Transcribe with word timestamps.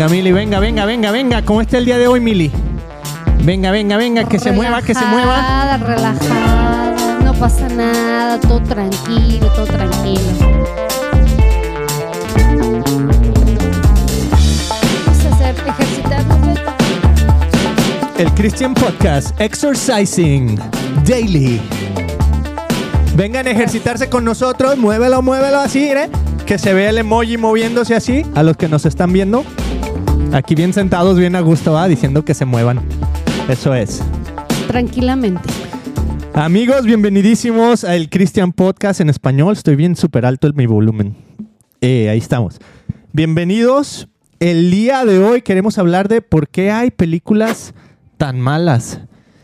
Venga, 0.00 0.14
Mili, 0.14 0.32
venga, 0.32 0.60
venga, 0.60 0.86
venga, 0.86 1.10
venga. 1.10 1.44
¿Cómo 1.44 1.60
está 1.60 1.76
el 1.76 1.84
día 1.84 1.98
de 1.98 2.06
hoy, 2.06 2.20
Mili? 2.20 2.50
Venga, 3.44 3.70
venga, 3.70 3.98
venga, 3.98 4.24
que 4.24 4.38
se 4.38 4.50
mueva, 4.50 4.80
que 4.80 4.94
se 4.94 5.04
mueva. 5.04 5.76
Relajada, 5.76 5.76
relajada, 5.76 7.18
no 7.22 7.34
pasa 7.34 7.68
nada, 7.68 8.40
todo 8.40 8.62
tranquilo, 8.62 9.46
todo 9.54 9.66
tranquilo. 9.66 10.22
Vamos 15.04 15.26
a 15.26 15.34
hacer 15.34 15.54
ejercitarnos. 15.68 16.58
El 18.16 18.32
Christian 18.32 18.72
Podcast, 18.72 19.38
Exercising 19.38 20.58
Daily. 21.04 21.60
Vengan 23.16 23.46
a 23.46 23.50
ejercitarse 23.50 24.08
con 24.08 24.24
nosotros, 24.24 24.78
muévelo, 24.78 25.20
muévelo 25.20 25.60
así, 25.60 25.90
¿eh? 25.90 26.08
Que 26.46 26.58
se 26.58 26.72
vea 26.72 26.88
el 26.88 26.96
emoji 26.96 27.36
moviéndose 27.36 27.94
así 27.94 28.24
a 28.34 28.42
los 28.42 28.56
que 28.56 28.66
nos 28.66 28.86
están 28.86 29.12
viendo. 29.12 29.44
Aquí 30.32 30.54
bien 30.54 30.72
sentados, 30.72 31.18
bien 31.18 31.34
a 31.34 31.40
gusto, 31.40 31.72
¿va? 31.72 31.88
Diciendo 31.88 32.24
que 32.24 32.34
se 32.34 32.44
muevan. 32.44 32.80
Eso 33.48 33.74
es. 33.74 34.00
Tranquilamente. 34.68 35.42
Amigos, 36.34 36.84
bienvenidísimos 36.84 37.82
al 37.82 38.08
Christian 38.08 38.52
Podcast 38.52 39.00
en 39.00 39.10
español. 39.10 39.54
Estoy 39.54 39.74
bien 39.74 39.96
súper 39.96 40.24
alto 40.24 40.46
en 40.46 40.54
mi 40.54 40.66
volumen. 40.66 41.16
Eh, 41.80 42.08
ahí 42.08 42.18
estamos. 42.18 42.60
Bienvenidos. 43.12 44.08
El 44.38 44.70
día 44.70 45.04
de 45.04 45.18
hoy 45.18 45.42
queremos 45.42 45.78
hablar 45.78 46.06
de 46.06 46.22
por 46.22 46.48
qué 46.48 46.70
hay 46.70 46.92
películas 46.92 47.74
tan 48.16 48.40
malas. 48.40 49.00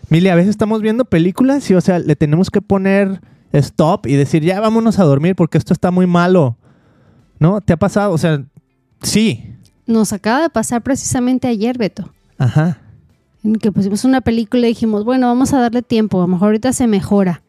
Mili, 0.09 0.29
a 0.29 0.37
veces 0.37 0.51
estamos 0.51 0.83
viendo 0.83 1.05
películas 1.05 1.69
y, 1.69 1.75
o 1.75 1.81
sea, 1.81 1.99
le 1.99 2.15
tenemos 2.15 2.49
que 2.49 2.63
poner 2.63 3.21
stop 3.51 4.07
y 4.07 4.15
decir, 4.15 4.45
ya 4.45 4.61
vámonos 4.61 5.01
a 5.01 5.05
dormir 5.05 5.35
porque 5.35 5.59
esto 5.59 5.73
está 5.73 5.91
muy 5.91 6.07
malo. 6.07 6.57
¿No? 7.41 7.61
¿Te 7.61 7.73
ha 7.73 7.77
pasado? 7.77 8.13
O 8.13 8.19
sea, 8.19 8.45
sí. 9.03 9.56
Nos 9.87 10.13
acaba 10.13 10.43
de 10.43 10.51
pasar 10.51 10.83
precisamente 10.83 11.47
ayer, 11.49 11.79
Beto, 11.79 12.13
Ajá. 12.39 12.79
en 13.45 13.55
que 13.57 13.71
pusimos 13.71 14.05
una 14.05 14.21
película 14.21 14.67
y 14.67 14.71
dijimos, 14.71 15.05
bueno, 15.05 15.29
vamos 15.29 15.53
a 15.53 15.61
darle 15.61 15.83
tiempo, 15.83 16.19
a 16.19 16.23
lo 16.23 16.29
mejor 16.29 16.47
ahorita 16.49 16.73
se 16.73 16.87
mejora. 16.87 17.43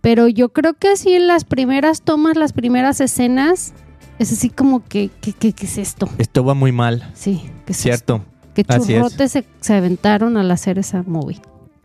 Pero 0.00 0.26
yo 0.26 0.48
creo 0.48 0.74
que 0.74 0.88
así 0.88 1.12
en 1.12 1.26
las 1.26 1.44
primeras 1.44 2.02
tomas, 2.02 2.36
las 2.36 2.52
primeras 2.52 3.00
escenas, 3.00 3.72
es 4.18 4.32
así 4.32 4.48
como 4.50 4.82
que, 4.84 5.10
que, 5.20 5.32
que- 5.32 5.52
¿qué 5.52 5.66
es 5.66 5.78
esto? 5.78 6.08
Esto 6.18 6.44
va 6.44 6.54
muy 6.54 6.72
mal. 6.72 7.10
Sí, 7.14 7.42
¿qué 7.66 7.72
es 7.72 7.78
Cierto. 7.78 8.16
esto? 8.16 8.28
Que 8.54 8.64
churrotes 8.64 9.32
se, 9.32 9.46
se 9.60 9.74
aventaron 9.74 10.36
al 10.36 10.50
hacer 10.50 10.78
esa 10.78 11.02
movie. 11.04 11.40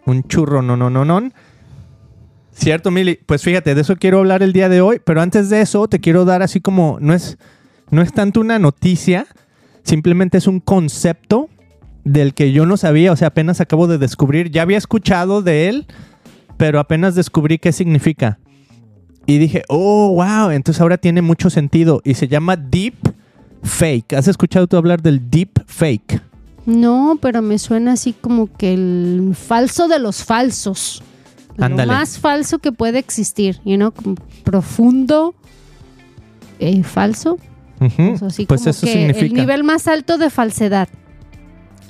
Un 0.05 0.23
churro, 0.23 0.61
no, 0.61 0.75
no, 0.77 0.89
no, 0.89 1.05
no. 1.05 1.29
Cierto, 2.53 2.91
Mili. 2.91 3.19
Pues 3.25 3.43
fíjate, 3.43 3.75
de 3.75 3.81
eso 3.81 3.95
quiero 3.97 4.19
hablar 4.19 4.41
el 4.41 4.51
día 4.51 4.67
de 4.67 4.81
hoy, 4.81 4.99
pero 5.03 5.21
antes 5.21 5.49
de 5.49 5.61
eso 5.61 5.87
te 5.87 5.99
quiero 5.99 6.25
dar 6.25 6.41
así 6.41 6.59
como, 6.59 6.97
no 6.99 7.13
es, 7.13 7.37
no 7.91 8.01
es 8.01 8.11
tanto 8.13 8.39
una 8.41 8.57
noticia, 8.57 9.27
simplemente 9.87 10.37
es 10.37 10.47
un 10.47 10.59
concepto 10.59 11.49
del 12.03 12.33
que 12.33 12.51
yo 12.51 12.65
no 12.65 12.77
sabía, 12.77 13.11
o 13.11 13.15
sea, 13.15 13.29
apenas 13.29 13.61
acabo 13.61 13.87
de 13.87 13.97
descubrir, 13.97 14.51
ya 14.51 14.61
había 14.61 14.77
escuchado 14.77 15.41
de 15.41 15.69
él, 15.69 15.87
pero 16.57 16.79
apenas 16.79 17.15
descubrí 17.15 17.57
qué 17.57 17.71
significa. 17.71 18.39
Y 19.25 19.39
dije, 19.39 19.63
oh, 19.67 20.13
wow, 20.13 20.51
entonces 20.51 20.81
ahora 20.81 20.97
tiene 20.97 21.21
mucho 21.21 21.49
sentido 21.49 22.01
y 22.03 22.13
se 22.13 22.27
llama 22.27 22.55
deep 22.55 22.95
fake. 23.63 24.13
¿Has 24.13 24.27
escuchado 24.27 24.67
tú 24.67 24.77
hablar 24.77 25.01
del 25.01 25.29
deep 25.29 25.63
fake? 25.65 26.21
No, 26.65 27.17
pero 27.21 27.41
me 27.41 27.57
suena 27.57 27.93
así 27.93 28.13
como 28.13 28.47
que 28.55 28.73
el 28.73 29.35
falso 29.35 29.87
de 29.87 29.99
los 29.99 30.23
falsos. 30.23 31.03
Ándale. 31.57 31.91
Lo 31.91 31.97
más 31.97 32.19
falso 32.19 32.59
que 32.59 32.71
puede 32.71 32.99
existir, 32.99 33.59
you 33.65 33.77
know, 33.77 33.91
como 33.91 34.15
profundo, 34.43 35.33
eh, 36.59 36.83
falso. 36.83 37.37
Sea, 37.79 38.27
así 38.27 38.45
Pues 38.45 38.61
como 38.61 38.69
eso 38.71 38.85
que 38.85 38.91
significa. 38.93 39.25
el 39.25 39.33
nivel 39.33 39.63
más 39.63 39.87
alto 39.87 40.17
de 40.17 40.29
falsedad, 40.29 40.87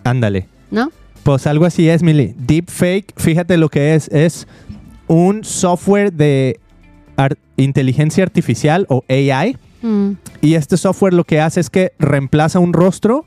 Ándale. 0.03 0.47
¿no? 0.71 0.91
Pues 1.23 1.47
algo 1.47 1.65
así 1.65 1.89
es, 1.89 2.01
Mili. 2.03 2.33
Deepfake, 2.37 3.13
fíjate 3.17 3.57
lo 3.57 3.67
que 3.69 3.95
es. 3.95 4.07
Es 4.09 4.47
un 5.07 5.43
software 5.43 6.13
de 6.13 6.59
inteligencia 7.57 8.23
artificial 8.23 8.85
o 8.89 9.03
AI. 9.09 9.57
Mm. 9.81 10.11
Y 10.41 10.53
este 10.55 10.77
software 10.77 11.13
lo 11.13 11.23
que 11.25 11.41
hace 11.41 11.59
es 11.59 11.69
que 11.69 11.91
reemplaza 11.99 12.59
un 12.59 12.71
rostro 12.73 13.25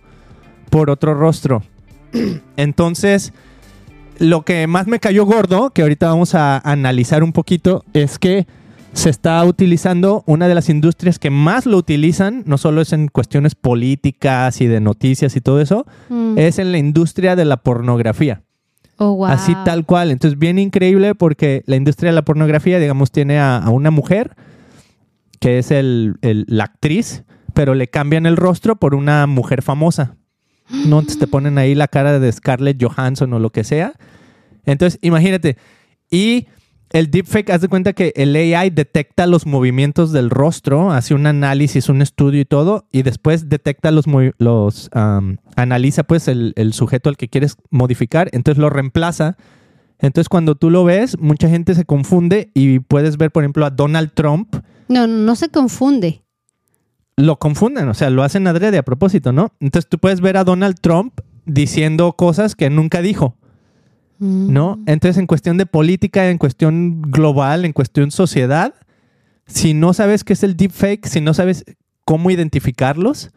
por 0.70 0.88
otro 0.90 1.14
rostro. 1.14 1.62
Entonces, 2.56 3.32
lo 4.18 4.42
que 4.42 4.66
más 4.66 4.86
me 4.86 5.00
cayó 5.00 5.26
gordo, 5.26 5.70
que 5.70 5.82
ahorita 5.82 6.06
vamos 6.08 6.34
a 6.34 6.58
analizar 6.58 7.22
un 7.22 7.32
poquito, 7.32 7.84
es 7.92 8.18
que 8.18 8.46
se 8.92 9.08
está 9.10 9.42
utilizando 9.44 10.24
una 10.26 10.48
de 10.48 10.54
las 10.54 10.68
industrias 10.68 11.18
que 11.18 11.30
más 11.30 11.64
lo 11.66 11.76
utilizan, 11.76 12.42
no 12.46 12.58
solo 12.58 12.80
es 12.80 12.92
en 12.92 13.08
cuestiones 13.08 13.54
políticas 13.54 14.60
y 14.60 14.66
de 14.66 14.80
noticias 14.80 15.36
y 15.36 15.40
todo 15.40 15.60
eso, 15.60 15.86
Mm. 16.08 16.38
es 16.38 16.58
en 16.58 16.72
la 16.72 16.78
industria 16.78 17.36
de 17.36 17.44
la 17.44 17.58
pornografía. 17.58 18.42
Oh, 18.98 19.14
wow. 19.14 19.26
Así 19.26 19.54
tal 19.64 19.86
cual. 19.86 20.10
Entonces, 20.10 20.38
bien 20.38 20.58
increíble 20.58 21.14
porque 21.14 21.62
la 21.66 21.76
industria 21.76 22.10
de 22.10 22.14
la 22.16 22.24
pornografía, 22.24 22.78
digamos, 22.78 23.10
tiene 23.12 23.38
a, 23.38 23.56
a 23.58 23.70
una 23.70 23.90
mujer 23.90 24.36
que 25.38 25.58
es 25.58 25.70
el, 25.70 26.16
el- 26.20 26.44
la 26.48 26.64
actriz, 26.64 27.24
pero 27.54 27.74
le 27.74 27.88
cambian 27.88 28.26
el 28.26 28.36
rostro 28.36 28.76
por 28.76 28.94
una 28.94 29.26
mujer 29.26 29.62
famosa. 29.62 30.16
¿no? 30.68 30.98
Entonces 31.00 31.18
te 31.18 31.26
ponen 31.26 31.56
ahí 31.58 31.74
la 31.74 31.88
cara 31.88 32.18
de 32.18 32.30
Scarlett 32.30 32.80
Johansson 32.82 33.32
o 33.32 33.38
lo 33.38 33.50
que 33.50 33.64
sea. 33.64 33.94
Entonces, 34.66 34.98
imagínate. 35.02 35.56
Y 36.10 36.46
el 36.92 37.10
deepfake, 37.10 37.50
haz 37.50 37.60
de 37.60 37.68
cuenta 37.68 37.92
que 37.92 38.12
el 38.16 38.34
AI 38.34 38.70
detecta 38.70 39.26
los 39.26 39.46
movimientos 39.46 40.10
del 40.12 40.28
rostro, 40.30 40.90
hace 40.90 41.14
un 41.14 41.26
análisis, 41.26 41.88
un 41.88 42.02
estudio 42.02 42.40
y 42.40 42.44
todo, 42.44 42.86
y 42.90 43.02
después 43.02 43.48
detecta 43.48 43.90
los, 43.90 44.06
los 44.38 44.88
am, 44.92 45.38
analiza 45.56 46.02
pues 46.02 46.26
el, 46.28 46.52
el 46.56 46.72
sujeto 46.72 47.08
al 47.08 47.16
que 47.16 47.28
quieres 47.28 47.56
modificar, 47.70 48.28
entonces 48.32 48.60
lo 48.60 48.70
reemplaza. 48.70 49.36
Entonces 50.00 50.28
cuando 50.28 50.54
tú 50.54 50.70
lo 50.70 50.82
ves, 50.84 51.18
mucha 51.20 51.48
gente 51.48 51.74
se 51.74 51.84
confunde 51.84 52.50
y 52.54 52.80
puedes 52.80 53.16
ver, 53.18 53.30
por 53.30 53.44
ejemplo, 53.44 53.66
a 53.66 53.70
Donald 53.70 54.12
Trump, 54.14 54.56
No, 54.88 55.06
no, 55.06 55.14
no 55.18 55.36
se 55.36 55.50
confunde. 55.50 56.22
lo 57.16 57.38
confunden, 57.38 57.88
o 57.88 57.94
sea, 57.94 58.08
lo 58.10 58.22
hacen 58.22 58.46
adrede 58.46 58.78
a 58.78 58.82
propósito, 58.82 59.30
¿no? 59.32 59.52
Entonces 59.60 59.88
tú 59.88 59.98
puedes 59.98 60.20
ver 60.22 60.36
a 60.38 60.44
Donald 60.44 60.76
Trump 60.80 61.20
diciendo 61.44 62.14
cosas 62.14 62.56
que 62.56 62.70
nunca 62.70 63.02
dijo. 63.02 63.36
Mm. 64.20 64.52
¿no? 64.52 64.78
Entonces, 64.86 65.18
en 65.18 65.26
cuestión 65.26 65.56
de 65.56 65.66
política, 65.66 66.30
en 66.30 66.38
cuestión 66.38 67.02
global, 67.02 67.64
en 67.64 67.72
cuestión 67.72 68.10
sociedad, 68.10 68.74
si 69.46 69.74
no 69.74 69.92
sabes 69.94 70.22
qué 70.22 70.34
es 70.34 70.42
el 70.44 70.56
deepfake, 70.56 71.06
si 71.06 71.20
no 71.20 71.34
sabes 71.34 71.64
cómo 72.04 72.30
identificarlos, 72.30 73.30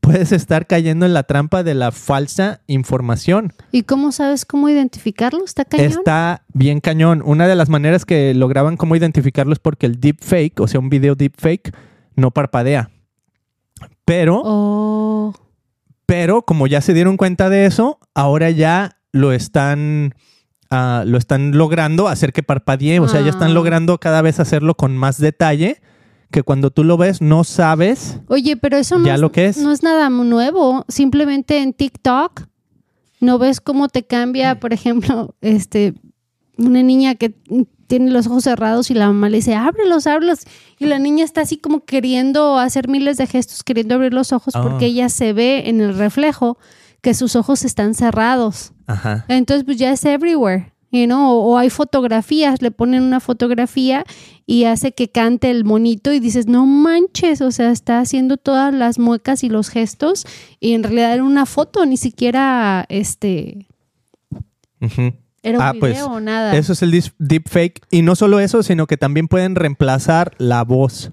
puedes 0.00 0.32
estar 0.32 0.66
cayendo 0.66 1.06
en 1.06 1.14
la 1.14 1.22
trampa 1.22 1.62
de 1.62 1.74
la 1.74 1.92
falsa 1.92 2.60
información. 2.66 3.52
¿Y 3.70 3.82
cómo 3.82 4.12
sabes 4.12 4.44
cómo 4.44 4.68
identificarlo? 4.68 5.44
¿Está 5.44 5.64
cañón? 5.64 5.86
Está 5.86 6.42
bien 6.52 6.80
cañón. 6.80 7.22
Una 7.24 7.46
de 7.46 7.54
las 7.54 7.68
maneras 7.68 8.04
que 8.04 8.34
lograban 8.34 8.76
cómo 8.76 8.96
identificarlo 8.96 9.52
es 9.52 9.58
porque 9.58 9.86
el 9.86 10.00
deepfake, 10.00 10.58
o 10.60 10.66
sea, 10.68 10.80
un 10.80 10.88
video 10.88 11.14
deepfake, 11.14 11.74
no 12.16 12.30
parpadea. 12.30 12.90
Pero 14.04 14.42
Oh. 14.44 15.34
pero 16.06 16.42
como 16.42 16.66
ya 16.66 16.80
se 16.80 16.94
dieron 16.94 17.16
cuenta 17.16 17.48
de 17.48 17.66
eso, 17.66 17.98
ahora 18.14 18.50
ya 18.50 18.98
lo 19.14 19.32
están, 19.32 20.14
ah, 20.70 21.04
lo 21.06 21.18
están 21.18 21.56
logrando 21.56 22.08
hacer 22.08 22.32
que 22.32 22.42
parpadee. 22.42 22.98
O 23.00 23.08
sea, 23.08 23.20
ya 23.20 23.26
Ah. 23.28 23.30
están 23.30 23.54
logrando 23.54 23.98
cada 23.98 24.20
vez 24.22 24.40
hacerlo 24.40 24.74
con 24.74 24.96
más 24.96 25.18
detalle. 25.18 25.80
Que 26.30 26.42
cuando 26.42 26.70
tú 26.72 26.82
lo 26.82 26.96
ves, 26.96 27.22
no 27.22 27.44
sabes. 27.44 28.18
Oye, 28.26 28.56
pero 28.56 28.76
eso 28.76 28.98
no, 28.98 29.06
Ya 29.06 29.14
es, 29.14 29.20
lo 29.20 29.30
que 29.30 29.46
es. 29.46 29.56
no 29.58 29.70
es 29.70 29.84
nada 29.84 30.10
nuevo. 30.10 30.84
Simplemente 30.88 31.58
en 31.62 31.72
TikTok 31.74 32.42
no 33.20 33.38
ves 33.38 33.60
cómo 33.60 33.88
te 33.88 34.04
cambia, 34.04 34.58
por 34.58 34.72
ejemplo, 34.72 35.34
este 35.40 35.94
una 36.58 36.82
niña 36.82 37.14
que 37.14 37.34
tiene 37.86 38.10
los 38.10 38.26
ojos 38.26 38.44
cerrados 38.44 38.90
y 38.90 38.94
la 38.94 39.06
mamá 39.08 39.28
le 39.28 39.36
dice, 39.36 39.54
ábrelos, 39.54 40.06
ábrelos. 40.08 40.40
Y 40.78 40.86
la 40.86 40.98
niña 40.98 41.24
está 41.24 41.42
así 41.42 41.56
como 41.56 41.84
queriendo 41.84 42.58
hacer 42.58 42.88
miles 42.88 43.16
de 43.16 43.26
gestos, 43.28 43.62
queriendo 43.62 43.94
abrir 43.94 44.12
los 44.12 44.32
ojos 44.32 44.54
Ah. 44.56 44.62
porque 44.62 44.86
ella 44.86 45.08
se 45.10 45.32
ve 45.32 45.68
en 45.68 45.80
el 45.80 45.96
reflejo 45.96 46.58
que 47.00 47.14
sus 47.14 47.36
ojos 47.36 47.64
están 47.64 47.94
cerrados. 47.94 48.72
Ajá. 48.86 49.24
Entonces, 49.28 49.64
pues 49.64 49.78
ya 49.78 49.90
es 49.92 50.04
everywhere, 50.04 50.72
you 50.90 51.06
know? 51.06 51.30
o, 51.30 51.52
o 51.54 51.58
hay 51.58 51.70
fotografías, 51.70 52.60
le 52.62 52.70
ponen 52.70 53.02
una 53.02 53.20
fotografía 53.20 54.04
y 54.46 54.64
hace 54.64 54.92
que 54.92 55.08
cante 55.08 55.50
el 55.50 55.64
monito 55.64 56.12
y 56.12 56.20
dices, 56.20 56.46
no 56.46 56.66
manches, 56.66 57.40
o 57.40 57.50
sea, 57.50 57.70
está 57.70 58.00
haciendo 58.00 58.36
todas 58.36 58.74
las 58.74 58.98
muecas 58.98 59.42
y 59.42 59.48
los 59.48 59.68
gestos 59.70 60.26
y 60.60 60.72
en 60.74 60.82
realidad 60.82 61.14
era 61.14 61.24
una 61.24 61.46
foto, 61.46 61.86
ni 61.86 61.96
siquiera 61.96 62.84
este 62.88 63.66
era 65.42 65.58
un 65.58 65.64
Ah, 65.64 65.72
pues, 65.78 65.94
video 65.94 66.06
o 66.08 66.20
nada. 66.20 66.56
Eso 66.56 66.72
es 66.72 66.82
el 66.82 67.02
deepfake. 67.18 67.82
Y 67.90 68.02
no 68.02 68.14
solo 68.16 68.40
eso, 68.40 68.62
sino 68.62 68.86
que 68.86 68.96
también 68.96 69.28
pueden 69.28 69.54
reemplazar 69.54 70.32
la 70.38 70.62
voz. 70.64 71.10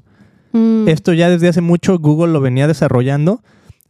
Mm, 0.53 0.87
Esto 0.87 1.13
ya 1.13 1.29
desde 1.29 1.47
hace 1.47 1.61
mucho 1.61 1.97
Google 1.99 2.31
lo 2.33 2.41
venía 2.41 2.67
desarrollando. 2.67 3.41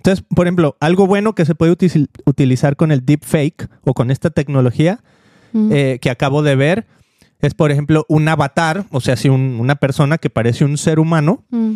Entonces, 0.01 0.25
por 0.35 0.47
ejemplo, 0.47 0.77
algo 0.79 1.05
bueno 1.05 1.35
que 1.35 1.45
se 1.45 1.53
puede 1.53 1.71
util- 1.77 2.09
utilizar 2.25 2.75
con 2.75 2.91
el 2.91 3.05
deepfake 3.05 3.69
o 3.83 3.93
con 3.93 4.09
esta 4.09 4.31
tecnología 4.31 5.03
mm. 5.53 5.69
eh, 5.71 5.99
que 6.01 6.09
acabo 6.09 6.41
de 6.41 6.55
ver 6.55 6.87
es, 7.39 7.53
por 7.53 7.69
ejemplo, 7.71 8.05
un 8.09 8.27
avatar, 8.27 8.85
o 8.89 8.99
sea, 8.99 9.15
si 9.15 9.29
un- 9.29 9.57
una 9.59 9.75
persona 9.75 10.17
que 10.17 10.31
parece 10.31 10.65
un 10.65 10.77
ser 10.79 10.99
humano 10.99 11.43
Mm. 11.51 11.73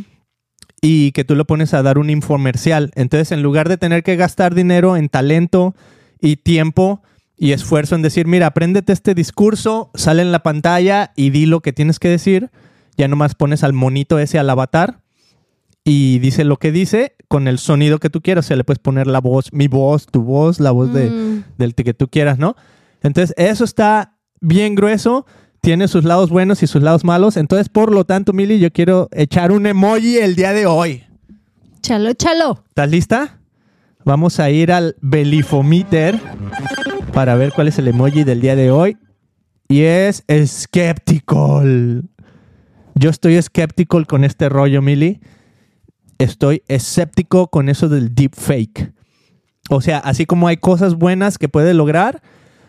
y 0.81 1.11
que 1.11 1.23
tú 1.23 1.35
lo 1.35 1.45
pones 1.45 1.75
a 1.75 1.83
dar 1.83 1.99
un 1.99 2.09
infomercial. 2.09 2.91
Entonces, 2.95 3.31
en 3.31 3.43
lugar 3.43 3.69
de 3.69 3.77
tener 3.77 4.01
que 4.01 4.15
gastar 4.15 4.55
dinero 4.55 4.97
en 4.97 5.07
talento 5.09 5.75
y 6.19 6.37
tiempo 6.37 7.03
y 7.37 7.51
esfuerzo 7.51 7.93
en 7.95 8.01
decir, 8.01 8.25
mira, 8.25 8.47
apréndete 8.47 8.91
este 8.91 9.13
discurso, 9.13 9.91
sale 9.93 10.23
en 10.23 10.31
la 10.31 10.41
pantalla 10.41 11.11
y 11.15 11.29
di 11.29 11.45
lo 11.45 11.61
que 11.61 11.73
tienes 11.73 11.99
que 11.99 12.09
decir, 12.09 12.49
ya 12.97 13.07
nomás 13.07 13.35
pones 13.35 13.63
al 13.63 13.73
monito 13.73 14.17
ese 14.17 14.39
al 14.39 14.49
avatar 14.49 15.01
y 15.85 16.19
dice 16.19 16.43
lo 16.43 16.57
que 16.57 16.71
dice 16.73 17.15
con 17.29 17.47
el 17.47 17.59
sonido 17.59 17.99
que 17.99 18.09
tú 18.09 18.21
quieras. 18.21 18.45
O 18.45 18.47
sea, 18.47 18.57
le 18.57 18.63
puedes 18.65 18.79
poner 18.79 19.07
la 19.07 19.21
voz, 19.21 19.53
mi 19.53 19.67
voz, 19.67 20.07
tu 20.07 20.21
voz, 20.23 20.59
la 20.59 20.71
voz 20.71 20.91
de, 20.93 21.09
Mm. 21.09 21.43
del 21.57 21.75
que 21.75 21.93
tú 21.93 22.07
quieras, 22.09 22.39
¿no? 22.39 22.55
Entonces, 23.03 23.33
eso 23.37 23.63
está 23.63 24.17
bien 24.41 24.73
grueso, 24.75 25.25
tiene 25.61 25.87
sus 25.87 26.03
lados 26.03 26.29
buenos 26.31 26.63
y 26.63 26.67
sus 26.67 26.81
lados 26.81 27.03
malos. 27.03 27.37
Entonces, 27.37 27.69
por 27.69 27.93
lo 27.93 28.03
tanto, 28.03 28.33
Mili, 28.33 28.59
yo 28.59 28.71
quiero 28.73 29.07
echar 29.11 29.51
un 29.51 29.67
emoji 29.67 30.17
el 30.17 30.35
día 30.35 30.53
de 30.53 30.65
hoy. 30.65 31.03
Chalo, 31.81 32.13
chalo. 32.13 32.63
¿Estás 32.69 32.89
lista? 32.89 33.39
Vamos 34.03 34.39
a 34.39 34.49
ir 34.49 34.71
al 34.71 34.95
Belifometer 35.01 36.19
para 37.13 37.35
ver 37.35 37.51
cuál 37.53 37.67
es 37.67 37.77
el 37.77 37.87
emoji 37.87 38.23
del 38.23 38.41
día 38.41 38.55
de 38.55 38.71
hoy. 38.71 38.97
Y 39.67 39.81
es 39.81 40.23
Skeptical. 40.45 42.03
Yo 42.95 43.09
estoy 43.09 43.41
skeptical 43.41 44.07
con 44.07 44.23
este 44.23 44.47
rollo, 44.49 44.81
Mili. 44.81 45.19
Estoy 46.17 46.63
escéptico 46.67 47.47
con 47.47 47.69
eso 47.69 47.89
del 47.89 48.15
deepfake. 48.15 48.93
O 49.69 49.81
sea, 49.81 49.97
así 49.99 50.25
como 50.25 50.47
hay 50.47 50.57
cosas 50.57 50.95
buenas 50.95 51.37
que 51.37 51.49
puede 51.49 51.73
lograr, 51.73 52.21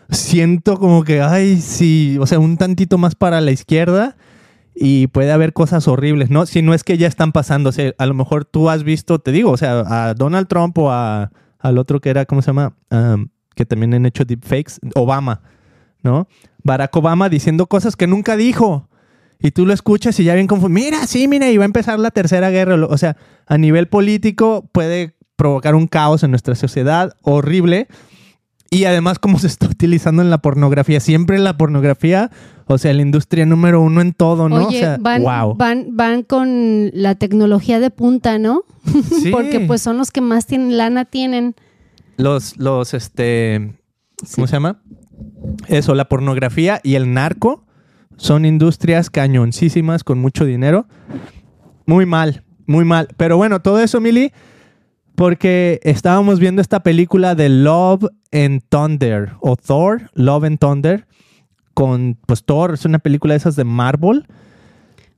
siento 0.09 0.77
como 0.77 1.03
que, 1.03 1.21
ay, 1.21 1.61
sí, 1.61 2.17
o 2.19 2.25
sea, 2.25 2.39
un 2.39 2.57
tantito 2.57 2.97
más 2.97 3.15
para 3.15 3.41
la 3.41 3.51
izquierda 3.51 4.17
y 4.75 5.07
puede 5.07 5.31
haber 5.31 5.53
cosas 5.53 5.87
horribles, 5.87 6.29
¿no? 6.29 6.45
Si 6.45 6.61
no 6.61 6.73
es 6.73 6.83
que 6.83 6.97
ya 6.97 7.07
están 7.07 7.31
pasando, 7.31 7.69
o 7.69 7.71
sea, 7.71 7.93
a 7.97 8.05
lo 8.05 8.13
mejor 8.13 8.45
tú 8.45 8.69
has 8.69 8.83
visto, 8.83 9.19
te 9.19 9.31
digo, 9.31 9.51
o 9.51 9.57
sea, 9.57 9.79
a 9.87 10.13
Donald 10.13 10.47
Trump 10.47 10.77
o 10.77 10.91
a, 10.91 11.31
al 11.59 11.77
otro 11.77 11.99
que 11.99 12.09
era, 12.09 12.25
¿cómo 12.25 12.41
se 12.41 12.47
llama? 12.47 12.75
Que 13.55 13.65
también 13.65 13.93
han 13.93 14.05
hecho 14.05 14.25
deepfakes, 14.25 14.79
Obama, 14.95 15.41
¿no? 16.03 16.27
Barack 16.63 16.95
Obama 16.95 17.29
diciendo 17.29 17.67
cosas 17.67 17.95
que 17.95 18.07
nunca 18.07 18.37
dijo. 18.37 18.89
Y 19.39 19.51
tú 19.51 19.65
lo 19.65 19.73
escuchas 19.73 20.19
y 20.19 20.23
ya 20.23 20.33
bien 20.33 20.47
confundido, 20.47 20.85
mira, 20.85 21.07
sí, 21.07 21.27
mira, 21.27 21.49
y 21.49 21.57
va 21.57 21.63
a 21.63 21.65
empezar 21.65 21.99
la 21.99 22.11
tercera 22.11 22.49
guerra. 22.49 22.75
O 22.85 22.97
sea, 22.97 23.17
a 23.45 23.57
nivel 23.57 23.87
político 23.87 24.67
puede 24.71 25.15
provocar 25.35 25.75
un 25.75 25.87
caos 25.87 26.23
en 26.23 26.31
nuestra 26.31 26.55
sociedad 26.55 27.15
horrible. 27.21 27.87
Y 28.69 28.83
además, 28.83 29.19
cómo 29.19 29.39
se 29.39 29.47
está 29.47 29.67
utilizando 29.67 30.21
en 30.21 30.29
la 30.29 30.39
pornografía. 30.39 30.99
Siempre 30.99 31.37
en 31.37 31.43
la 31.43 31.55
pornografía, 31.55 32.31
o 32.65 32.77
sea, 32.77 32.93
la 32.93 33.01
industria 33.01 33.45
número 33.45 33.81
uno 33.81 34.01
en 34.01 34.11
todo, 34.13 34.49
¿no? 34.49 34.67
Oye, 34.67 34.77
o 34.77 34.79
sea, 34.79 34.97
van, 34.99 35.21
wow. 35.21 35.55
van, 35.55 35.95
van 35.95 36.23
con 36.23 36.89
la 36.93 37.15
tecnología 37.15 37.79
de 37.79 37.91
punta, 37.91 38.39
¿no? 38.39 38.63
Sí. 39.21 39.31
Porque 39.31 39.61
pues 39.61 39.81
son 39.81 39.97
los 39.97 40.11
que 40.11 40.21
más 40.21 40.47
tienen, 40.47 40.77
lana 40.77 41.05
tienen. 41.05 41.55
Los, 42.17 42.57
los, 42.57 42.93
este, 42.93 43.73
¿cómo 44.35 44.47
se 44.47 44.53
llama? 44.53 44.81
Eso, 45.67 45.95
la 45.95 46.09
pornografía 46.09 46.81
y 46.83 46.95
el 46.95 47.13
narco 47.13 47.66
son 48.17 48.45
industrias 48.45 49.09
cañoncísimas 49.09 50.03
con 50.03 50.19
mucho 50.19 50.45
dinero. 50.45 50.87
Muy 51.85 52.05
mal, 52.05 52.43
muy 52.65 52.83
mal. 52.83 53.07
Pero 53.17 53.37
bueno, 53.37 53.61
todo 53.61 53.79
eso, 53.79 54.01
Mili, 54.01 54.33
porque 55.15 55.79
estábamos 55.83 56.39
viendo 56.39 56.61
esta 56.61 56.81
película 56.83 57.33
de 57.35 57.49
Love 57.49 58.05
and 58.31 58.61
Thunder, 58.69 59.31
o 59.39 59.55
Thor, 59.55 60.11
Love 60.13 60.43
and 60.43 60.59
Thunder, 60.59 61.07
con, 61.73 62.17
pues 62.25 62.43
Thor, 62.43 62.73
es 62.73 62.85
una 62.85 62.99
película 62.99 63.33
de 63.33 63.37
esas 63.37 63.55
de 63.55 63.63
Marvel. 63.63 64.27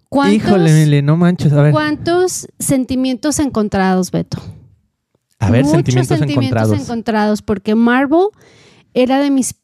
¿Cuántos, 0.09 0.35
Híjole, 0.35 0.73
Mili, 0.73 1.01
no 1.01 1.17
manches, 1.17 1.53
a 1.53 1.61
ver. 1.61 1.71
¿Cuántos 1.71 2.47
sentimientos 2.59 3.39
encontrados, 3.39 4.11
Beto? 4.11 4.39
A 5.39 5.49
ver, 5.51 5.63
Muchos 5.63 5.75
sentimientos, 5.77 6.21
encontrados. 6.21 6.79
encontrados, 6.79 7.41
porque 7.41 7.75
Marvel 7.75 8.27
era 8.93 9.19
de 9.19 9.31
mis 9.31 9.55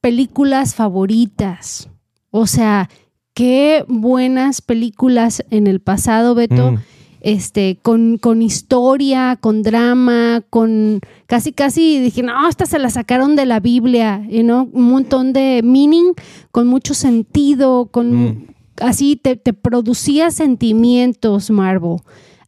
películas 0.00 0.74
favoritas. 0.74 1.90
O 2.30 2.46
sea, 2.46 2.88
qué 3.34 3.84
buenas 3.88 4.60
películas 4.62 5.44
en 5.50 5.66
el 5.66 5.80
pasado, 5.80 6.34
Beto. 6.34 6.72
Mm. 6.72 6.78
Este, 7.22 7.78
con, 7.82 8.16
con 8.16 8.40
historia, 8.40 9.36
con 9.38 9.62
drama, 9.62 10.42
con 10.48 11.00
casi, 11.26 11.52
casi 11.52 12.00
dije, 12.00 12.22
no, 12.22 12.48
esta 12.48 12.64
se 12.64 12.78
la 12.78 12.88
sacaron 12.88 13.36
de 13.36 13.44
la 13.44 13.60
Biblia, 13.60 14.26
you 14.30 14.40
know? 14.42 14.70
un 14.72 14.84
montón 14.84 15.34
de 15.34 15.60
meaning, 15.62 16.14
con 16.50 16.66
mucho 16.66 16.94
sentido, 16.94 17.88
con 17.92 18.10
Mm. 18.10 18.46
así 18.80 19.16
te, 19.16 19.36
te 19.36 19.52
producía 19.52 20.30
sentimientos, 20.30 21.50
Marvel. 21.50 21.98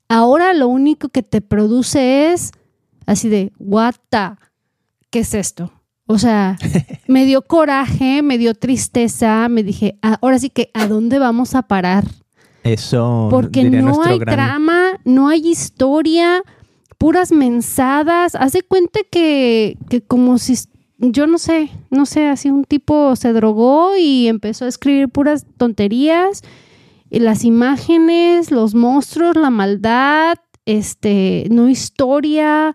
Ahora 0.08 0.54
lo 0.54 0.68
único 0.68 1.10
que 1.10 1.22
te 1.22 1.42
produce 1.42 2.32
es 2.32 2.52
así 3.04 3.28
de, 3.28 3.52
what 3.58 3.96
the, 4.08 4.36
¿qué 5.10 5.18
es 5.18 5.34
esto? 5.34 5.70
O 6.12 6.18
sea, 6.18 6.58
me 7.08 7.24
dio 7.24 7.40
coraje, 7.42 8.20
me 8.22 8.36
dio 8.36 8.54
tristeza, 8.54 9.48
me 9.48 9.62
dije, 9.62 9.96
"Ah, 10.02 10.18
ahora 10.20 10.38
sí 10.38 10.50
que, 10.50 10.70
¿a 10.74 10.86
dónde 10.86 11.18
vamos 11.18 11.54
a 11.54 11.62
parar? 11.62 12.04
Eso. 12.64 13.28
Porque 13.30 13.64
no 13.64 14.02
hay 14.02 14.18
gran- 14.18 14.36
trama, 14.36 14.82
no 15.04 15.28
hay 15.28 15.48
historia, 15.48 16.42
puras 16.98 17.32
mensadas. 17.32 18.34
Haz 18.34 18.52
de 18.52 18.62
cuenta 18.62 19.00
que, 19.10 19.78
que 19.88 20.02
como 20.02 20.38
si, 20.38 20.54
yo 20.98 21.26
no 21.26 21.38
sé, 21.38 21.70
no 21.90 22.04
sé, 22.06 22.28
así 22.28 22.50
un 22.50 22.64
tipo 22.64 23.16
se 23.16 23.32
drogó 23.32 23.96
y 23.98 24.28
empezó 24.28 24.66
a 24.66 24.68
escribir 24.68 25.08
puras 25.08 25.46
tonterías. 25.56 26.42
Y 27.10 27.18
las 27.20 27.44
imágenes, 27.44 28.50
los 28.50 28.74
monstruos, 28.74 29.34
la 29.36 29.50
maldad, 29.50 30.36
este, 30.66 31.46
no 31.50 31.68
historia. 31.68 32.74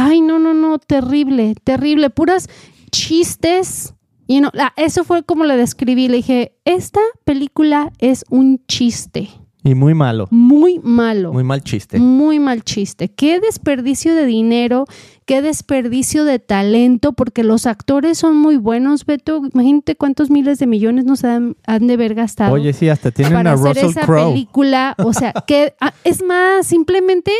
Ay, 0.00 0.20
no, 0.20 0.38
no, 0.38 0.54
no, 0.54 0.78
terrible, 0.78 1.56
terrible. 1.64 2.08
Puras 2.08 2.48
chistes. 2.92 3.94
Y 4.28 4.40
no, 4.40 4.52
eso 4.76 5.02
fue 5.02 5.24
como 5.24 5.44
le 5.44 5.56
describí. 5.56 6.06
Le 6.06 6.18
dije, 6.18 6.52
esta 6.64 7.00
película 7.24 7.90
es 7.98 8.24
un 8.30 8.64
chiste. 8.68 9.28
Y 9.64 9.74
muy 9.74 9.94
malo. 9.94 10.28
Muy 10.30 10.78
malo. 10.78 11.32
Muy 11.32 11.42
mal 11.42 11.64
chiste. 11.64 11.98
Muy 11.98 12.38
mal 12.38 12.62
chiste. 12.62 13.08
Qué 13.08 13.40
desperdicio 13.40 14.14
de 14.14 14.24
dinero, 14.24 14.84
qué 15.26 15.42
desperdicio 15.42 16.24
de 16.24 16.38
talento, 16.38 17.12
porque 17.12 17.42
los 17.42 17.66
actores 17.66 18.18
son 18.18 18.36
muy 18.36 18.56
buenos, 18.56 19.04
Beto. 19.04 19.42
Imagínate 19.52 19.96
cuántos 19.96 20.30
miles 20.30 20.60
de 20.60 20.68
millones 20.68 21.06
nos 21.06 21.24
han, 21.24 21.56
han 21.66 21.88
de 21.88 21.94
haber 21.94 22.14
gastado 22.14 22.54
Oye, 22.54 22.72
sí, 22.72 22.88
hasta 22.88 23.10
tienen 23.10 23.34
para 23.34 23.50
a 23.50 23.54
hacer 23.54 23.74
Russell 23.74 23.90
esa 23.90 24.02
Crowe. 24.02 24.30
película. 24.30 24.94
O 24.98 25.12
sea, 25.12 25.32
que 25.44 25.74
ah, 25.80 25.92
es 26.04 26.22
más, 26.22 26.68
simplemente 26.68 27.32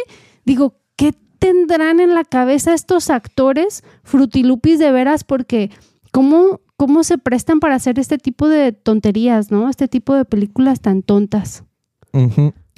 digo, 0.44 0.75
¿qué 0.97 1.14
tendrán 1.38 2.00
en 2.00 2.14
la 2.14 2.25
cabeza 2.25 2.75
estos 2.75 3.11
actores 3.11 3.85
frutilupis 4.02 4.78
de 4.78 4.92
veras? 4.92 5.25
Porque 5.25 5.71
cómo, 6.12 6.61
cómo 6.76 7.04
se 7.04 7.18
prestan 7.18 7.61
para 7.61 7.75
hacer 7.75 7.99
este 7.99 8.18
tipo 8.18 8.49
de 8.49 8.73
tonterías, 8.73 9.50
¿no? 9.50 9.68
Este 9.68 9.88
tipo 9.88 10.14
de 10.14 10.25
películas 10.25 10.80
tan 10.80 11.02
tontas. 11.02 11.64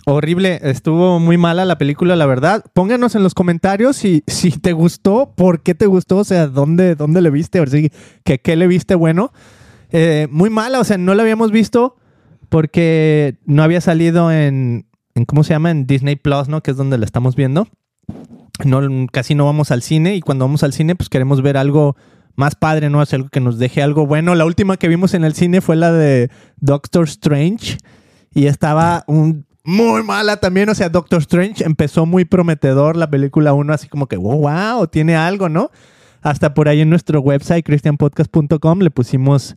Horrible, 0.07 0.61
estuvo 0.62 1.21
muy 1.21 1.37
mala 1.37 1.64
la 1.64 1.79
película, 1.79 2.17
la 2.17 2.26
verdad. 2.26 2.64
Pónganos 2.73 3.14
en 3.14 3.23
los 3.23 3.35
comentarios 3.35 3.97
si, 3.97 4.23
si 4.26 4.50
te 4.50 4.73
gustó, 4.73 5.35
por 5.37 5.62
qué 5.62 5.75
te 5.75 5.87
gustó, 5.87 6.19
o 6.19 6.25
sea, 6.25 6.47
dónde, 6.47 6.95
dónde 6.95 7.21
le 7.23 7.31
viste, 7.31 7.61
o 7.61 7.67
sea, 7.67 7.81
que 8.25 8.38
qué 8.40 8.57
le 8.57 8.67
viste 8.67 8.95
bueno. 8.95 9.33
Eh, 9.93 10.29
muy 10.31 10.50
mala, 10.50 10.81
o 10.81 10.85
sea, 10.85 10.99
no 10.99 11.14
la 11.14 11.23
habíamos 11.23 11.50
visto 11.50 11.97
porque 12.49 13.37
no 13.45 13.62
había 13.62 13.81
salido 13.81 14.33
en, 14.33 14.87
en, 15.14 15.25
¿cómo 15.25 15.45
se 15.45 15.55
llama? 15.55 15.71
En 15.71 15.87
Disney 15.87 16.17
Plus, 16.17 16.49
¿no? 16.49 16.62
Que 16.62 16.73
es 16.73 16.76
donde 16.76 16.99
la 16.99 17.05
estamos 17.05 17.37
viendo. 17.37 17.69
Casi 19.12 19.35
no 19.35 19.45
vamos 19.45 19.71
al 19.71 19.83
cine 19.83 20.17
y 20.17 20.21
cuando 20.21 20.45
vamos 20.45 20.62
al 20.62 20.73
cine, 20.73 20.95
pues 20.95 21.09
queremos 21.09 21.43
ver 21.43 21.57
algo 21.57 21.97
más 22.37 22.55
padre, 22.55 22.90
¿no? 22.90 23.00
Hacer 23.00 23.19
algo 23.19 23.29
que 23.29 23.40
nos 23.40 23.59
deje 23.59 23.83
algo 23.83 24.07
bueno. 24.07 24.35
La 24.35 24.45
última 24.45 24.76
que 24.76 24.88
vimos 24.88 25.14
en 25.14 25.25
el 25.25 25.35
cine 25.35 25.61
fue 25.61 25.76
la 25.76 25.93
de 25.93 26.31
Doctor 26.59 27.05
Strange 27.05 27.79
y 28.33 28.47
estaba 28.47 29.05
un, 29.07 29.47
muy 29.64 30.02
mala 30.02 30.38
también. 30.38 30.69
O 30.69 30.75
sea, 30.75 30.88
Doctor 30.88 31.21
Strange 31.21 31.64
empezó 31.64 32.07
muy 32.07 32.25
prometedor 32.25 32.97
la 32.97 33.11
película 33.11 33.52
1, 33.52 33.73
así 33.73 33.88
como 33.88 34.07
que, 34.07 34.17
wow, 34.17 34.49
wow, 34.49 34.87
tiene 34.87 35.17
algo, 35.17 35.49
¿no? 35.49 35.71
Hasta 36.23 36.55
por 36.55 36.69
ahí 36.69 36.81
en 36.81 36.90
nuestro 36.90 37.21
website, 37.21 37.64
christianpodcast.com, 37.64 38.81
le 38.81 38.90
pusimos, 38.90 39.57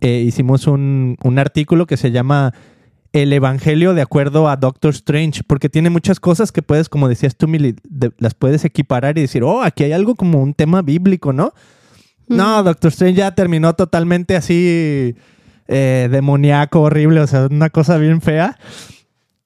eh, 0.00 0.24
hicimos 0.26 0.66
un, 0.66 1.16
un 1.22 1.38
artículo 1.38 1.86
que 1.86 1.96
se 1.96 2.10
llama 2.10 2.54
El 3.22 3.32
Evangelio 3.32 3.94
de 3.94 4.02
acuerdo 4.02 4.48
a 4.48 4.56
Doctor 4.56 4.90
Strange, 4.94 5.42
porque 5.46 5.68
tiene 5.68 5.90
muchas 5.90 6.20
cosas 6.20 6.52
que 6.52 6.62
puedes, 6.62 6.88
como 6.88 7.08
decías 7.08 7.36
tú, 7.36 7.48
Mili, 7.48 7.74
de- 7.88 8.12
las 8.18 8.34
puedes 8.34 8.64
equiparar 8.64 9.18
y 9.18 9.22
decir, 9.22 9.42
oh, 9.42 9.62
aquí 9.62 9.84
hay 9.84 9.92
algo 9.92 10.14
como 10.14 10.42
un 10.42 10.54
tema 10.54 10.82
bíblico, 10.82 11.32
¿no? 11.32 11.52
No, 12.26 12.62
Doctor 12.62 12.88
Strange 12.90 13.14
ya 13.16 13.34
terminó 13.34 13.74
totalmente 13.74 14.36
así 14.36 15.14
eh, 15.66 16.08
demoníaco, 16.10 16.80
horrible, 16.82 17.20
o 17.20 17.26
sea, 17.26 17.46
una 17.50 17.70
cosa 17.70 17.96
bien 17.96 18.20
fea. 18.20 18.58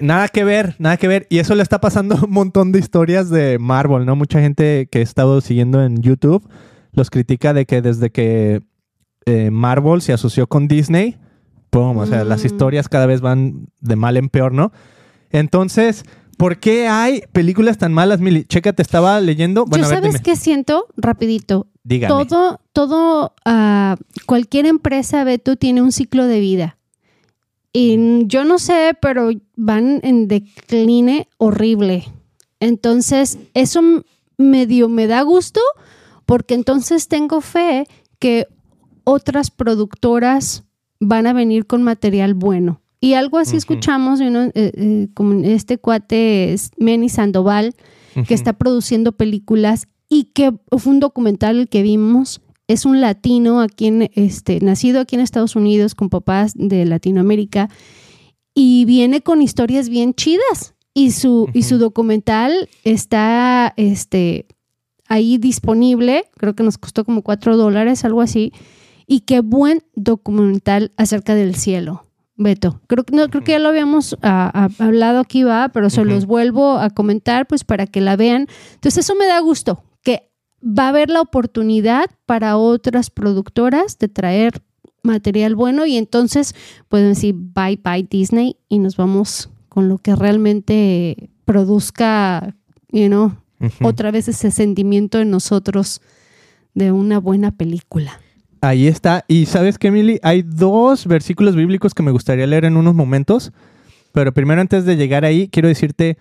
Nada 0.01 0.27
que 0.29 0.43
ver, 0.43 0.75
nada 0.79 0.97
que 0.97 1.07
ver. 1.07 1.27
Y 1.31 1.39
eso 1.39 1.55
le 1.55 1.63
está 1.63 1.81
pasando 1.81 2.17
a 2.17 2.25
un 2.25 2.31
montón 2.33 2.73
de 2.73 2.81
historias 2.81 3.31
de 3.31 3.59
Marvel, 3.61 4.05
¿no? 4.05 4.17
Mucha 4.17 4.41
gente 4.41 4.89
que 4.91 4.99
he 4.99 5.03
estado 5.03 5.41
siguiendo 5.41 5.83
en 5.85 6.03
YouTube 6.03 6.49
los 6.93 7.09
critica 7.09 7.55
de 7.55 7.65
que 7.67 7.81
desde 7.81 8.11
que 8.11 8.63
eh, 9.27 9.51
Marvel 9.51 10.03
se 10.03 10.13
asoció 10.13 10.47
con 10.49 10.67
Disney, 10.69 11.17
pum, 11.73 11.97
o 11.97 12.07
sea, 12.07 12.23
las 12.23 12.43
Mm. 12.43 12.47
historias 12.47 12.89
cada 12.89 13.07
vez 13.07 13.23
van 13.23 13.67
de 13.81 13.97
mal 13.97 14.19
en 14.19 14.29
peor, 14.29 14.53
¿no? 14.53 14.71
Entonces, 15.31 16.05
¿Por 16.39 16.59
qué 16.59 16.89
hay 16.89 17.23
películas 17.31 17.79
tan 17.79 17.93
malas, 17.93 18.19
Mili? 18.19 18.45
Chécate, 18.45 18.83
estaba 18.83 19.21
leyendo. 19.21 19.65
Bueno, 19.65 19.85
Yo 19.85 19.91
a 19.91 20.01
ver, 20.01 20.11
sabes 20.11 20.23
qué 20.23 20.35
siento, 20.35 20.87
rapidito. 20.97 21.69
Dígame. 21.85 22.09
Todo, 22.09 22.59
todo, 22.73 23.35
ah, 23.45 23.97
cualquier 24.27 24.67
empresa, 24.67 25.23
Beto, 25.23 25.55
tiene 25.55 25.83
un 25.83 25.93
ciclo 25.93 26.27
de 26.27 26.41
vida. 26.41 26.79
Y 27.73 28.27
yo 28.27 28.45
no 28.45 28.59
sé, 28.59 28.97
pero 29.01 29.31
van 29.57 30.01
en 30.03 30.27
decline 30.27 31.29
horrible. 31.39 32.07
Entonces, 32.59 33.39
eso 33.55 33.81
medio 34.37 34.89
me 34.89 35.07
da 35.07 35.23
gusto 35.23 35.61
porque 36.27 36.55
entonces 36.55 37.07
tengo 37.07 37.41
fe 37.41 37.87
que 38.19 38.49
otras 39.05 39.53
productoras 39.53 40.65
van 41.03 41.27
a 41.27 41.33
venir 41.33 41.67
con 41.67 41.83
material 41.83 42.35
bueno. 42.35 42.81
Y 43.01 43.15
algo 43.15 43.39
así 43.39 43.57
escuchamos, 43.57 44.21
know, 44.21 44.53
eh, 44.55 44.73
eh, 44.75 45.09
como 45.15 45.43
este 45.45 45.77
cuate 45.77 46.53
es 46.53 46.71
Manny 46.79 47.09
Sandoval, 47.09 47.75
que 48.29 48.35
está 48.35 48.53
produciendo 48.53 49.13
películas 49.13 49.89
y 50.09 50.25
que 50.35 50.53
fue 50.79 50.93
un 50.93 51.01
documental 51.01 51.59
el 51.59 51.69
que 51.69 51.83
vimos. 51.83 52.41
Es 52.69 52.85
un 52.85 53.01
latino 53.01 53.61
aquí 53.61 53.89
en, 53.89 54.11
este, 54.15 54.61
nacido 54.61 55.01
aquí 55.01 55.17
en 55.17 55.23
Estados 55.23 55.57
Unidos 55.57 55.97
con 55.97 56.11
papás 56.11 56.53
de 56.55 56.85
Latinoamérica 56.85 57.69
y 58.55 58.85
viene 58.85 59.21
con 59.21 59.43
historias 59.43 59.89
bien 59.89 60.15
chidas. 60.15 60.75
Y 60.95 61.11
su, 61.11 61.49
y 61.55 61.63
su 61.63 61.79
documental 61.79 62.69
está 62.85 63.73
este, 63.77 64.47
ahí 65.09 65.39
disponible, 65.39 66.27
creo 66.37 66.55
que 66.55 66.63
nos 66.63 66.79
costó 66.79 67.05
como 67.05 67.23
cuatro 67.23 67.57
dólares, 67.57 68.05
algo 68.05 68.21
así. 68.21 68.53
Y 69.07 69.21
qué 69.21 69.41
buen 69.41 69.83
documental 69.95 70.93
acerca 70.97 71.35
del 71.35 71.55
cielo. 71.55 72.05
Beto, 72.37 72.81
creo, 72.87 73.05
que- 73.05 73.15
no, 73.15 73.29
creo 73.29 73.45
que 73.45 73.53
ya 73.53 73.59
lo 73.59 73.69
habíamos 73.69 74.17
ah, 74.23 74.51
ah, 74.55 74.69
hablado 74.85 75.21
aquí, 75.21 75.43
va, 75.43 75.69
pero 75.69 75.91
se 75.91 76.05
los 76.05 76.25
vuelvo 76.27 76.79
a 76.79 76.91
comentar 76.91 77.47
pues 77.47 77.63
para 77.63 77.87
que 77.87 78.01
la 78.01 78.17
vean. 78.17 78.47
Entonces 78.75 79.05
eso 79.05 79.15
me 79.15 79.27
da 79.27 79.39
gusto, 79.41 79.85
que 80.03 80.31
va 80.63 80.87
a 80.87 80.89
haber 80.89 81.11
la 81.11 81.21
oportunidad 81.21 82.07
para 82.27 82.57
otras 82.57 83.11
productoras 83.11 83.99
de 83.99 84.09
traer 84.09 84.63
material 85.03 85.55
bueno 85.57 85.85
y 85.85 85.97
entonces 85.97 86.55
pueden 86.89 87.09
decir 87.11 87.35
bye 87.37 87.79
bye 87.83 88.07
Disney 88.09 88.57
y 88.69 88.79
nos 88.79 88.97
vamos 88.97 89.51
con 89.69 89.89
lo 89.89 89.99
que 89.99 90.15
realmente 90.17 91.31
produzca, 91.45 92.55
you 92.91 93.09
know, 93.09 93.33
otra 93.83 94.11
vez 94.11 94.29
ese 94.29 94.51
sentimiento 94.51 95.19
en 95.21 95.31
nosotros 95.31 96.01
de 96.75 96.93
una 96.93 97.19
buena 97.21 97.51
película. 97.51 98.21
Ahí 98.63 98.87
está. 98.87 99.25
Y 99.29 99.47
sabes 99.47 99.77
qué, 99.77 99.89
Emily, 99.89 100.19
hay 100.23 100.43
dos 100.43 101.07
versículos 101.07 101.57
bíblicos 101.57 101.95
que 101.95 102.03
me 102.03 102.13
gustaría 102.13 102.47
leer 102.47 102.65
en 102.65 102.77
unos 102.77 102.95
momentos. 102.95 103.53
Pero 104.13 104.33
primero, 104.33 104.61
antes 104.61 104.85
de 104.85 104.97
llegar 104.97 105.25
ahí, 105.25 105.49
quiero 105.49 105.69
decirte 105.69 106.17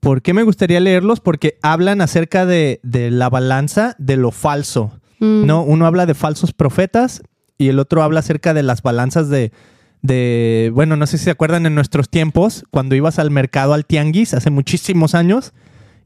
por 0.00 0.22
qué 0.22 0.32
me 0.34 0.42
gustaría 0.44 0.80
leerlos. 0.80 1.20
Porque 1.20 1.58
hablan 1.62 2.00
acerca 2.00 2.46
de, 2.46 2.80
de 2.82 3.10
la 3.10 3.28
balanza 3.28 3.94
de 3.98 4.16
lo 4.16 4.30
falso. 4.30 4.98
Mm. 5.20 5.46
¿no? 5.46 5.62
Uno 5.62 5.86
habla 5.86 6.06
de 6.06 6.14
falsos 6.14 6.52
profetas 6.52 7.22
y 7.58 7.68
el 7.68 7.78
otro 7.78 8.02
habla 8.02 8.20
acerca 8.20 8.54
de 8.54 8.62
las 8.62 8.82
balanzas 8.82 9.28
de, 9.28 9.52
de, 10.00 10.70
bueno, 10.72 10.96
no 10.96 11.06
sé 11.06 11.18
si 11.18 11.24
se 11.24 11.30
acuerdan 11.32 11.66
en 11.66 11.74
nuestros 11.74 12.08
tiempos, 12.08 12.64
cuando 12.70 12.94
ibas 12.94 13.18
al 13.18 13.30
mercado, 13.32 13.74
al 13.74 13.84
tianguis, 13.84 14.32
hace 14.32 14.50
muchísimos 14.50 15.16
años, 15.16 15.52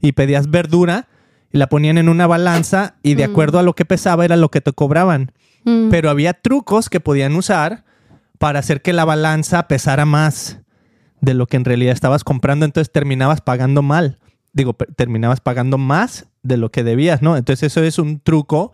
y 0.01 0.13
pedías 0.13 0.49
verdura 0.49 1.07
y 1.51 1.59
la 1.59 1.67
ponían 1.69 1.99
en 1.99 2.09
una 2.09 2.25
balanza 2.25 2.95
y 3.03 3.13
de 3.13 3.27
Mm. 3.27 3.31
acuerdo 3.31 3.59
a 3.59 3.63
lo 3.63 3.73
que 3.75 3.85
pesaba 3.85 4.25
era 4.25 4.35
lo 4.35 4.49
que 4.49 4.61
te 4.61 4.73
cobraban. 4.73 5.31
Mm. 5.65 5.89
Pero 5.89 6.09
había 6.09 6.33
trucos 6.33 6.89
que 6.89 6.99
podían 6.99 7.35
usar 7.35 7.83
para 8.37 8.59
hacer 8.59 8.81
que 8.81 8.93
la 8.93 9.05
balanza 9.05 9.67
pesara 9.67 10.05
más 10.05 10.59
de 11.21 11.33
lo 11.33 11.47
que 11.47 11.57
en 11.57 11.65
realidad 11.65 11.93
estabas 11.93 12.23
comprando, 12.23 12.65
entonces 12.65 12.91
terminabas 12.91 13.41
pagando 13.41 13.81
mal. 13.81 14.19
Digo, 14.51 14.73
terminabas 14.73 15.39
pagando 15.39 15.77
más 15.77 16.27
de 16.43 16.57
lo 16.57 16.69
que 16.69 16.83
debías, 16.83 17.21
¿no? 17.21 17.37
Entonces 17.37 17.71
eso 17.71 17.81
es 17.81 17.97
un 17.97 18.19
truco 18.19 18.73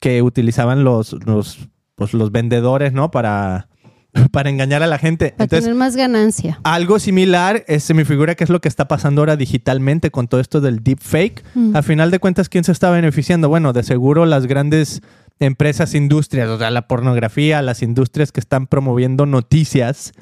que 0.00 0.22
utilizaban 0.22 0.84
los, 0.84 1.12
los, 1.24 1.68
pues, 1.94 2.14
los 2.14 2.32
vendedores, 2.32 2.92
¿no? 2.92 3.10
Para, 3.10 3.68
para 4.32 4.50
engañar 4.50 4.82
a 4.82 4.86
la 4.86 4.98
gente. 4.98 5.30
para 5.30 5.44
Entonces, 5.44 5.64
tener 5.64 5.78
más 5.78 5.96
ganancia. 5.96 6.60
algo 6.64 6.98
similar 6.98 7.64
eh, 7.68 7.80
se 7.80 7.94
me 7.94 8.04
figura 8.04 8.34
que 8.34 8.44
es 8.44 8.50
lo 8.50 8.60
que 8.60 8.68
está 8.68 8.88
pasando 8.88 9.22
ahora 9.22 9.36
digitalmente 9.36 10.10
con 10.10 10.28
todo 10.28 10.40
esto 10.40 10.60
del 10.60 10.82
deepfake. 10.82 11.44
Mm. 11.54 11.76
A 11.76 11.82
final 11.82 12.10
de 12.10 12.18
cuentas, 12.18 12.48
¿quién 12.48 12.64
se 12.64 12.72
está 12.72 12.90
beneficiando? 12.90 13.48
Bueno, 13.48 13.72
de 13.72 13.82
seguro 13.82 14.26
las 14.26 14.46
grandes 14.46 15.02
empresas, 15.40 15.94
industrias, 15.94 16.48
o 16.48 16.58
sea, 16.58 16.70
la 16.70 16.88
pornografía, 16.88 17.62
las 17.62 17.82
industrias 17.82 18.32
que 18.32 18.40
están 18.40 18.66
promoviendo 18.66 19.26
noticias, 19.26 20.12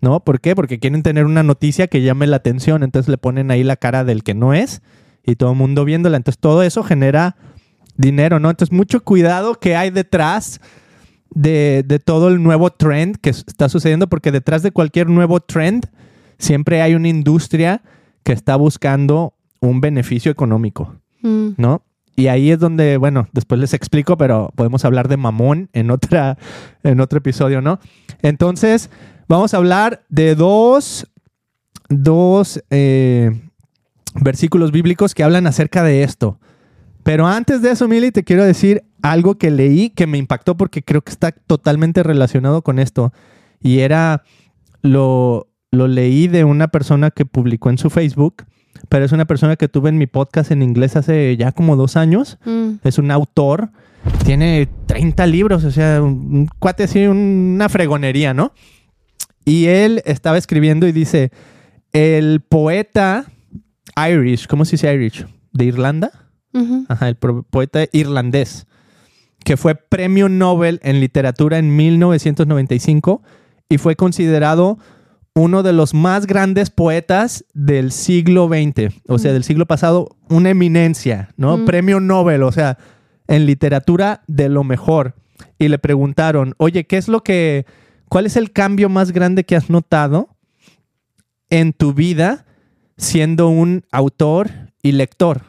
¿no? 0.00 0.20
¿Por 0.20 0.40
qué? 0.40 0.54
Porque 0.54 0.78
quieren 0.78 1.02
tener 1.02 1.24
una 1.24 1.42
noticia 1.42 1.86
que 1.88 2.02
llame 2.02 2.26
la 2.26 2.36
atención, 2.36 2.82
entonces 2.82 3.08
le 3.08 3.18
ponen 3.18 3.50
ahí 3.50 3.64
la 3.64 3.76
cara 3.76 4.04
del 4.04 4.22
que 4.22 4.34
no 4.34 4.52
es 4.54 4.82
y 5.24 5.36
todo 5.36 5.52
el 5.52 5.56
mundo 5.58 5.84
viéndola. 5.84 6.16
Entonces 6.16 6.38
todo 6.38 6.62
eso 6.62 6.82
genera 6.82 7.36
dinero, 7.96 8.38
¿no? 8.40 8.50
Entonces 8.50 8.72
mucho 8.72 9.02
cuidado 9.02 9.54
que 9.54 9.76
hay 9.76 9.90
detrás 9.90 10.60
de, 11.30 11.82
de 11.86 11.98
todo 11.98 12.28
el 12.28 12.42
nuevo 12.42 12.70
trend 12.70 13.16
que 13.16 13.30
está 13.30 13.68
sucediendo, 13.68 14.06
porque 14.08 14.32
detrás 14.32 14.62
de 14.62 14.70
cualquier 14.70 15.08
nuevo 15.08 15.40
trend 15.40 15.86
siempre 16.38 16.80
hay 16.82 16.94
una 16.94 17.08
industria 17.08 17.82
que 18.22 18.32
está 18.32 18.56
buscando 18.56 19.34
un 19.60 19.80
beneficio 19.80 20.30
económico, 20.30 20.94
Mm. 21.22 21.54
¿no? 21.56 21.82
Y 22.18 22.26
ahí 22.26 22.50
es 22.50 22.58
donde, 22.58 22.96
bueno, 22.96 23.28
después 23.30 23.60
les 23.60 23.74
explico, 23.74 24.16
pero 24.16 24.50
podemos 24.56 24.84
hablar 24.84 25.06
de 25.06 25.16
mamón 25.16 25.70
en, 25.72 25.92
otra, 25.92 26.36
en 26.82 26.98
otro 26.98 27.18
episodio, 27.18 27.60
¿no? 27.60 27.78
Entonces, 28.22 28.90
vamos 29.28 29.54
a 29.54 29.58
hablar 29.58 30.04
de 30.08 30.34
dos, 30.34 31.06
dos 31.88 32.60
eh, 32.70 33.40
versículos 34.20 34.72
bíblicos 34.72 35.14
que 35.14 35.22
hablan 35.22 35.46
acerca 35.46 35.84
de 35.84 36.02
esto. 36.02 36.40
Pero 37.04 37.28
antes 37.28 37.62
de 37.62 37.70
eso, 37.70 37.86
Mili, 37.86 38.10
te 38.10 38.24
quiero 38.24 38.44
decir 38.44 38.82
algo 39.00 39.38
que 39.38 39.52
leí 39.52 39.90
que 39.90 40.08
me 40.08 40.18
impactó 40.18 40.56
porque 40.56 40.82
creo 40.82 41.02
que 41.02 41.12
está 41.12 41.30
totalmente 41.30 42.02
relacionado 42.02 42.62
con 42.62 42.80
esto. 42.80 43.12
Y 43.60 43.78
era, 43.78 44.24
lo, 44.82 45.52
lo 45.70 45.86
leí 45.86 46.26
de 46.26 46.42
una 46.42 46.66
persona 46.66 47.12
que 47.12 47.26
publicó 47.26 47.70
en 47.70 47.78
su 47.78 47.90
Facebook, 47.90 48.42
pero 48.88 49.04
es 49.04 49.12
una 49.12 49.24
persona 49.24 49.56
que 49.56 49.68
tuve 49.68 49.88
en 49.88 49.98
mi 49.98 50.06
podcast 50.06 50.50
en 50.50 50.62
inglés 50.62 50.96
hace 50.96 51.36
ya 51.36 51.52
como 51.52 51.76
dos 51.76 51.96
años. 51.96 52.38
Mm. 52.44 52.74
Es 52.84 52.98
un 52.98 53.10
autor, 53.10 53.70
tiene 54.24 54.68
30 54.86 55.26
libros, 55.26 55.64
o 55.64 55.70
sea, 55.70 56.02
un, 56.02 56.10
un 56.10 56.50
cuate 56.58 56.84
así, 56.84 57.06
una 57.06 57.68
fregonería, 57.68 58.34
¿no? 58.34 58.52
Y 59.44 59.66
él 59.66 60.02
estaba 60.04 60.38
escribiendo 60.38 60.86
y 60.86 60.92
dice, 60.92 61.30
el 61.92 62.40
poeta 62.40 63.26
Irish, 63.96 64.46
¿cómo 64.46 64.64
se 64.64 64.72
dice 64.72 64.92
Irish? 64.92 65.26
¿De 65.52 65.64
Irlanda? 65.64 66.10
Ajá, 66.88 67.08
el 67.08 67.16
poeta 67.16 67.86
irlandés, 67.92 68.66
que 69.44 69.56
fue 69.56 69.74
premio 69.74 70.28
Nobel 70.28 70.80
en 70.82 71.00
literatura 71.00 71.58
en 71.58 71.76
1995 71.76 73.22
y 73.68 73.78
fue 73.78 73.96
considerado 73.96 74.78
uno 75.38 75.62
de 75.62 75.72
los 75.72 75.94
más 75.94 76.26
grandes 76.26 76.70
poetas 76.70 77.44
del 77.54 77.92
siglo 77.92 78.48
XX, 78.48 78.94
o 79.08 79.18
sea, 79.18 79.30
Mm. 79.30 79.34
del 79.34 79.44
siglo 79.44 79.66
pasado, 79.66 80.16
una 80.28 80.50
eminencia, 80.50 81.30
¿no? 81.36 81.58
Mm. 81.58 81.64
Premio 81.64 82.00
Nobel, 82.00 82.42
o 82.42 82.52
sea, 82.52 82.78
en 83.26 83.46
literatura 83.46 84.22
de 84.26 84.48
lo 84.48 84.64
mejor. 84.64 85.14
Y 85.58 85.68
le 85.68 85.78
preguntaron, 85.78 86.54
oye, 86.58 86.86
¿qué 86.86 86.96
es 86.96 87.08
lo 87.08 87.22
que, 87.22 87.66
cuál 88.08 88.26
es 88.26 88.36
el 88.36 88.52
cambio 88.52 88.88
más 88.88 89.12
grande 89.12 89.44
que 89.44 89.56
has 89.56 89.70
notado 89.70 90.28
en 91.50 91.72
tu 91.72 91.94
vida 91.94 92.46
siendo 92.96 93.48
un 93.48 93.84
autor 93.92 94.50
y 94.82 94.92
lector? 94.92 95.42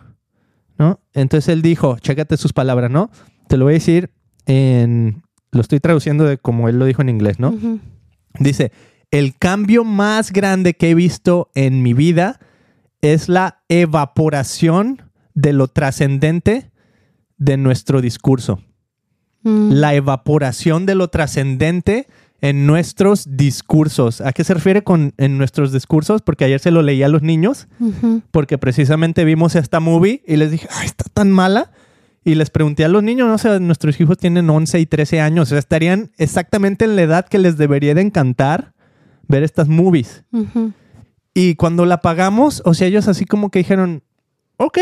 ¿no? 0.77 0.99
Entonces 1.13 1.49
él 1.49 1.61
dijo, 1.61 1.99
chécate 1.99 2.37
sus 2.37 2.53
palabras, 2.53 2.89
¿no? 2.89 3.11
Te 3.47 3.57
lo 3.57 3.65
voy 3.65 3.73
a 3.73 3.75
decir 3.75 4.11
en... 4.45 5.23
Lo 5.51 5.61
estoy 5.61 5.79
traduciendo 5.79 6.23
de 6.25 6.37
como 6.37 6.69
él 6.69 6.77
lo 6.79 6.85
dijo 6.85 7.01
en 7.01 7.09
inglés, 7.09 7.39
¿no? 7.39 7.53
Dice, 8.39 8.71
el 9.11 9.35
cambio 9.37 9.83
más 9.83 10.31
grande 10.31 10.73
que 10.75 10.91
he 10.91 10.95
visto 10.95 11.49
en 11.55 11.81
mi 11.81 11.93
vida 11.93 12.39
es 13.01 13.29
la 13.29 13.61
evaporación 13.69 15.01
de 15.33 15.53
lo 15.53 15.67
trascendente 15.67 16.71
de 17.37 17.57
nuestro 17.57 18.01
discurso. 18.01 18.59
Mm. 19.43 19.71
La 19.71 19.93
evaporación 19.95 20.85
de 20.85 20.95
lo 20.95 21.07
trascendente 21.07 22.07
en 22.41 22.65
nuestros 22.65 23.37
discursos. 23.37 24.21
¿A 24.21 24.31
qué 24.31 24.43
se 24.43 24.53
refiere 24.53 24.83
con 24.83 25.13
en 25.17 25.37
nuestros 25.37 25.71
discursos? 25.73 26.21
Porque 26.21 26.45
ayer 26.45 26.59
se 26.59 26.71
lo 26.71 26.81
leí 26.81 27.03
a 27.03 27.09
los 27.09 27.21
niños 27.21 27.67
porque 28.31 28.57
precisamente 28.57 29.25
vimos 29.25 29.55
esta 29.55 29.79
movie 29.79 30.23
y 30.25 30.37
les 30.37 30.51
dije, 30.51 30.67
ay, 30.71 30.85
está 30.85 31.05
tan 31.13 31.31
mala. 31.31 31.71
Y 32.23 32.35
les 32.35 32.49
pregunté 32.49 32.83
a 32.83 32.89
los 32.89 33.01
niños, 33.01 33.27
no 33.27 33.37
sé, 33.37 33.59
nuestros 33.61 33.99
hijos 33.99 34.17
tienen 34.17 34.49
11 34.49 34.79
y 34.79 34.85
13 34.85 35.21
años, 35.21 35.47
o 35.47 35.49
sea, 35.51 35.59
estarían 35.59 36.11
exactamente 36.17 36.83
en 36.83 36.97
la 36.97 37.03
edad 37.03 37.27
que 37.27 37.39
les 37.39 37.57
debería 37.57 37.95
de 37.95 38.01
encantar 38.01 38.73
ver 39.29 39.43
estas 39.43 39.69
movies. 39.69 40.25
Y 41.33 41.55
cuando 41.55 41.85
la 41.85 42.01
pagamos, 42.01 42.61
o 42.65 42.73
sea, 42.73 42.87
ellos 42.87 43.07
así 43.07 43.23
como 43.23 43.49
que 43.49 43.59
dijeron, 43.59 44.03
ok. 44.57 44.77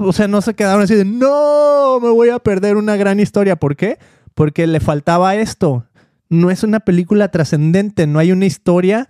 O 0.00 0.12
sea, 0.12 0.28
no 0.28 0.42
se 0.42 0.54
quedaron 0.54 0.82
así 0.82 0.94
de, 0.94 1.04
no, 1.06 1.98
me 2.00 2.10
voy 2.10 2.28
a 2.28 2.38
perder 2.38 2.76
una 2.76 2.96
gran 2.96 3.18
historia. 3.20 3.56
¿Por 3.56 3.76
qué? 3.76 3.98
Porque 4.34 4.66
le 4.66 4.80
faltaba 4.80 5.34
esto. 5.36 5.86
No 6.28 6.50
es 6.50 6.62
una 6.62 6.80
película 6.80 7.28
trascendente, 7.28 8.06
no 8.06 8.18
hay 8.18 8.32
una 8.32 8.46
historia 8.46 9.08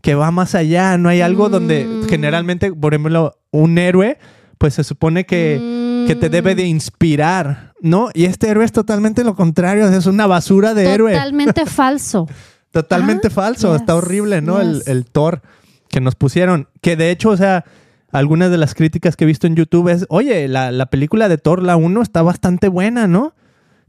que 0.00 0.14
va 0.14 0.30
más 0.30 0.54
allá, 0.54 0.98
no 0.98 1.08
hay 1.08 1.20
algo 1.20 1.48
donde 1.48 1.84
Mm. 1.84 2.08
generalmente, 2.08 2.72
por 2.72 2.92
ejemplo, 2.94 3.38
un 3.50 3.78
héroe, 3.78 4.18
pues 4.58 4.74
se 4.74 4.84
supone 4.84 5.24
que, 5.26 6.04
que 6.06 6.14
te 6.16 6.28
debe 6.28 6.54
de 6.54 6.66
inspirar, 6.66 7.72
¿no? 7.80 8.10
Y 8.14 8.24
este 8.24 8.48
héroe 8.48 8.64
es 8.64 8.72
totalmente 8.72 9.22
lo 9.24 9.34
contrario, 9.36 9.86
es 9.88 10.06
una 10.06 10.26
basura 10.26 10.74
de 10.74 10.92
héroe. 10.92 11.12
Totalmente 11.12 11.66
falso. 11.66 12.28
Totalmente 12.72 13.28
Ah, 13.28 13.30
falso, 13.30 13.76
está 13.76 13.94
horrible, 13.94 14.40
¿no? 14.40 14.60
El, 14.60 14.78
yes. 14.78 14.88
el 14.88 15.04
Thor 15.04 15.42
que 15.88 16.00
nos 16.00 16.14
pusieron. 16.14 16.68
Que 16.80 16.96
de 16.96 17.10
hecho, 17.10 17.28
o 17.30 17.36
sea, 17.36 17.64
algunas 18.10 18.50
de 18.50 18.58
las 18.58 18.74
críticas 18.74 19.14
que 19.16 19.24
he 19.24 19.26
visto 19.26 19.46
en 19.46 19.56
YouTube 19.56 19.88
es, 19.88 20.06
oye, 20.08 20.48
la, 20.48 20.72
la 20.72 20.86
película 20.86 21.28
de 21.28 21.38
Thor, 21.38 21.62
la 21.62 21.76
1, 21.76 22.02
está 22.02 22.22
bastante 22.22 22.68
buena, 22.68 23.06
¿no? 23.06 23.34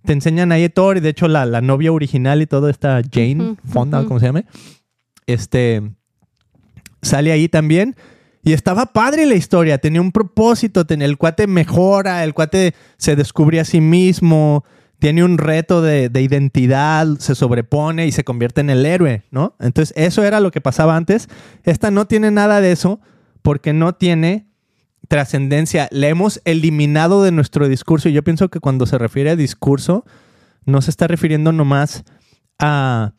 Te 0.05 0.13
enseñan 0.13 0.51
ahí 0.51 0.65
a 0.65 0.69
Thor 0.69 0.97
y 0.97 0.99
de 0.99 1.09
hecho 1.09 1.27
la, 1.27 1.45
la 1.45 1.61
novia 1.61 1.91
original 1.91 2.41
y 2.41 2.45
todo, 2.45 2.69
esta 2.69 3.01
Jane 3.09 3.55
Fonda, 3.65 3.99
ujú. 3.99 4.07
¿cómo 4.09 4.19
se 4.19 4.25
llama? 4.25 4.43
Este, 5.27 5.81
sale 7.01 7.31
ahí 7.31 7.47
también. 7.47 7.95
Y 8.45 8.51
estaba 8.51 8.87
padre 8.87 9.25
la 9.25 9.35
historia, 9.35 9.77
tenía 9.77 10.01
un 10.01 10.11
propósito, 10.11 10.85
tenía, 10.85 11.07
el 11.07 11.17
cuate 11.17 11.47
mejora, 11.47 12.25
el 12.25 12.33
cuate 12.33 12.75
se 12.97 13.15
descubre 13.15 13.61
a 13.61 13.65
sí 13.65 13.79
mismo, 13.79 14.65
tiene 15.03 15.21
un 15.21 15.37
reto 15.37 15.81
de, 15.81 16.07
de 16.07 16.21
identidad, 16.21 17.05
se 17.19 17.35
sobrepone 17.35 18.07
y 18.07 18.13
se 18.13 18.23
convierte 18.23 18.61
en 18.61 18.69
el 18.69 18.85
héroe, 18.85 19.23
¿no? 19.31 19.53
Entonces 19.59 19.93
eso 19.97 20.23
era 20.23 20.39
lo 20.39 20.49
que 20.49 20.61
pasaba 20.61 20.95
antes. 20.95 21.27
Esta 21.65 21.91
no 21.91 22.05
tiene 22.07 22.31
nada 22.31 22.61
de 22.61 22.71
eso 22.71 23.01
porque 23.41 23.73
no 23.73 23.95
tiene 23.95 24.47
trascendencia. 25.09 25.89
Le 25.91 26.07
hemos 26.07 26.39
eliminado 26.45 27.21
de 27.21 27.33
nuestro 27.33 27.67
discurso 27.67 28.07
y 28.07 28.13
yo 28.13 28.23
pienso 28.23 28.47
que 28.47 28.61
cuando 28.61 28.85
se 28.85 28.97
refiere 28.97 29.31
a 29.31 29.35
discurso 29.35 30.05
no 30.65 30.81
se 30.81 30.89
está 30.91 31.07
refiriendo 31.07 31.51
nomás 31.51 32.05
a 32.57 33.11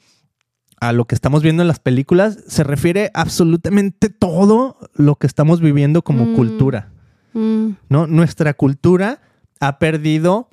a 0.81 0.93
lo 0.95 1.05
que 1.05 1.15
estamos 1.15 1.43
viendo 1.43 1.63
en 1.63 1.69
las 1.69 1.81
películas, 1.81 2.39
se 2.47 2.65
refiere 2.65 3.11
absolutamente 3.13 4.09
todo 4.09 4.79
lo 4.95 5.17
que 5.17 5.27
estamos 5.27 5.61
viviendo 5.61 6.01
como 6.01 6.25
Mm. 6.25 6.35
cultura, 6.35 6.89
Mm, 7.35 7.69
¿no? 7.91 8.07
Nuestra 8.07 8.55
cultura 8.55 9.21
ha 9.61 9.79
perdido 9.79 10.49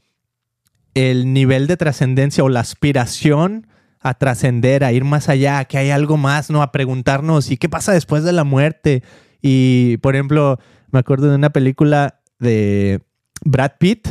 el 0.93 1.33
nivel 1.33 1.67
de 1.67 1.77
trascendencia 1.77 2.43
o 2.43 2.50
la 2.50 2.60
aspiración 2.62 3.67
a 4.00 4.13
trascender, 4.15 4.83
a 4.83 4.91
ir 4.91 5.03
más 5.03 5.29
allá, 5.29 5.63
que 5.65 5.77
hay 5.77 5.91
algo 5.91 6.17
más, 6.17 6.50
¿no? 6.50 6.62
A 6.63 6.71
preguntarnos, 6.71 7.51
¿y 7.51 7.57
qué 7.57 7.69
pasa 7.69 7.91
después 7.93 8.24
de 8.24 8.31
la 8.33 8.43
muerte? 8.43 9.03
Y, 9.41 9.98
por 9.98 10.15
ejemplo, 10.15 10.60
me 10.91 11.00
acuerdo 11.00 11.29
de 11.29 11.36
una 11.36 11.51
película 11.51 12.19
de 12.39 13.01
Brad 13.45 13.74
Pitt, 13.79 14.07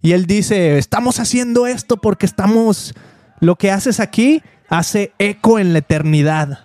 y 0.00 0.12
él 0.12 0.26
dice, 0.26 0.78
estamos 0.78 1.18
haciendo 1.18 1.66
esto 1.66 1.96
porque 1.96 2.26
estamos, 2.26 2.94
lo 3.40 3.56
que 3.56 3.72
haces 3.72 3.98
aquí 3.98 4.42
hace 4.68 5.12
eco 5.18 5.58
en 5.58 5.72
la 5.72 5.80
eternidad. 5.80 6.60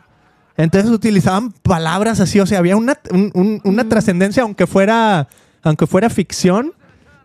Entonces 0.55 0.91
utilizaban 0.91 1.51
palabras 1.51 2.19
así, 2.19 2.39
o 2.39 2.45
sea, 2.45 2.59
había 2.59 2.77
una, 2.77 2.99
un- 3.09 3.31
un- 3.33 3.61
una 3.63 3.83
Mm. 3.85 3.89
trascendencia, 3.89 4.43
aunque 4.43 4.67
fuera, 4.67 5.27
aunque 5.63 5.87
fuera 5.87 6.11
ficción, 6.11 6.73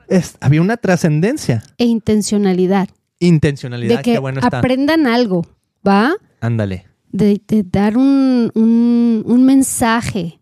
es- 0.08 0.36
había 0.40 0.60
una 0.62 0.76
trascendencia. 0.76 1.62
E 1.78 1.84
intencionalidad. 1.84 2.88
Intencionalidad, 3.20 3.96
De 3.98 4.02
que 4.02 4.12
qué 4.12 4.18
bueno 4.18 4.40
está. 4.40 4.58
aprendan 4.58 5.06
algo, 5.06 5.46
¿va? 5.86 6.12
Ándale. 6.40 6.86
De, 7.10 7.40
de 7.48 7.62
dar 7.64 7.96
un, 7.96 8.50
un- 8.54 9.22
un 9.26 9.44
mensaje 9.44 10.40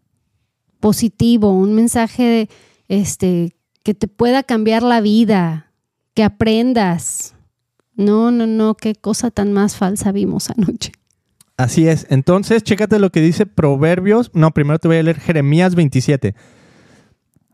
positivo, 0.80 1.52
un 1.52 1.74
mensaje 1.74 2.48
este, 2.88 3.56
que 3.82 3.94
te 3.94 4.08
pueda 4.08 4.42
cambiar 4.42 4.82
la 4.82 5.00
vida, 5.00 5.72
que 6.14 6.22
aprendas. 6.22 7.34
No, 7.94 8.30
no, 8.30 8.46
no, 8.46 8.74
qué 8.74 8.94
cosa 8.94 9.30
tan 9.30 9.52
más 9.52 9.76
falsa 9.76 10.12
vimos 10.12 10.50
anoche. 10.50 10.92
Así 11.56 11.88
es. 11.88 12.06
Entonces, 12.10 12.62
chécate 12.62 12.98
lo 12.98 13.10
que 13.10 13.20
dice 13.22 13.46
Proverbios. 13.46 14.30
No, 14.34 14.50
primero 14.50 14.78
te 14.78 14.88
voy 14.88 14.98
a 14.98 15.02
leer 15.02 15.18
Jeremías 15.18 15.74
27. 15.74 16.34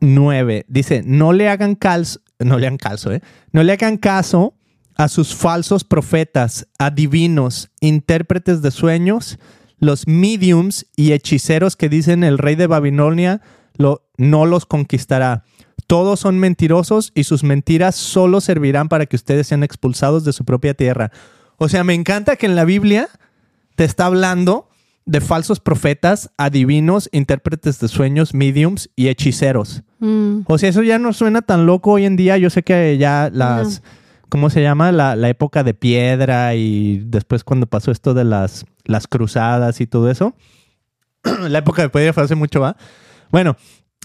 9. 0.02 0.66
Dice, 0.68 1.02
no 1.06 1.32
le 1.32 1.48
hagan 1.48 1.74
caso, 1.74 2.20
no 2.38 2.58
le 2.58 2.66
hagan 2.66 2.76
caso, 2.76 3.12
¿eh? 3.12 3.22
No 3.52 3.62
le 3.62 3.72
hagan 3.72 3.96
caso 3.96 4.54
a 4.96 5.08
sus 5.08 5.34
falsos 5.34 5.84
profetas, 5.84 6.68
adivinos, 6.78 7.70
intérpretes 7.80 8.60
de 8.60 8.70
sueños, 8.70 9.38
los 9.78 10.06
mediums 10.06 10.86
y 10.96 11.12
hechiceros 11.12 11.76
que 11.76 11.88
dicen 11.88 12.24
el 12.24 12.38
rey 12.38 12.56
de 12.56 12.66
Babilonia 12.66 13.40
lo, 13.76 14.06
no 14.16 14.44
los 14.44 14.66
conquistará. 14.66 15.44
Todos 15.86 16.20
son 16.20 16.38
mentirosos 16.38 17.12
y 17.14 17.24
sus 17.24 17.44
mentiras 17.44 17.94
solo 17.94 18.40
servirán 18.40 18.88
para 18.88 19.06
que 19.06 19.16
ustedes 19.16 19.46
sean 19.46 19.62
expulsados 19.62 20.24
de 20.24 20.32
su 20.32 20.44
propia 20.44 20.74
tierra. 20.74 21.10
O 21.58 21.68
sea, 21.68 21.84
me 21.84 21.94
encanta 21.94 22.36
que 22.36 22.46
en 22.46 22.56
la 22.56 22.64
Biblia 22.64 23.08
te 23.76 23.84
está 23.84 24.06
hablando 24.06 24.68
de 25.04 25.20
falsos 25.20 25.58
profetas, 25.60 26.30
adivinos, 26.36 27.08
intérpretes 27.12 27.80
de 27.80 27.88
sueños, 27.88 28.34
mediums 28.34 28.90
y 28.96 29.08
hechiceros. 29.08 29.82
Mm, 29.98 30.40
O 30.46 30.58
sea, 30.58 30.68
eso 30.68 30.82
ya 30.82 30.98
no 30.98 31.12
suena 31.12 31.42
tan 31.42 31.66
loco 31.66 31.92
hoy 31.92 32.04
en 32.04 32.16
día. 32.16 32.38
Yo 32.38 32.50
sé 32.50 32.62
que 32.62 32.96
ya 32.98 33.30
las, 33.32 33.82
¿cómo 34.28 34.48
se 34.50 34.62
llama? 34.62 34.92
La, 34.92 35.16
la 35.16 35.28
época 35.28 35.64
de 35.64 35.74
piedra 35.74 36.54
y 36.54 37.02
después 37.06 37.42
cuando 37.44 37.66
pasó 37.66 37.90
esto 37.90 38.14
de 38.14 38.24
las, 38.24 38.64
las 38.84 39.06
cruzadas 39.06 39.80
y 39.80 39.86
todo 39.86 40.10
eso. 40.10 40.34
la 41.48 41.58
época 41.58 41.82
de 41.82 41.88
piedra 41.88 42.12
fue 42.12 42.22
hace 42.22 42.34
mucho, 42.34 42.60
¿va? 42.60 42.76
Bueno, 43.30 43.56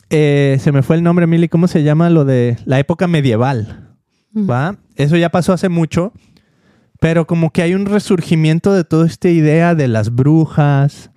eh, 0.09 0.57
se 0.61 0.71
me 0.71 0.81
fue 0.83 0.95
el 0.95 1.03
nombre, 1.03 1.27
Mili. 1.27 1.47
¿Cómo 1.47 1.67
se 1.67 1.83
llama 1.83 2.09
lo 2.09 2.25
de 2.25 2.57
la 2.65 2.79
época 2.79 3.07
medieval? 3.07 3.95
mm. 4.33 4.49
¿Va? 4.49 4.77
Eso 4.95 5.15
ya 5.15 5.29
pasó 5.29 5.53
hace 5.53 5.69
mucho. 5.69 6.11
Pero 6.99 7.27
como 7.27 7.51
que 7.51 7.61
hay 7.61 7.73
un 7.75 7.85
resurgimiento 7.85 8.73
de 8.73 8.83
toda 8.83 9.05
esta 9.05 9.29
idea 9.29 9.75
de 9.75 9.87
las 9.87 10.13
brujas, 10.13 11.11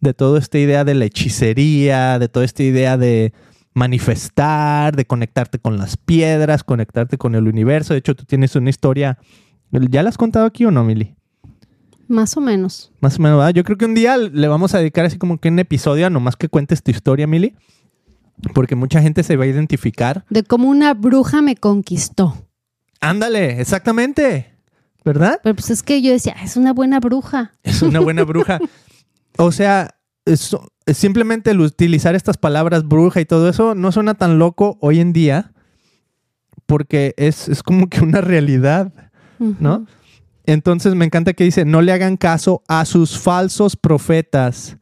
de 0.00 0.14
toda 0.14 0.38
esta 0.38 0.58
idea 0.58 0.84
de 0.84 0.94
la 0.94 1.04
hechicería, 1.04 2.18
de 2.18 2.28
toda 2.28 2.44
esta 2.44 2.62
idea 2.62 2.96
de 2.96 3.32
manifestar, 3.74 4.96
de 4.96 5.04
conectarte 5.06 5.58
con 5.58 5.78
las 5.78 5.96
piedras, 5.96 6.64
conectarte 6.64 7.18
con 7.18 7.34
el 7.34 7.46
universo. 7.46 7.94
De 7.94 7.98
hecho, 7.98 8.14
tú 8.16 8.24
tienes 8.24 8.56
una 8.56 8.70
historia. 8.70 9.18
¿Ya 9.70 10.02
la 10.02 10.08
has 10.08 10.18
contado 10.18 10.46
aquí 10.46 10.64
o 10.64 10.70
no, 10.70 10.84
Mili? 10.84 11.14
Más 12.08 12.36
o 12.36 12.40
menos. 12.40 12.90
Más 13.00 13.18
o 13.18 13.22
menos, 13.22 13.38
¿verdad? 13.38 13.54
Yo 13.54 13.64
creo 13.64 13.76
que 13.76 13.84
un 13.84 13.94
día 13.94 14.16
le 14.16 14.48
vamos 14.48 14.74
a 14.74 14.78
dedicar 14.78 15.04
así 15.04 15.18
como 15.18 15.38
que 15.38 15.50
un 15.50 15.58
episodio 15.58 16.06
a 16.06 16.10
nomás 16.10 16.36
que 16.36 16.48
cuentes 16.48 16.82
tu 16.82 16.90
historia, 16.90 17.26
Mili. 17.26 17.54
Porque 18.54 18.76
mucha 18.76 19.02
gente 19.02 19.22
se 19.22 19.36
va 19.36 19.44
a 19.44 19.48
identificar. 19.48 20.24
De 20.30 20.42
cómo 20.42 20.68
una 20.68 20.94
bruja 20.94 21.42
me 21.42 21.56
conquistó. 21.56 22.46
Ándale, 23.00 23.60
exactamente. 23.60 24.57
¿Verdad? 25.08 25.40
Pero 25.42 25.54
pues 25.54 25.70
es 25.70 25.82
que 25.82 26.02
yo 26.02 26.12
decía, 26.12 26.36
es 26.44 26.58
una 26.58 26.74
buena 26.74 27.00
bruja. 27.00 27.52
Es 27.62 27.80
una 27.80 27.98
buena 28.00 28.24
bruja. 28.24 28.58
O 29.38 29.52
sea, 29.52 29.94
es- 30.26 30.54
simplemente 30.92 31.52
el 31.52 31.60
utilizar 31.60 32.14
estas 32.14 32.36
palabras 32.36 32.86
bruja 32.86 33.20
y 33.20 33.24
todo 33.24 33.48
eso 33.48 33.74
no 33.74 33.90
suena 33.92 34.14
tan 34.14 34.38
loco 34.38 34.76
hoy 34.82 34.98
en 35.00 35.12
día 35.12 35.52
porque 36.66 37.14
es, 37.16 37.48
es 37.48 37.62
como 37.62 37.88
que 37.88 38.00
una 38.02 38.20
realidad, 38.20 38.92
¿no? 39.38 39.86
Entonces 40.44 40.94
me 40.94 41.04
encanta 41.04 41.32
que 41.32 41.44
dice, 41.44 41.64
no 41.64 41.80
le 41.82 41.92
hagan 41.92 42.16
caso 42.16 42.62
a 42.68 42.84
sus 42.84 43.18
falsos 43.18 43.76
profetas, 43.76 44.76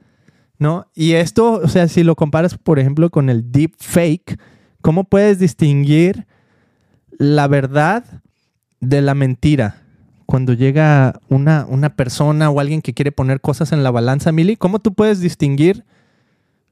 ¿no? 0.58 0.90
Y 0.94 1.12
esto, 1.12 1.60
o 1.62 1.68
sea, 1.68 1.86
si 1.86 2.02
lo 2.02 2.16
comparas, 2.16 2.56
por 2.58 2.78
ejemplo, 2.78 3.10
con 3.10 3.28
el 3.30 3.52
deep 3.52 3.74
fake, 3.78 4.40
¿cómo 4.80 5.04
puedes 5.04 5.38
distinguir 5.38 6.26
la 7.18 7.46
verdad 7.46 8.22
de 8.80 9.02
la 9.02 9.14
mentira? 9.14 9.82
Cuando 10.26 10.52
llega 10.52 11.20
una, 11.28 11.66
una 11.68 11.94
persona 11.94 12.50
o 12.50 12.60
alguien 12.60 12.82
que 12.82 12.94
quiere 12.94 13.12
poner 13.12 13.40
cosas 13.40 13.72
en 13.72 13.82
la 13.82 13.90
balanza, 13.90 14.32
Mili, 14.32 14.56
¿cómo 14.56 14.80
tú 14.80 14.92
puedes 14.92 15.20
distinguir 15.20 15.84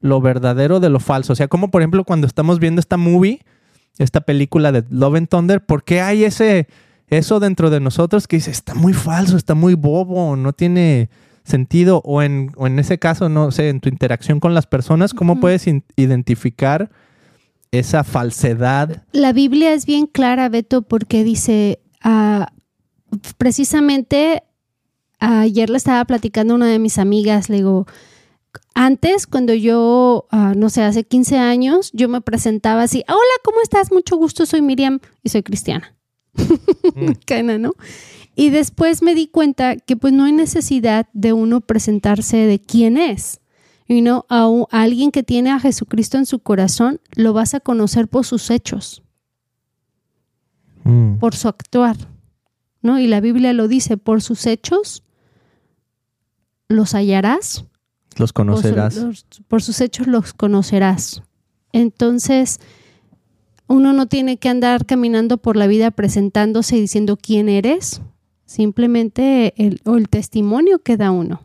lo 0.01 0.21
verdadero 0.21 0.79
de 0.79 0.89
lo 0.89 0.99
falso? 0.99 1.33
O 1.33 1.35
sea, 1.35 1.47
como 1.47 1.71
por 1.71 1.81
ejemplo 1.81 2.03
cuando 2.03 2.27
estamos 2.27 2.59
viendo 2.59 2.79
esta 2.79 2.97
movie, 2.97 3.41
esta 3.97 4.21
película 4.21 4.71
de 4.71 4.83
Love 4.89 5.15
and 5.15 5.29
Thunder, 5.29 5.65
¿por 5.65 5.83
qué 5.83 6.01
hay 6.01 6.25
ese, 6.25 6.67
eso 7.07 7.39
dentro 7.39 7.69
de 7.69 7.79
nosotros 7.79 8.27
que 8.27 8.37
dice, 8.37 8.51
está 8.51 8.75
muy 8.75 8.93
falso, 8.93 9.37
está 9.37 9.55
muy 9.55 9.73
bobo, 9.73 10.35
no 10.35 10.53
tiene 10.53 11.09
sentido? 11.43 12.01
O 12.03 12.21
en, 12.21 12.51
o 12.57 12.67
en 12.67 12.77
ese 12.79 12.99
caso, 12.99 13.29
no 13.29 13.51
sé, 13.51 13.69
en 13.69 13.79
tu 13.79 13.89
interacción 13.89 14.39
con 14.39 14.53
las 14.53 14.67
personas, 14.67 15.13
¿cómo 15.13 15.39
puedes 15.39 15.65
identificar 15.95 16.91
esa 17.71 18.03
falsedad? 18.03 19.03
La 19.11 19.33
Biblia 19.33 19.73
es 19.73 19.85
bien 19.85 20.07
clara, 20.07 20.49
Beto, 20.49 20.81
porque 20.81 21.23
dice, 21.23 21.79
ah, 22.01 22.51
precisamente 23.37 24.43
ayer 25.19 25.69
le 25.69 25.77
estaba 25.77 26.03
platicando 26.05 26.53
a 26.53 26.57
una 26.57 26.67
de 26.67 26.79
mis 26.79 26.97
amigas, 26.97 27.49
le 27.49 27.57
digo, 27.57 27.85
antes 28.73 29.27
cuando 29.27 29.53
yo, 29.53 30.27
ah, 30.31 30.53
no 30.55 30.69
sé, 30.69 30.81
hace 30.83 31.03
15 31.05 31.37
años, 31.37 31.89
yo 31.93 32.09
me 32.09 32.21
presentaba 32.21 32.83
así, 32.83 33.03
hola, 33.07 33.19
¿cómo 33.43 33.61
estás? 33.61 33.91
Mucho 33.91 34.17
gusto, 34.17 34.45
soy 34.45 34.61
Miriam 34.61 34.99
y 35.23 35.29
soy 35.29 35.43
cristiana. 35.43 35.95
Mm. 36.95 37.11
Cana, 37.25 37.57
¿no? 37.57 37.73
Y 38.35 38.49
después 38.49 39.01
me 39.01 39.15
di 39.15 39.27
cuenta 39.27 39.77
que 39.77 39.95
pues 39.95 40.11
no 40.13 40.25
hay 40.25 40.33
necesidad 40.33 41.07
de 41.13 41.31
uno 41.33 41.61
presentarse 41.61 42.35
de 42.37 42.59
quién 42.59 42.97
es. 42.97 43.39
You 43.87 44.01
know, 44.01 44.25
a, 44.29 44.49
u- 44.49 44.67
a 44.71 44.81
alguien 44.81 45.11
que 45.11 45.23
tiene 45.23 45.51
a 45.51 45.59
Jesucristo 45.59 46.17
en 46.17 46.25
su 46.25 46.39
corazón, 46.39 46.99
lo 47.15 47.31
vas 47.33 47.53
a 47.53 47.59
conocer 47.61 48.07
por 48.07 48.25
sus 48.25 48.49
hechos 48.49 49.01
Mm. 50.83 51.17
por 51.17 51.33
su 51.35 51.47
actuar, 51.47 51.97
¿no? 52.85 52.99
Y 52.99 53.07
la 53.07 53.19
Biblia 53.19 53.51
lo 53.51 53.67
dice, 53.67 53.97
por 53.97 54.21
sus 54.21 54.45
hechos 54.45 55.03
los 56.69 56.93
hallarás 56.93 57.65
Los 58.17 58.31
conocerás. 58.31 58.93
Por, 58.95 59.01
su- 59.01 59.07
los- 59.07 59.41
por 59.47 59.61
sus 59.61 59.81
hechos 59.81 60.07
los 60.07 60.33
conocerás. 60.33 61.21
Entonces, 61.73 62.59
uno 63.67 63.91
no 63.93 64.05
tiene 64.05 64.37
que 64.37 64.47
andar 64.49 64.85
caminando 64.85 65.37
por 65.37 65.57
la 65.57 65.67
vida 65.67 65.91
presentándose 65.91 66.77
y 66.77 66.81
diciendo 66.81 67.17
quién 67.17 67.49
eres, 67.49 68.01
simplemente 68.45 69.53
el, 69.57 69.81
o 69.85 69.95
el 69.97 70.07
testimonio 70.07 70.79
que 70.79 70.95
da 70.97 71.11
uno. 71.11 71.41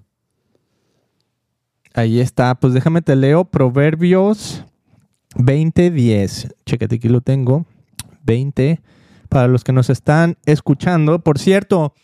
Ahí 1.95 2.21
está. 2.21 2.55
Pues 2.55 2.73
déjame 2.75 3.03
te 3.03 3.17
leo 3.17 3.45
Proverbios 3.45 4.65
20:10. 5.35 6.53
Chécate, 6.67 6.97
aquí 6.97 7.09
lo 7.09 7.21
tengo. 7.21 7.67
20. 8.25 8.81
Para 9.31 9.49
los 9.49 9.65
que 9.65 9.73
nos 9.73 9.89
están 9.89 10.37
escuchando. 10.45 11.21
Por 11.21 11.39
cierto, 11.39 11.95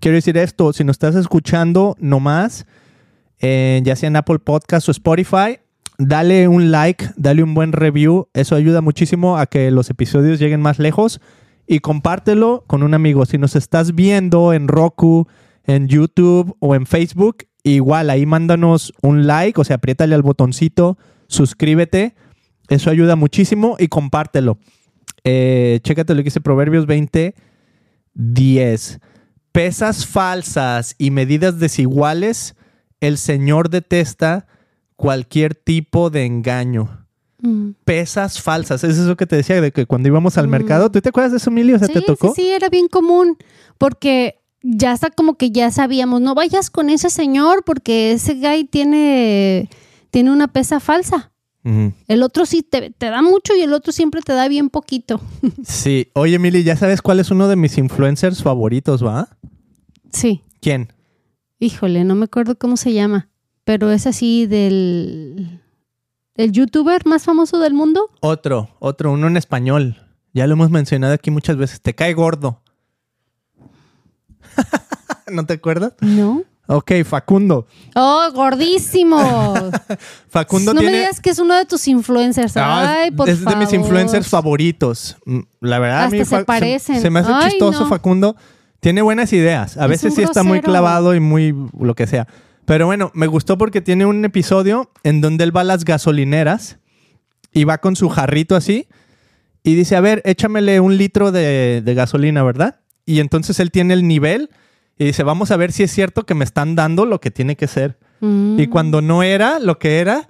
quiero 0.00 0.16
decir 0.16 0.36
esto. 0.36 0.72
Si 0.72 0.84
nos 0.84 0.94
estás 0.94 1.16
escuchando 1.16 1.96
nomás, 1.98 2.66
eh, 3.40 3.80
ya 3.84 3.96
sea 3.96 4.08
en 4.08 4.16
Apple 4.16 4.38
Podcast 4.38 4.86
o 4.88 4.92
Spotify, 4.92 5.60
dale 5.98 6.48
un 6.48 6.70
like, 6.70 7.06
dale 7.16 7.42
un 7.42 7.54
buen 7.54 7.72
review. 7.72 8.28
Eso 8.34 8.54
ayuda 8.54 8.82
muchísimo 8.82 9.38
a 9.38 9.46
que 9.46 9.70
los 9.70 9.88
episodios 9.88 10.38
lleguen 10.38 10.60
más 10.60 10.78
lejos. 10.78 11.20
Y 11.66 11.78
compártelo 11.78 12.64
con 12.66 12.82
un 12.82 12.92
amigo. 12.92 13.24
Si 13.24 13.38
nos 13.38 13.56
estás 13.56 13.94
viendo 13.94 14.52
en 14.52 14.68
Roku, 14.68 15.26
en 15.64 15.88
YouTube 15.88 16.54
o 16.60 16.74
en 16.74 16.84
Facebook, 16.84 17.46
igual 17.62 18.10
ahí 18.10 18.26
mándanos 18.26 18.92
un 19.00 19.26
like, 19.26 19.58
o 19.58 19.64
sea, 19.64 19.76
apriétale 19.76 20.14
al 20.14 20.22
botoncito, 20.22 20.98
suscríbete. 21.28 22.14
Eso 22.68 22.90
ayuda 22.90 23.16
muchísimo 23.16 23.76
y 23.78 23.88
compártelo. 23.88 24.58
Eh, 25.24 25.80
chécate 25.82 26.14
lo 26.14 26.18
que 26.20 26.24
dice 26.24 26.40
Proverbios 26.40 26.86
20, 26.86 27.34
10. 28.14 29.00
Pesas 29.52 30.06
falsas 30.06 30.94
y 30.98 31.10
medidas 31.10 31.58
desiguales, 31.58 32.54
el 33.00 33.18
Señor 33.18 33.68
detesta 33.70 34.46
cualquier 34.96 35.54
tipo 35.54 36.10
de 36.10 36.24
engaño. 36.24 37.06
Mm. 37.40 37.70
Pesas 37.84 38.40
falsas, 38.40 38.84
es 38.84 38.96
eso 38.98 39.16
que 39.16 39.26
te 39.26 39.36
decía 39.36 39.60
de 39.60 39.72
que 39.72 39.84
cuando 39.84 40.08
íbamos 40.08 40.38
al 40.38 40.46
Mm. 40.46 40.50
mercado, 40.50 40.90
¿tú 40.90 41.00
te 41.00 41.08
acuerdas 41.08 41.32
de 41.32 41.38
eso, 41.38 41.50
Emilio? 41.50 41.76
O 41.76 41.78
sea, 41.78 41.88
Sí, 41.88 41.94
¿te 41.94 42.00
tocó? 42.02 42.28
sí, 42.34 42.42
sí, 42.42 42.48
era 42.50 42.68
bien 42.68 42.86
común, 42.88 43.36
porque 43.78 44.36
ya 44.62 44.92
está 44.92 45.10
como 45.10 45.34
que 45.34 45.50
ya 45.50 45.70
sabíamos, 45.72 46.20
no 46.20 46.34
vayas 46.36 46.70
con 46.70 46.88
ese 46.88 47.10
señor 47.10 47.64
porque 47.64 48.12
ese 48.12 48.34
guy 48.34 48.64
tiene, 48.64 49.68
tiene 50.12 50.30
una 50.30 50.46
pesa 50.48 50.78
falsa. 50.78 51.31
El 51.64 52.22
otro 52.24 52.44
sí 52.44 52.62
te, 52.62 52.90
te 52.90 53.06
da 53.06 53.22
mucho 53.22 53.54
y 53.54 53.60
el 53.60 53.72
otro 53.72 53.92
siempre 53.92 54.20
te 54.20 54.32
da 54.32 54.48
bien 54.48 54.68
poquito. 54.70 55.20
Sí. 55.64 56.08
Oye, 56.14 56.34
Emily, 56.36 56.64
¿ya 56.64 56.76
sabes 56.76 57.02
cuál 57.02 57.20
es 57.20 57.30
uno 57.30 57.46
de 57.48 57.56
mis 57.56 57.78
influencers 57.78 58.42
favoritos, 58.42 59.04
va? 59.04 59.28
Sí, 60.10 60.42
¿Quién? 60.60 60.92
híjole, 61.58 62.02
no 62.02 62.16
me 62.16 62.24
acuerdo 62.24 62.58
cómo 62.58 62.76
se 62.76 62.92
llama, 62.92 63.28
pero 63.64 63.92
es 63.92 64.06
así 64.08 64.46
del... 64.46 65.60
¿El 66.34 66.50
youtuber 66.50 67.06
más 67.06 67.22
famoso 67.24 67.60
del 67.60 67.74
mundo? 67.74 68.10
Otro, 68.20 68.70
otro, 68.80 69.12
uno 69.12 69.28
en 69.28 69.36
español. 69.36 69.96
Ya 70.32 70.46
lo 70.48 70.54
hemos 70.54 70.70
mencionado 70.70 71.12
aquí 71.14 71.30
muchas 71.30 71.56
veces. 71.56 71.80
Te 71.80 71.94
cae 71.94 72.14
gordo. 72.14 72.62
¿No 75.30 75.46
te 75.46 75.52
acuerdas? 75.54 75.92
No. 76.00 76.42
Ok, 76.74 76.92
Facundo. 77.04 77.66
¡Oh, 77.94 78.28
gordísimo! 78.34 79.18
Facundo 80.28 80.72
no 80.74 80.80
tiene. 80.80 80.92
me 80.96 80.98
digas 81.02 81.20
que 81.20 81.30
es 81.30 81.38
uno 81.38 81.54
de 81.54 81.66
tus 81.66 81.86
influencers. 81.88 82.56
Ah, 82.56 83.00
Ay, 83.02 83.10
por 83.10 83.28
es 83.28 83.44
de 83.44 83.56
mis 83.56 83.72
influencers 83.72 84.26
favoritos. 84.28 85.16
Mm, 85.26 85.40
La 85.60 85.78
verdad, 85.78 86.04
a 86.04 86.08
mí 86.08 86.18
Hasta 86.20 86.36
se 86.36 86.40
Fa- 86.40 86.44
parecen. 86.46 87.00
Se, 87.00 87.10
me 87.10 87.20
hace 87.20 87.30
Ay, 87.32 87.50
chistoso, 87.50 87.80
no. 87.80 87.88
Facundo. 87.88 88.36
Tiene 88.80 89.02
buenas 89.02 89.32
ideas. 89.32 89.76
A 89.76 89.84
Es 89.84 89.90
veces 89.90 90.14
sí 90.14 90.22
está 90.22 90.42
muy 90.42 90.60
clavado 90.60 91.14
y 91.14 91.20
muy 91.20 91.54
lo 91.78 91.94
que 91.94 92.06
sea. 92.06 92.26
Pero 92.64 92.86
bueno, 92.86 93.10
me 93.14 93.26
gustó 93.26 93.58
porque 93.58 93.80
tiene 93.80 94.06
un 94.06 94.24
episodio 94.24 94.90
en 95.02 95.20
donde 95.20 95.44
él 95.44 95.56
va 95.56 95.60
a 95.60 95.64
las 95.64 95.84
gasolineras 95.84 96.78
y 97.52 97.64
va 97.64 97.78
con 97.78 97.96
su 97.96 98.08
jarrito 98.08 98.56
así 98.56 98.86
y 99.62 99.74
dice, 99.74 99.94
a 99.94 100.00
ver, 100.00 100.22
échamele 100.24 100.80
un 100.80 100.96
litro 100.96 101.32
de, 101.32 101.82
de 101.84 101.94
gasolina, 101.94 102.42
¿verdad? 102.42 102.80
Y 103.04 103.20
entonces 103.20 103.60
él 103.60 103.70
tiene 103.70 103.94
el 103.94 104.06
nivel 104.08 104.48
y 104.98 105.04
dice, 105.06 105.22
vamos 105.22 105.50
a 105.50 105.56
ver 105.56 105.72
si 105.72 105.82
es 105.82 105.90
cierto 105.90 106.24
que 106.26 106.34
me 106.34 106.44
están 106.44 106.74
dando 106.76 107.06
lo 107.06 107.20
que 107.20 107.30
tiene 107.30 107.56
que 107.56 107.66
ser. 107.66 107.98
Mm. 108.20 108.58
Y 108.60 108.66
cuando 108.68 109.02
no 109.02 109.22
era 109.22 109.58
lo 109.58 109.78
que 109.78 109.98
era, 109.98 110.28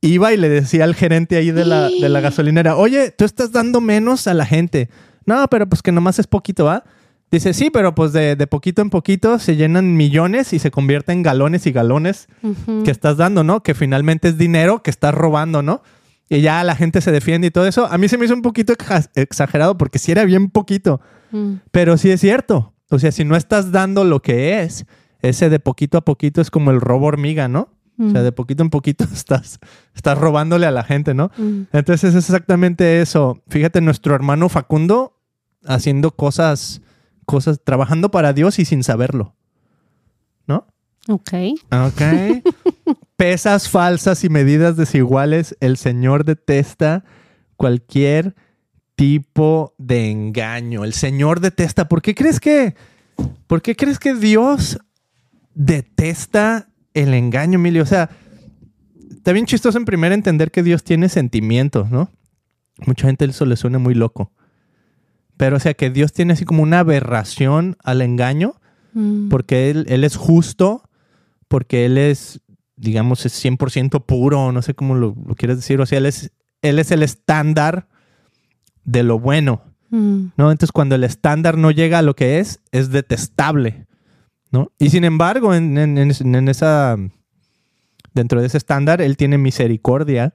iba 0.00 0.32
y 0.32 0.36
le 0.36 0.48
decía 0.48 0.84
al 0.84 0.94
gerente 0.94 1.36
ahí 1.36 1.50
de 1.50 1.64
la, 1.64 1.88
de 1.88 2.08
la 2.08 2.20
gasolinera, 2.20 2.76
oye, 2.76 3.10
tú 3.10 3.24
estás 3.24 3.52
dando 3.52 3.80
menos 3.80 4.26
a 4.26 4.34
la 4.34 4.46
gente. 4.46 4.88
No, 5.26 5.46
pero 5.48 5.68
pues 5.68 5.82
que 5.82 5.92
nomás 5.92 6.18
es 6.18 6.26
poquito, 6.26 6.64
¿va? 6.64 6.84
Dice, 7.30 7.54
sí, 7.54 7.70
pero 7.70 7.94
pues 7.94 8.12
de, 8.12 8.34
de 8.34 8.46
poquito 8.48 8.82
en 8.82 8.90
poquito 8.90 9.38
se 9.38 9.54
llenan 9.54 9.96
millones 9.96 10.52
y 10.52 10.58
se 10.58 10.72
convierte 10.72 11.12
en 11.12 11.22
galones 11.22 11.64
y 11.66 11.70
galones 11.72 12.26
que 12.84 12.90
estás 12.90 13.16
dando, 13.18 13.44
¿no? 13.44 13.62
Que 13.62 13.74
finalmente 13.74 14.28
es 14.28 14.36
dinero 14.36 14.82
que 14.82 14.90
estás 14.90 15.14
robando, 15.14 15.62
¿no? 15.62 15.82
Y 16.28 16.40
ya 16.40 16.64
la 16.64 16.74
gente 16.74 17.00
se 17.00 17.12
defiende 17.12 17.46
y 17.46 17.50
todo 17.52 17.66
eso. 17.68 17.86
A 17.86 17.98
mí 17.98 18.08
se 18.08 18.18
me 18.18 18.24
hizo 18.24 18.34
un 18.34 18.42
poquito 18.42 18.72
exa- 18.72 19.10
exagerado 19.14 19.78
porque 19.78 19.98
sí 20.00 20.10
era 20.10 20.24
bien 20.24 20.50
poquito. 20.50 21.00
Mm. 21.30 21.54
Pero 21.70 21.96
sí 21.98 22.10
es 22.10 22.20
cierto. 22.20 22.72
O 22.90 22.98
sea, 22.98 23.12
si 23.12 23.24
no 23.24 23.36
estás 23.36 23.72
dando 23.72 24.04
lo 24.04 24.20
que 24.20 24.62
es, 24.62 24.84
ese 25.22 25.48
de 25.48 25.60
poquito 25.60 25.98
a 25.98 26.04
poquito 26.04 26.40
es 26.40 26.50
como 26.50 26.70
el 26.70 26.80
robo 26.80 27.06
hormiga, 27.06 27.48
¿no? 27.48 27.70
O 27.98 28.10
sea, 28.10 28.22
de 28.22 28.32
poquito 28.32 28.62
en 28.62 28.70
poquito 28.70 29.04
estás, 29.12 29.58
estás 29.94 30.16
robándole 30.16 30.66
a 30.66 30.70
la 30.70 30.84
gente, 30.84 31.12
¿no? 31.12 31.30
Mm. 31.36 31.64
Entonces 31.72 32.14
es 32.14 32.24
exactamente 32.24 33.02
eso. 33.02 33.42
Fíjate, 33.48 33.82
nuestro 33.82 34.14
hermano 34.14 34.48
Facundo 34.48 35.20
haciendo 35.66 36.12
cosas, 36.12 36.80
cosas, 37.26 37.60
trabajando 37.62 38.10
para 38.10 38.32
Dios 38.32 38.58
y 38.58 38.64
sin 38.64 38.82
saberlo. 38.82 39.34
¿No? 40.46 40.66
Ok. 41.08 41.32
Ok. 41.70 42.94
Pesas 43.16 43.68
falsas 43.68 44.24
y 44.24 44.30
medidas 44.30 44.76
desiguales. 44.76 45.56
El 45.60 45.76
Señor 45.76 46.24
detesta 46.24 47.04
cualquier 47.56 48.34
tipo 49.00 49.74
de 49.78 50.10
engaño. 50.10 50.84
El 50.84 50.92
Señor 50.92 51.40
detesta. 51.40 51.88
¿Por 51.88 52.02
qué 52.02 52.14
crees 52.14 52.38
que, 52.38 52.74
por 53.46 53.62
qué 53.62 53.74
crees 53.74 53.98
que 53.98 54.14
Dios 54.14 54.78
detesta 55.54 56.68
el 56.92 57.14
engaño, 57.14 57.54
Emilio? 57.58 57.82
O 57.82 57.86
sea, 57.86 58.10
está 59.10 59.32
bien 59.32 59.46
chistoso 59.46 59.78
en 59.78 59.86
primer 59.86 60.12
entender 60.12 60.50
que 60.50 60.62
Dios 60.62 60.84
tiene 60.84 61.08
sentimientos, 61.08 61.90
¿no? 61.90 62.10
Mucha 62.86 63.06
gente 63.06 63.24
eso 63.24 63.46
le 63.46 63.56
suena 63.56 63.78
muy 63.78 63.94
loco. 63.94 64.32
Pero, 65.38 65.56
o 65.56 65.60
sea, 65.60 65.72
que 65.72 65.88
Dios 65.88 66.12
tiene 66.12 66.34
así 66.34 66.44
como 66.44 66.62
una 66.62 66.80
aberración 66.80 67.76
al 67.82 68.02
engaño 68.02 68.60
Mm. 68.92 69.28
porque 69.28 69.70
él, 69.70 69.86
él 69.88 70.04
es 70.04 70.16
justo, 70.16 70.82
porque 71.48 71.86
él 71.86 71.98
es, 71.98 72.40
digamos, 72.76 73.24
es 73.26 73.32
100% 73.32 74.04
puro, 74.04 74.52
no 74.52 74.62
sé 74.62 74.74
cómo 74.74 74.94
lo, 74.94 75.14
lo 75.26 75.34
quieres 75.34 75.56
decir, 75.56 75.80
o 75.80 75.86
sea, 75.86 75.98
él 75.98 76.06
es, 76.06 76.32
él 76.62 76.78
es 76.78 76.90
el 76.90 77.02
estándar 77.02 77.88
de 78.90 79.02
lo 79.02 79.18
bueno, 79.18 79.62
Mm. 79.92 80.26
¿no? 80.36 80.52
Entonces, 80.52 80.70
cuando 80.70 80.94
el 80.94 81.02
estándar 81.02 81.58
no 81.58 81.72
llega 81.72 81.98
a 81.98 82.02
lo 82.02 82.14
que 82.14 82.38
es, 82.38 82.60
es 82.70 82.90
detestable, 82.90 83.86
¿no? 84.52 84.70
Y 84.78 84.90
sin 84.90 85.02
embargo, 85.02 85.52
en, 85.52 85.76
en- 85.78 85.98
en- 85.98 86.48
esa, 86.48 86.96
dentro 88.14 88.40
de 88.40 88.46
ese 88.46 88.56
estándar, 88.56 89.00
él 89.02 89.16
tiene 89.16 89.36
misericordia 89.36 90.32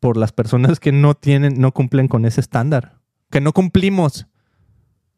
por 0.00 0.16
las 0.16 0.32
personas 0.32 0.80
que 0.80 0.90
no 0.90 1.14
tienen, 1.14 1.60
no 1.60 1.70
cumplen 1.72 2.08
con 2.08 2.24
ese 2.24 2.40
estándar, 2.40 2.98
que 3.30 3.40
no 3.40 3.52
cumplimos, 3.52 4.26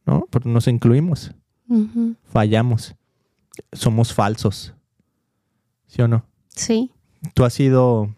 ¿no? 0.05 0.27
Porque 0.31 0.49
nos 0.51 0.69
incluimos 0.69 1.33
fallamos, 2.25 2.95
somos 3.73 4.13
falsos. 4.15 4.75
¿Sí 5.87 6.01
o 6.03 6.09
no? 6.09 6.25
Sí. 6.49 6.93
¿Tú 7.35 7.45
has 7.45 7.55
sido, 7.55 8.15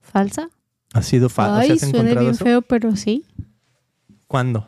¿Falsa? 0.00 0.48
Has 0.92 1.06
sido 1.06 1.28
falso? 1.28 1.60
Ay, 1.60 1.70
¿Has 1.72 1.80
suena 1.80 2.14
bien 2.20 2.32
eso? 2.32 2.44
feo, 2.44 2.62
pero 2.62 2.96
sí. 2.96 3.24
¿Cuándo? 4.26 4.66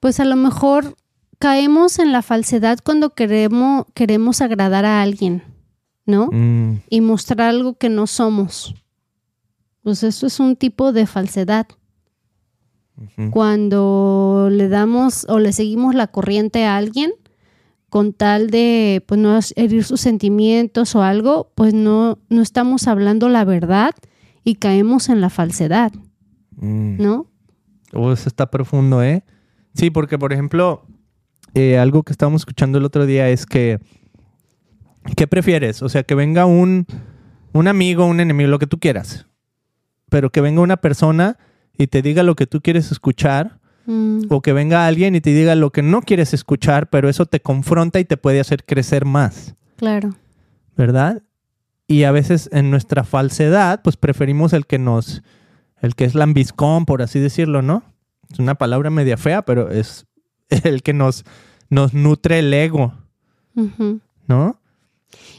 Pues 0.00 0.20
a 0.20 0.24
lo 0.24 0.36
mejor 0.36 0.96
caemos 1.38 1.98
en 1.98 2.12
la 2.12 2.22
falsedad 2.22 2.78
cuando 2.84 3.10
queremos, 3.10 3.86
queremos 3.94 4.40
agradar 4.40 4.84
a 4.84 5.02
alguien, 5.02 5.42
¿no? 6.06 6.28
Mm, 6.32 6.80
Y 6.88 7.00
mostrar 7.00 7.42
algo 7.42 7.74
que 7.74 7.88
no 7.88 8.06
somos. 8.06 8.74
Pues 9.82 10.02
eso 10.02 10.26
es 10.26 10.40
un 10.40 10.56
tipo 10.56 10.92
de 10.92 11.06
falsedad. 11.06 11.66
Cuando 13.30 14.48
le 14.52 14.68
damos 14.68 15.26
o 15.28 15.40
le 15.40 15.52
seguimos 15.52 15.94
la 15.96 16.06
corriente 16.06 16.64
a 16.64 16.76
alguien 16.76 17.12
con 17.88 18.12
tal 18.12 18.50
de 18.50 19.02
pues 19.06 19.20
no 19.20 19.38
herir 19.56 19.84
sus 19.84 20.00
sentimientos 20.00 20.94
o 20.94 21.02
algo, 21.02 21.50
pues 21.54 21.74
no, 21.74 22.18
no 22.28 22.40
estamos 22.42 22.86
hablando 22.86 23.28
la 23.28 23.44
verdad 23.44 23.94
y 24.44 24.56
caemos 24.56 25.08
en 25.08 25.20
la 25.20 25.30
falsedad, 25.30 25.92
Mm. 26.56 27.02
¿no? 27.02 27.26
Oh, 27.92 28.12
eso 28.12 28.28
está 28.28 28.50
profundo, 28.50 29.02
¿eh? 29.02 29.24
Sí, 29.74 29.90
porque, 29.90 30.18
por 30.18 30.32
ejemplo, 30.32 30.86
eh, 31.54 31.78
algo 31.78 32.02
que 32.04 32.12
estábamos 32.12 32.42
escuchando 32.42 32.78
el 32.78 32.84
otro 32.84 33.06
día 33.06 33.28
es 33.28 33.44
que, 33.46 33.80
¿qué 35.16 35.26
prefieres? 35.26 35.82
O 35.82 35.88
sea, 35.88 36.02
que 36.04 36.14
venga 36.14 36.46
un, 36.46 36.86
un 37.52 37.68
amigo, 37.68 38.06
un 38.06 38.20
enemigo, 38.20 38.48
lo 38.50 38.58
que 38.58 38.66
tú 38.68 38.78
quieras, 38.78 39.26
pero 40.10 40.30
que 40.30 40.40
venga 40.40 40.60
una 40.60 40.76
persona 40.76 41.38
y 41.76 41.88
te 41.88 42.02
diga 42.02 42.22
lo 42.22 42.36
que 42.36 42.46
tú 42.46 42.60
quieres 42.60 42.92
escuchar 42.92 43.58
Mm, 43.86 44.22
o 44.30 44.40
que 44.40 44.54
venga 44.54 44.86
alguien 44.86 45.14
y 45.14 45.20
te 45.20 45.28
diga 45.34 45.54
lo 45.54 45.70
que 45.70 45.82
no 45.82 46.00
quieres 46.00 46.32
escuchar, 46.32 46.88
pero 46.88 47.10
eso 47.10 47.26
te 47.26 47.40
confronta 47.40 48.00
y 48.00 48.06
te 48.06 48.16
puede 48.16 48.40
hacer 48.40 48.64
crecer 48.64 49.04
más, 49.04 49.56
claro. 49.76 50.14
¿verdad? 50.74 51.22
Y 51.86 52.04
a 52.04 52.12
veces 52.12 52.48
en 52.52 52.70
nuestra 52.70 53.04
falsedad, 53.04 53.82
pues 53.82 53.96
preferimos 53.96 54.52
el 54.52 54.66
que 54.66 54.78
nos, 54.78 55.22
el 55.80 55.94
que 55.94 56.04
es 56.04 56.14
lambiscón, 56.14 56.86
por 56.86 57.02
así 57.02 57.18
decirlo, 57.18 57.62
¿no? 57.62 57.82
Es 58.30 58.38
una 58.38 58.54
palabra 58.54 58.90
media 58.90 59.16
fea, 59.16 59.42
pero 59.42 59.70
es 59.70 60.06
el 60.64 60.82
que 60.82 60.92
nos, 60.92 61.24
nos 61.68 61.94
nutre 61.94 62.38
el 62.38 62.52
ego. 62.52 62.94
¿no? 64.26 64.60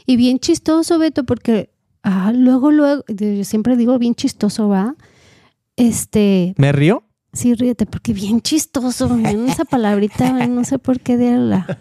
Y 0.06 0.16
bien 0.16 0.38
chistoso, 0.38 0.98
Beto, 0.98 1.24
porque 1.24 1.70
ah, 2.02 2.32
luego, 2.34 2.70
luego, 2.70 3.04
yo 3.08 3.44
siempre 3.44 3.76
digo 3.76 3.98
bien 3.98 4.14
chistoso, 4.14 4.68
¿va? 4.68 4.94
Este, 5.76 6.54
¿Me 6.56 6.72
río? 6.72 7.02
sí, 7.36 7.54
ríete, 7.54 7.84
porque 7.86 8.14
bien 8.14 8.40
chistoso, 8.40 9.14
esa 9.46 9.64
palabrita, 9.66 10.32
no 10.46 10.64
sé 10.64 10.78
por 10.78 11.00
qué 11.00 11.16
de 11.16 11.36
la 11.36 11.78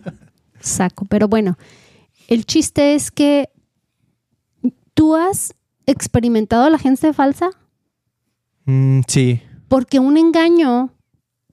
saco, 0.59 1.05
pero 1.05 1.27
bueno, 1.27 1.57
el 2.27 2.45
chiste 2.45 2.95
es 2.95 3.09
que 3.09 3.49
tú 4.95 5.15
has 5.15 5.53
experimentado 5.85 6.67
la 6.71 6.79
gente 6.79 7.13
falsa, 7.13 7.51
Mm, 8.65 9.01
sí. 9.07 9.41
porque 9.67 9.99
un 9.99 10.17
engaño, 10.17 10.91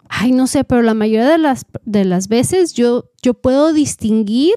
ay, 0.08 0.32
no 0.32 0.46
sé, 0.46 0.64
pero 0.64 0.82
la 0.82 0.94
mayoría 0.94 1.28
de 1.28 1.38
las, 1.38 1.66
de 1.84 2.04
las 2.04 2.28
veces 2.28 2.72
yo, 2.72 3.10
yo 3.22 3.34
puedo 3.34 3.72
distinguir 3.72 4.54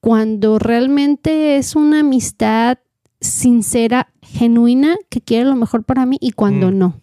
cuando 0.00 0.58
realmente 0.58 1.56
es 1.56 1.76
una 1.76 2.00
amistad 2.00 2.78
sincera, 3.20 4.08
genuina, 4.22 4.96
que 5.10 5.20
quiere 5.20 5.44
lo 5.44 5.54
mejor 5.56 5.84
para 5.84 6.06
mí 6.06 6.16
y 6.20 6.32
cuando 6.32 6.70
Mm. 6.72 6.78
no. 6.78 7.00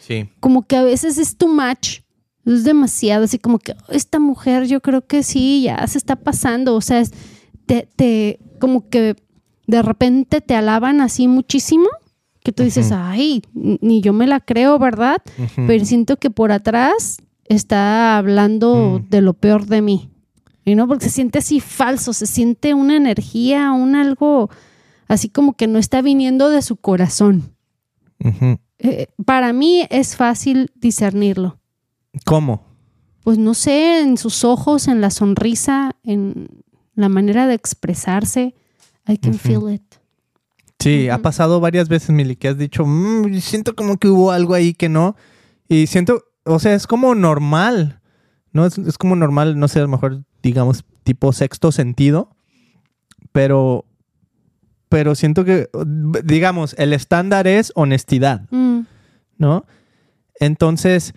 Sí. 0.00 0.28
Como 0.40 0.66
que 0.66 0.76
a 0.76 0.82
veces 0.82 1.18
es 1.18 1.36
too 1.36 1.48
much, 1.48 2.00
es 2.44 2.64
demasiado, 2.64 3.24
así 3.24 3.38
como 3.38 3.58
que 3.58 3.72
"Oh, 3.72 3.92
esta 3.92 4.18
mujer 4.18 4.66
yo 4.66 4.80
creo 4.80 5.06
que 5.06 5.22
sí, 5.22 5.62
ya 5.62 5.86
se 5.86 5.98
está 5.98 6.16
pasando, 6.16 6.74
o 6.74 6.80
sea, 6.80 7.00
es- 7.00 7.12
te, 7.66 7.88
te 7.96 8.38
como 8.60 8.88
que 8.88 9.16
de 9.66 9.82
repente 9.82 10.40
te 10.40 10.54
alaban 10.54 11.00
así 11.00 11.28
muchísimo, 11.28 11.88
que 12.42 12.52
tú 12.52 12.62
dices, 12.62 12.92
ay, 12.92 13.42
ni 13.54 14.02
yo 14.02 14.12
me 14.12 14.26
la 14.26 14.38
creo, 14.38 14.78
¿verdad? 14.78 15.16
Pero 15.66 15.84
siento 15.84 16.18
que 16.18 16.28
por 16.28 16.52
atrás 16.52 17.18
está 17.46 18.18
hablando 18.18 19.02
de 19.08 19.22
lo 19.22 19.32
peor 19.32 19.66
de 19.66 19.80
mí. 19.80 20.10
Y 20.64 20.74
no, 20.74 20.86
porque 20.86 21.06
se 21.06 21.10
siente 21.10 21.38
así 21.38 21.60
falso, 21.60 22.12
se 22.12 22.26
siente 22.26 22.74
una 22.74 22.96
energía, 22.96 23.72
un 23.72 23.94
algo 23.94 24.50
así 25.08 25.28
como 25.28 25.54
que 25.54 25.66
no 25.66 25.78
está 25.78 26.02
viniendo 26.02 26.50
de 26.50 26.62
su 26.62 26.76
corazón. 26.76 27.54
Eh, 28.78 29.06
para 29.24 29.52
mí 29.52 29.86
es 29.90 30.16
fácil 30.16 30.70
discernirlo. 30.74 31.58
¿Cómo? 32.24 32.62
Pues 33.22 33.38
no 33.38 33.54
sé, 33.54 34.00
en 34.00 34.16
sus 34.18 34.44
ojos, 34.44 34.88
en 34.88 35.00
la 35.00 35.10
sonrisa, 35.10 35.96
en 36.02 36.48
la 36.94 37.08
manera 37.08 37.46
de 37.46 37.54
expresarse. 37.54 38.54
I 39.08 39.16
can 39.18 39.34
feel 39.34 39.68
it. 39.72 39.82
Sí, 40.80 41.08
ha 41.08 41.18
pasado 41.18 41.60
varias 41.60 41.88
veces, 41.88 42.10
Mili, 42.10 42.36
que 42.36 42.48
has 42.48 42.58
dicho, 42.58 42.84
"Mm, 42.86 43.38
siento 43.40 43.74
como 43.74 43.96
que 43.98 44.08
hubo 44.08 44.32
algo 44.32 44.54
ahí 44.54 44.74
que 44.74 44.88
no. 44.88 45.16
Y 45.68 45.86
siento, 45.86 46.24
o 46.44 46.58
sea, 46.58 46.74
es 46.74 46.86
como 46.86 47.14
normal, 47.14 48.00
¿no? 48.52 48.66
Es, 48.66 48.76
es 48.78 48.98
como 48.98 49.16
normal, 49.16 49.58
no 49.58 49.68
sé, 49.68 49.78
a 49.78 49.82
lo 49.82 49.88
mejor, 49.88 50.24
digamos, 50.42 50.84
tipo 51.04 51.32
sexto 51.32 51.72
sentido, 51.72 52.36
pero, 53.32 53.86
pero 54.88 55.14
siento 55.14 55.44
que, 55.44 55.68
digamos, 56.24 56.74
el 56.78 56.92
estándar 56.92 57.46
es 57.46 57.72
honestidad, 57.74 58.46
Mm, 58.50 58.80
¿no? 59.38 59.64
Entonces, 60.40 61.14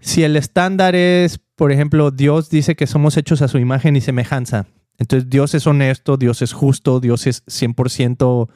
si 0.00 0.24
el 0.24 0.36
estándar 0.36 0.94
es, 0.94 1.38
por 1.56 1.72
ejemplo, 1.72 2.10
Dios 2.10 2.50
dice 2.50 2.76
que 2.76 2.86
somos 2.86 3.16
hechos 3.16 3.40
a 3.42 3.48
su 3.48 3.58
imagen 3.58 3.96
y 3.96 4.00
semejanza, 4.00 4.66
entonces 4.98 5.28
Dios 5.28 5.54
es 5.54 5.66
honesto, 5.66 6.16
Dios 6.16 6.42
es 6.42 6.52
justo, 6.52 7.00
Dios 7.00 7.26
es 7.26 7.44
100% 7.46 8.48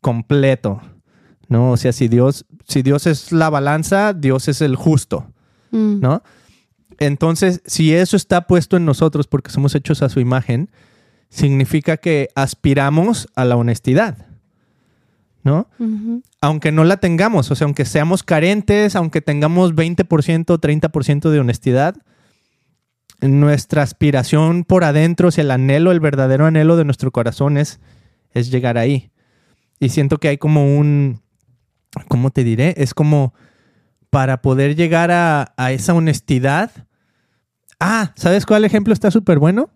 completo, 0.00 0.80
¿no? 1.48 1.72
O 1.72 1.76
sea, 1.76 1.92
si 1.92 2.08
Dios, 2.08 2.44
si 2.66 2.82
Dios 2.82 3.06
es 3.06 3.32
la 3.32 3.50
balanza, 3.50 4.12
Dios 4.12 4.48
es 4.48 4.60
el 4.60 4.76
justo, 4.76 5.26
mm, 5.70 6.00
¿no? 6.00 6.22
Entonces, 6.98 7.62
si 7.66 7.94
eso 7.94 8.16
está 8.16 8.46
puesto 8.46 8.76
en 8.76 8.84
nosotros 8.84 9.26
porque 9.26 9.50
somos 9.50 9.74
hechos 9.74 10.02
a 10.02 10.08
su 10.08 10.20
imagen, 10.20 10.70
significa 11.28 11.98
que 11.98 12.30
aspiramos 12.34 13.28
a 13.34 13.44
la 13.44 13.56
honestidad, 13.56 14.26
¿no? 15.42 15.68
Aunque 16.40 16.72
no 16.72 16.84
la 16.84 16.96
tengamos, 16.96 17.50
o 17.50 17.54
sea, 17.54 17.66
aunque 17.66 17.84
seamos 17.84 18.22
carentes, 18.22 18.96
aunque 18.96 19.20
tengamos 19.20 19.74
20%, 19.74 20.58
30% 20.58 21.30
de 21.30 21.40
honestidad, 21.40 21.96
nuestra 23.20 23.82
aspiración 23.82 24.64
por 24.64 24.84
adentro, 24.84 25.30
sea, 25.30 25.42
el 25.42 25.50
anhelo, 25.50 25.92
el 25.92 26.00
verdadero 26.00 26.46
anhelo 26.46 26.76
de 26.76 26.84
nuestro 26.84 27.10
corazón 27.10 27.56
es, 27.56 27.80
es 28.32 28.50
llegar 28.50 28.78
ahí. 28.78 29.10
Y 29.80 29.90
siento 29.90 30.18
que 30.18 30.28
hay 30.28 30.38
como 30.38 30.76
un, 30.78 31.20
¿cómo 32.08 32.30
te 32.30 32.44
diré? 32.44 32.74
Es 32.76 32.94
como 32.94 33.34
para 34.10 34.42
poder 34.42 34.76
llegar 34.76 35.10
a, 35.10 35.54
a 35.56 35.72
esa 35.72 35.94
honestidad. 35.94 36.70
Ah, 37.80 38.12
¿sabes 38.16 38.46
cuál 38.46 38.64
ejemplo 38.64 38.92
está 38.92 39.10
súper 39.10 39.38
bueno? 39.38 39.70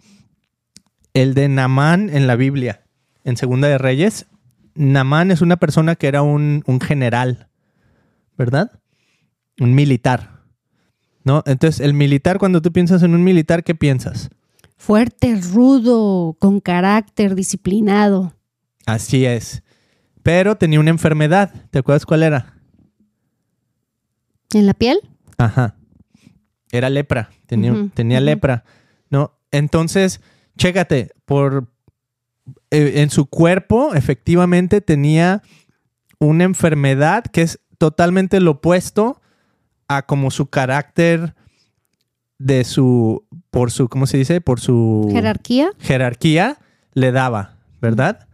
El 1.13 1.35
de 1.35 1.49
Namán 1.49 2.09
en 2.11 2.27
la 2.27 2.37
Biblia, 2.37 2.85
en 3.25 3.37
Segunda 3.37 3.69
de 3.69 3.79
Reyes. 3.79 4.27
Namán 4.75 5.31
es 5.31 5.43
una 5.43 5.57
persona 5.57 5.97
que 5.97 6.07
era 6.07 6.23
un, 6.23 6.63
un 6.67 6.81
general, 6.81 7.49
¿verdad? 8.39 8.81
Un 9.59 9.75
militar. 9.75 10.40
¿No? 11.25 11.43
Entonces, 11.47 11.81
el 11.81 11.95
militar, 11.95 12.39
cuando 12.39 12.63
tú 12.63 12.73
piensas 12.73 13.03
en 13.03 13.15
un 13.15 13.23
militar, 13.23 13.63
¿qué 13.63 13.75
piensas? 13.75 14.31
Fuerte, 14.77 15.37
rudo, 15.37 16.37
con 16.39 16.61
carácter, 16.61 17.35
disciplinado. 17.35 18.35
Así 18.87 19.27
es. 19.27 19.63
Pero 20.23 20.57
tenía 20.57 20.81
una 20.81 20.91
enfermedad. 20.91 21.53
¿Te 21.71 21.81
acuerdas 21.81 22.07
cuál 22.07 22.23
era? 22.23 22.55
¿En 24.55 24.67
la 24.67 24.75
piel? 24.75 24.99
Ajá. 25.37 25.77
Era 26.73 26.89
lepra. 26.89 27.31
Tenía, 27.47 28.21
lepra. 28.21 28.65
¿No? 29.11 29.39
Entonces, 29.51 30.21
chécate, 30.57 31.11
por 31.25 31.69
eh, 32.71 32.93
en 32.97 33.11
su 33.11 33.27
cuerpo, 33.27 33.95
efectivamente, 33.95 34.81
tenía 34.81 35.43
una 36.19 36.45
enfermedad 36.45 37.25
que 37.25 37.43
es 37.43 37.61
totalmente 37.79 38.41
lo 38.41 38.53
opuesto 38.53 39.21
a 39.91 40.03
como 40.03 40.31
su 40.31 40.47
carácter 40.47 41.35
de 42.39 42.63
su, 42.63 43.25
por 43.51 43.73
su, 43.73 43.89
¿cómo 43.89 44.07
se 44.07 44.19
dice? 44.19 44.41
Por 44.41 44.61
su 44.61 45.11
Jerarquía. 45.13 45.73
jerarquía 45.81 46.59
le 46.95 47.11
daba, 47.11 47.57
¿verdad? 47.83 48.29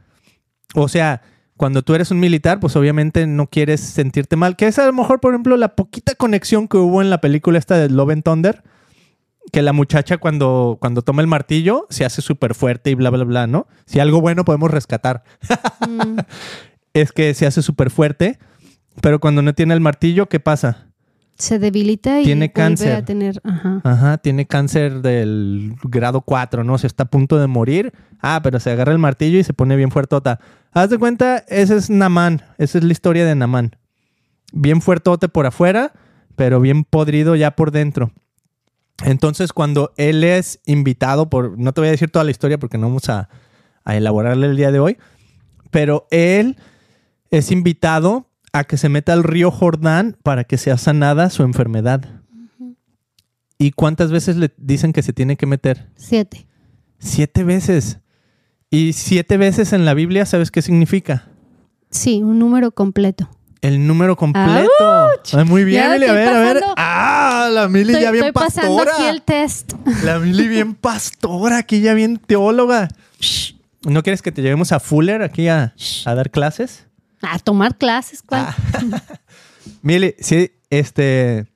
O 0.74 0.86
sea, 0.88 1.22
cuando 1.56 1.80
tú 1.80 1.94
eres 1.94 2.10
un 2.10 2.20
militar, 2.20 2.60
pues 2.60 2.76
obviamente 2.76 3.26
no 3.26 3.46
quieres 3.46 3.80
sentirte 3.80 4.36
mal, 4.36 4.54
que 4.54 4.66
es 4.66 4.78
a 4.78 4.84
lo 4.84 4.92
mejor, 4.92 5.18
por 5.18 5.32
ejemplo, 5.32 5.56
la 5.56 5.74
poquita 5.74 6.14
conexión 6.14 6.68
que 6.68 6.76
hubo 6.76 7.00
en 7.00 7.08
la 7.08 7.22
película 7.22 7.58
esta 7.58 7.78
de 7.78 7.88
Love 7.88 8.10
and 8.10 8.22
Thunder, 8.22 8.62
que 9.50 9.62
la 9.62 9.72
muchacha 9.72 10.18
cuando, 10.18 10.76
cuando 10.78 11.00
toma 11.00 11.22
el 11.22 11.28
martillo 11.28 11.86
se 11.88 12.04
hace 12.04 12.20
súper 12.20 12.54
fuerte 12.54 12.90
y 12.90 12.94
bla, 12.94 13.08
bla, 13.08 13.24
bla, 13.24 13.46
¿no? 13.46 13.66
Si 13.86 13.98
algo 13.98 14.20
bueno 14.20 14.44
podemos 14.44 14.70
rescatar, 14.70 15.24
Mm, 15.88 16.18
es 16.92 17.12
que 17.12 17.32
se 17.32 17.46
hace 17.46 17.62
súper 17.62 17.90
fuerte, 17.90 18.38
pero 19.00 19.20
cuando 19.20 19.40
no 19.40 19.54
tiene 19.54 19.72
el 19.72 19.80
martillo, 19.80 20.28
¿qué 20.28 20.38
pasa? 20.38 20.88
Se 21.38 21.58
debilita 21.58 22.20
y 22.20 22.24
Tiene 22.24 22.46
vuelve 22.46 22.52
cáncer. 22.52 22.92
a 22.92 23.04
tener, 23.04 23.40
ajá. 23.44 23.80
Ajá, 23.84 24.18
tiene 24.18 24.46
cáncer 24.46 25.02
del 25.02 25.74
grado 25.84 26.20
4, 26.22 26.64
¿no? 26.64 26.78
Se 26.78 26.86
está 26.86 27.04
a 27.04 27.10
punto 27.10 27.38
de 27.38 27.46
morir. 27.46 27.92
Ah, 28.20 28.40
pero 28.42 28.58
se 28.60 28.70
agarra 28.70 28.92
el 28.92 28.98
martillo 28.98 29.38
y 29.38 29.44
se 29.44 29.52
pone 29.52 29.76
bien 29.76 29.90
fuertota. 29.90 30.40
Haz 30.72 30.90
de 30.90 30.98
cuenta, 30.98 31.38
ese 31.48 31.76
es 31.76 31.90
Namán. 31.90 32.42
Esa 32.58 32.78
es 32.78 32.84
la 32.84 32.92
historia 32.92 33.24
de 33.26 33.34
Namán. 33.34 33.76
Bien 34.52 34.80
fuertote 34.80 35.28
por 35.28 35.46
afuera, 35.46 35.92
pero 36.36 36.60
bien 36.60 36.84
podrido 36.84 37.36
ya 37.36 37.50
por 37.52 37.70
dentro. 37.70 38.12
Entonces, 39.04 39.52
cuando 39.52 39.92
él 39.98 40.24
es 40.24 40.60
invitado 40.64 41.28
por. 41.28 41.58
No 41.58 41.72
te 41.72 41.80
voy 41.82 41.88
a 41.88 41.90
decir 41.92 42.10
toda 42.10 42.24
la 42.24 42.30
historia 42.30 42.58
porque 42.58 42.78
no 42.78 42.86
vamos 42.88 43.08
a, 43.10 43.28
a 43.84 43.96
elaborarla 43.96 44.46
el 44.46 44.56
día 44.56 44.70
de 44.72 44.78
hoy. 44.78 44.96
Pero 45.70 46.06
él 46.10 46.56
es 47.30 47.50
invitado 47.50 48.30
a 48.52 48.64
que 48.64 48.76
se 48.76 48.88
meta 48.88 49.12
al 49.12 49.22
río 49.24 49.50
Jordán 49.50 50.16
para 50.22 50.44
que 50.44 50.56
sea 50.58 50.76
sanada 50.78 51.30
su 51.30 51.42
enfermedad. 51.42 52.04
¿Y 53.58 53.70
cuántas 53.72 54.10
veces 54.12 54.36
le 54.36 54.52
dicen 54.58 54.92
que 54.92 55.02
se 55.02 55.12
tiene 55.12 55.36
que 55.36 55.46
meter? 55.46 55.88
Siete. 55.96 56.46
Siete 56.98 57.42
veces. 57.44 57.98
Y 58.70 58.92
siete 58.92 59.36
veces 59.36 59.72
en 59.72 59.84
la 59.84 59.94
Biblia, 59.94 60.26
¿sabes 60.26 60.50
qué 60.50 60.60
significa? 60.62 61.28
Sí, 61.90 62.22
un 62.22 62.38
número 62.38 62.72
completo. 62.72 63.30
El 63.62 63.86
número 63.86 64.16
completo. 64.16 65.08
Ay, 65.32 65.44
muy 65.44 65.64
bien, 65.64 65.90
Mili. 65.92 66.04
A 66.06 66.12
ver, 66.12 66.28
a 66.28 66.38
ver. 66.40 66.54
pasando- 66.60 66.74
Ah, 66.76 67.48
la 67.52 67.68
Mili 67.68 67.92
Estoy, 67.92 68.02
ya 68.02 68.10
bien 68.10 68.24
estoy 68.26 68.42
pasando 68.44 68.76
pastora. 68.76 68.92
aquí 68.96 69.04
el 69.06 69.22
test. 69.22 69.72
La 70.04 70.18
Mili 70.18 70.48
bien 70.48 70.74
pastora, 70.80 71.58
aquí 71.58 71.80
ya 71.80 71.94
bien 71.94 72.18
teóloga. 72.18 72.88
¿No 73.84 74.02
quieres 74.02 74.20
que 74.20 74.32
te 74.32 74.42
llevemos 74.42 74.72
a 74.72 74.80
Fuller 74.80 75.22
aquí 75.22 75.48
a, 75.48 75.74
a 76.04 76.14
dar 76.14 76.30
clases? 76.30 76.85
A 77.32 77.38
tomar 77.38 77.76
clases, 77.76 78.22
¿cuál? 78.22 78.46
Ah. 78.48 78.56
Mili, 79.82 80.14
sí, 80.20 80.50
este. 80.70 81.46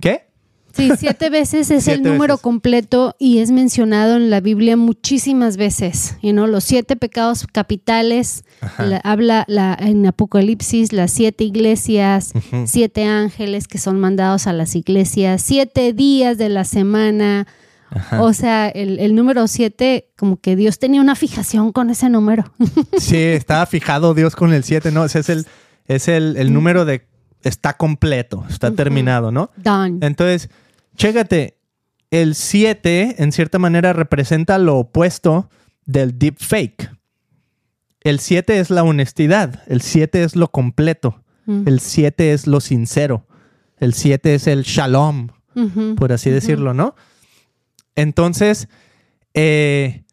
¿Qué? 0.00 0.28
Sí, 0.72 0.88
siete 0.98 1.30
veces 1.30 1.70
es 1.72 1.88
el 1.88 2.02
número 2.02 2.34
veces. 2.34 2.42
completo 2.42 3.16
y 3.18 3.38
es 3.38 3.50
mencionado 3.50 4.16
en 4.16 4.30
la 4.30 4.40
Biblia 4.40 4.76
muchísimas 4.76 5.56
veces. 5.56 6.16
You 6.22 6.30
know, 6.30 6.46
los 6.46 6.62
siete 6.64 6.94
pecados 6.94 7.46
capitales, 7.52 8.44
la- 8.78 8.98
habla 8.98 9.44
la, 9.48 9.76
en 9.78 10.06
Apocalipsis, 10.06 10.92
las 10.92 11.10
siete 11.10 11.42
iglesias, 11.44 12.32
siete 12.66 13.04
ángeles 13.04 13.66
que 13.66 13.78
son 13.78 13.98
mandados 13.98 14.46
a 14.46 14.52
las 14.52 14.76
iglesias, 14.76 15.42
siete 15.42 15.92
días 15.92 16.38
de 16.38 16.48
la 16.48 16.64
semana. 16.64 17.46
Ajá. 17.90 18.22
O 18.22 18.32
sea, 18.32 18.68
el, 18.68 18.98
el 18.98 19.14
número 19.14 19.46
siete, 19.48 20.10
como 20.16 20.36
que 20.38 20.56
Dios 20.56 20.78
tenía 20.78 21.00
una 21.00 21.16
fijación 21.16 21.72
con 21.72 21.90
ese 21.90 22.08
número. 22.08 22.52
Sí, 22.98 23.16
estaba 23.16 23.66
fijado 23.66 24.14
Dios 24.14 24.36
con 24.36 24.52
el 24.52 24.62
7, 24.62 24.92
¿no? 24.92 25.04
Ese 25.04 25.20
es 25.20 25.28
el, 25.28 25.46
es 25.86 26.06
el, 26.08 26.36
el 26.36 26.52
número 26.52 26.84
de 26.84 27.08
está 27.42 27.76
completo, 27.76 28.44
está 28.48 28.70
terminado, 28.72 29.32
¿no? 29.32 29.50
Done. 29.56 29.98
Entonces, 30.06 30.50
chécate, 30.96 31.56
el 32.10 32.34
7 32.34 33.16
en 33.18 33.32
cierta 33.32 33.58
manera 33.58 33.92
representa 33.92 34.58
lo 34.58 34.76
opuesto 34.76 35.48
del 35.86 36.18
deep 36.18 36.36
fake. 36.38 36.90
El 38.02 38.20
7 38.20 38.60
es 38.60 38.70
la 38.70 38.82
honestidad, 38.82 39.62
el 39.66 39.80
7 39.80 40.22
es 40.24 40.36
lo 40.36 40.50
completo, 40.50 41.22
el 41.46 41.80
7 41.80 42.32
es 42.32 42.46
lo 42.46 42.60
sincero, 42.60 43.26
el 43.78 43.92
7 43.92 44.34
es 44.34 44.46
el 44.46 44.62
shalom, 44.62 45.28
por 45.96 46.12
así 46.12 46.30
decirlo, 46.30 46.72
¿no? 46.72 46.94
Entonces, 48.00 48.68
eh, 49.34 50.04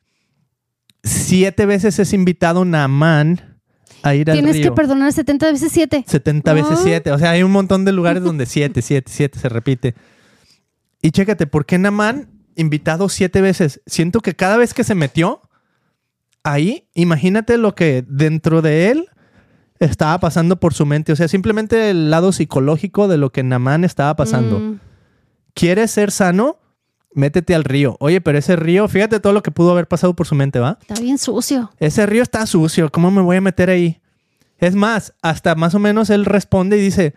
siete 1.04 1.66
veces 1.66 2.00
es 2.00 2.14
invitado 2.14 2.66
Naamán 2.66 3.60
a 4.04 4.14
ir 4.16 4.30
al 4.30 4.38
Tienes 4.38 4.58
río. 4.58 4.64
que 4.70 4.72
perdonar 4.76 5.12
70 5.14 5.52
veces 5.52 5.72
siete. 5.72 6.04
70 6.08 6.54
veces 6.54 6.74
Ah. 6.80 6.82
7. 6.84 7.12
O 7.12 7.20
sea, 7.20 7.32
hay 7.32 7.44
un 7.44 7.52
montón 7.52 7.86
de 7.86 7.92
lugares 7.92 8.24
donde 8.24 8.46
7, 8.46 8.82
7, 8.82 9.12
7 9.14 9.40
se 9.40 9.50
repite. 9.50 9.96
Y 11.02 11.12
chécate, 11.12 11.48
¿por 11.48 11.66
qué 11.66 11.78
Naamán 11.78 12.30
invitado 12.56 13.08
siete 13.10 13.40
veces? 13.42 13.82
Siento 13.86 14.20
que 14.22 14.36
cada 14.36 14.58
vez 14.58 14.74
que 14.74 14.84
se 14.84 14.96
metió 14.96 15.42
ahí, 16.44 16.88
imagínate 16.94 17.58
lo 17.58 17.76
que 17.76 18.04
dentro 18.08 18.62
de 18.62 18.90
él 18.92 19.08
estaba 19.80 20.20
pasando 20.20 20.60
por 20.60 20.74
su 20.74 20.86
mente. 20.86 21.12
O 21.12 21.16
sea, 21.16 21.28
simplemente 21.28 21.90
el 21.92 22.10
lado 22.10 22.32
psicológico 22.32 23.08
de 23.08 23.18
lo 23.18 23.32
que 23.32 23.44
Naamán 23.44 23.84
estaba 23.84 24.16
pasando. 24.16 24.60
Mm. 24.60 24.80
¿Quieres 25.54 25.92
ser 25.92 26.12
sano? 26.12 26.58
Métete 27.18 27.56
al 27.56 27.64
río. 27.64 27.98
Oye, 28.00 28.22
pero 28.22 28.38
ese 28.38 28.56
río, 28.56 28.88
fíjate 28.88 29.20
todo 29.20 29.34
lo 29.34 29.42
que 29.42 29.50
pudo 29.52 29.72
haber 29.72 29.88
pasado 29.88 30.16
por 30.16 30.28
su 30.28 30.36
mente, 30.36 30.60
¿va? 30.60 30.78
Está 30.82 31.02
bien 31.02 31.18
sucio. 31.18 31.72
Ese 31.80 32.06
río 32.06 32.22
está 32.22 32.46
sucio, 32.46 32.92
¿cómo 32.92 33.10
me 33.12 33.22
voy 33.22 33.38
a 33.38 33.42
meter 33.42 33.70
ahí? 33.72 34.00
Es 34.60 34.76
más, 34.76 35.14
hasta 35.22 35.56
más 35.56 35.74
o 35.76 35.80
menos 35.80 36.10
él 36.12 36.26
responde 36.26 36.78
y 36.78 36.82
dice, 36.82 37.16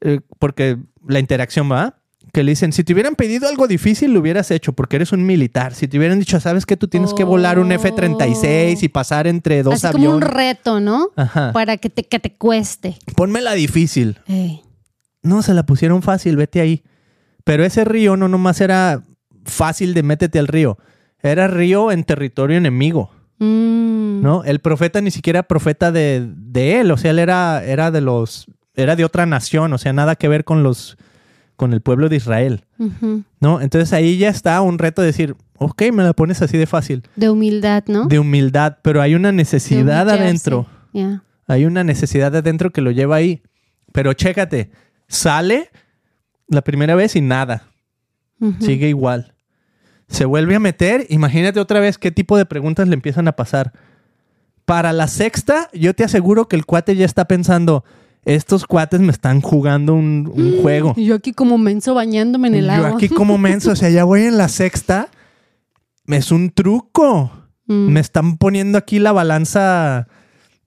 eh, 0.00 0.20
porque 0.38 0.78
la 1.06 1.20
interacción 1.20 1.70
va, 1.70 2.00
que 2.32 2.42
le 2.42 2.52
dicen, 2.52 2.72
si 2.72 2.82
te 2.84 2.92
hubieran 2.92 3.14
pedido 3.14 3.48
algo 3.48 3.66
difícil, 3.68 4.12
lo 4.12 4.20
hubieras 4.20 4.50
hecho, 4.50 4.72
porque 4.72 4.96
eres 4.96 5.12
un 5.12 5.24
militar. 5.24 5.74
Si 5.74 5.88
te 5.88 5.96
hubieran 5.96 6.18
dicho, 6.18 6.38
sabes 6.40 6.66
que 6.66 6.76
tú 6.76 6.88
tienes 6.88 7.14
que 7.14 7.24
volar 7.24 7.58
un 7.60 7.70
Oh. 7.70 7.74
F-36 7.76 8.82
y 8.82 8.88
pasar 8.88 9.26
entre 9.26 9.62
dos 9.62 9.74
Así 9.74 9.92
como 9.92 10.10
un 10.10 10.22
aviones. 10.24 10.36
reto, 10.36 10.80
¿no? 10.80 11.08
Ajá. 11.16 11.52
Para 11.52 11.76
que 11.76 11.88
te, 11.88 12.02
que 12.04 12.18
te 12.18 12.34
cueste. 12.34 12.98
Pónmela 13.14 13.52
difícil. 13.54 14.18
Ey. 14.26 14.60
No, 15.22 15.42
se 15.42 15.54
la 15.54 15.64
pusieron 15.64 16.02
fácil, 16.02 16.36
vete 16.36 16.60
ahí. 16.60 16.82
Pero 17.44 17.64
ese 17.64 17.84
río 17.84 18.16
no 18.16 18.28
nomás 18.28 18.60
era 18.60 19.02
fácil 19.46 19.94
de 19.94 20.02
métete 20.02 20.38
al 20.38 20.48
río. 20.48 20.78
Era 21.22 21.48
río 21.48 21.90
en 21.90 22.04
territorio 22.04 22.56
enemigo. 22.56 23.10
Mm. 23.38 24.22
¿no? 24.22 24.44
El 24.44 24.60
profeta 24.60 25.00
ni 25.00 25.10
siquiera 25.10 25.40
era 25.40 25.48
profeta 25.48 25.92
de, 25.92 26.26
de 26.36 26.80
él, 26.80 26.90
o 26.90 26.96
sea, 26.96 27.10
él 27.10 27.18
era, 27.18 27.62
era 27.64 27.90
de 27.90 28.00
los, 28.00 28.46
era 28.74 28.96
de 28.96 29.04
otra 29.04 29.26
nación, 29.26 29.72
o 29.72 29.78
sea, 29.78 29.92
nada 29.92 30.16
que 30.16 30.28
ver 30.28 30.44
con 30.44 30.62
los, 30.62 30.96
con 31.56 31.72
el 31.72 31.80
pueblo 31.80 32.08
de 32.08 32.16
Israel. 32.16 32.64
¿no? 33.40 33.60
Entonces 33.60 33.92
ahí 33.92 34.18
ya 34.18 34.28
está 34.28 34.60
un 34.60 34.78
reto 34.78 35.02
de 35.02 35.08
decir, 35.08 35.36
ok, 35.58 35.82
me 35.92 36.02
la 36.02 36.12
pones 36.12 36.42
así 36.42 36.56
de 36.56 36.66
fácil, 36.66 37.02
De 37.16 37.28
humildad, 37.28 37.84
¿no? 37.88 38.06
de 38.06 38.18
humildad, 38.18 38.78
pero 38.82 39.02
hay 39.02 39.14
una 39.14 39.32
necesidad 39.32 40.08
adentro, 40.08 40.66
hay 41.46 41.64
una 41.64 41.84
necesidad 41.84 42.34
adentro 42.34 42.70
que 42.70 42.80
lo 42.80 42.90
lleva 42.90 43.16
ahí, 43.16 43.42
pero 43.92 44.12
chécate, 44.12 44.70
sale 45.08 45.70
la 46.48 46.62
primera 46.62 46.94
vez 46.94 47.16
y 47.16 47.20
nada, 47.20 47.64
sigue 48.60 48.88
igual. 48.88 49.34
Se 50.08 50.24
vuelve 50.24 50.54
a 50.54 50.60
meter, 50.60 51.06
imagínate 51.08 51.58
otra 51.60 51.80
vez 51.80 51.98
qué 51.98 52.10
tipo 52.10 52.36
de 52.36 52.46
preguntas 52.46 52.88
le 52.88 52.94
empiezan 52.94 53.28
a 53.28 53.32
pasar. 53.32 53.72
Para 54.64 54.92
la 54.92 55.08
sexta, 55.08 55.68
yo 55.72 55.94
te 55.94 56.04
aseguro 56.04 56.48
que 56.48 56.56
el 56.56 56.64
cuate 56.64 56.96
ya 56.96 57.04
está 57.04 57.26
pensando, 57.26 57.84
estos 58.24 58.66
cuates 58.66 59.00
me 59.00 59.12
están 59.12 59.40
jugando 59.40 59.94
un, 59.94 60.30
un 60.32 60.60
juego. 60.60 60.94
Y 60.96 61.06
yo 61.06 61.14
aquí 61.14 61.32
como 61.32 61.58
menso 61.58 61.94
bañándome 61.94 62.48
en 62.48 62.54
el 62.56 62.66
yo 62.66 62.72
agua. 62.72 62.88
aquí 62.90 63.08
como 63.10 63.38
menso, 63.38 63.70
o 63.70 63.76
sea, 63.76 63.88
ya 63.88 64.04
voy 64.04 64.22
en 64.22 64.36
la 64.36 64.48
sexta. 64.48 65.08
Es 66.08 66.32
un 66.32 66.50
truco. 66.50 67.30
Mm. 67.66 67.92
Me 67.92 68.00
están 68.00 68.36
poniendo 68.36 68.78
aquí 68.78 68.98
la 68.98 69.12
balanza. 69.12 70.08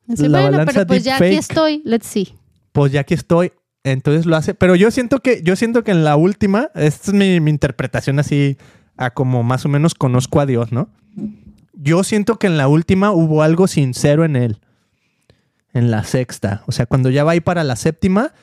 La 0.07 0.15
bueno, 0.15 0.51
balanza 0.51 0.73
pero 0.73 0.87
pues 0.87 1.03
ya 1.03 1.17
aquí 1.17 1.35
estoy. 1.35 1.81
Let's 1.85 2.07
see. 2.07 2.33
Pues 2.71 2.91
ya 2.91 3.03
que 3.03 3.13
estoy, 3.13 3.51
entonces 3.83 4.25
lo 4.25 4.37
hace. 4.37 4.53
Pero 4.53 4.75
yo 4.75 4.89
siento 4.89 5.19
que, 5.19 5.41
yo 5.43 5.55
siento 5.55 5.83
que 5.83 5.91
en 5.91 6.03
la 6.03 6.15
última, 6.15 6.69
esta 6.75 7.11
es 7.11 7.13
mi, 7.13 7.39
mi 7.41 7.51
interpretación 7.51 8.19
así, 8.19 8.57
a 8.99 9.11
como 9.11 9.43
más 9.43 9.65
o 9.65 9.69
menos 9.69 9.95
conozco 9.95 10.41
a 10.41 10.45
Dios, 10.45 10.73
¿no? 10.73 10.89
Yo 11.73 12.03
siento 12.03 12.37
que 12.37 12.47
en 12.47 12.57
la 12.57 12.67
última 12.67 13.11
hubo 13.11 13.41
algo 13.43 13.67
sincero 13.67 14.25
en 14.25 14.35
él. 14.35 14.59
En 15.71 15.89
la 15.89 16.03
sexta. 16.03 16.63
O 16.67 16.73
sea, 16.73 16.85
cuando 16.85 17.09
ya 17.09 17.23
va 17.23 17.31
ahí 17.31 17.39
para 17.39 17.63
la 17.63 17.77
séptima, 17.77 18.33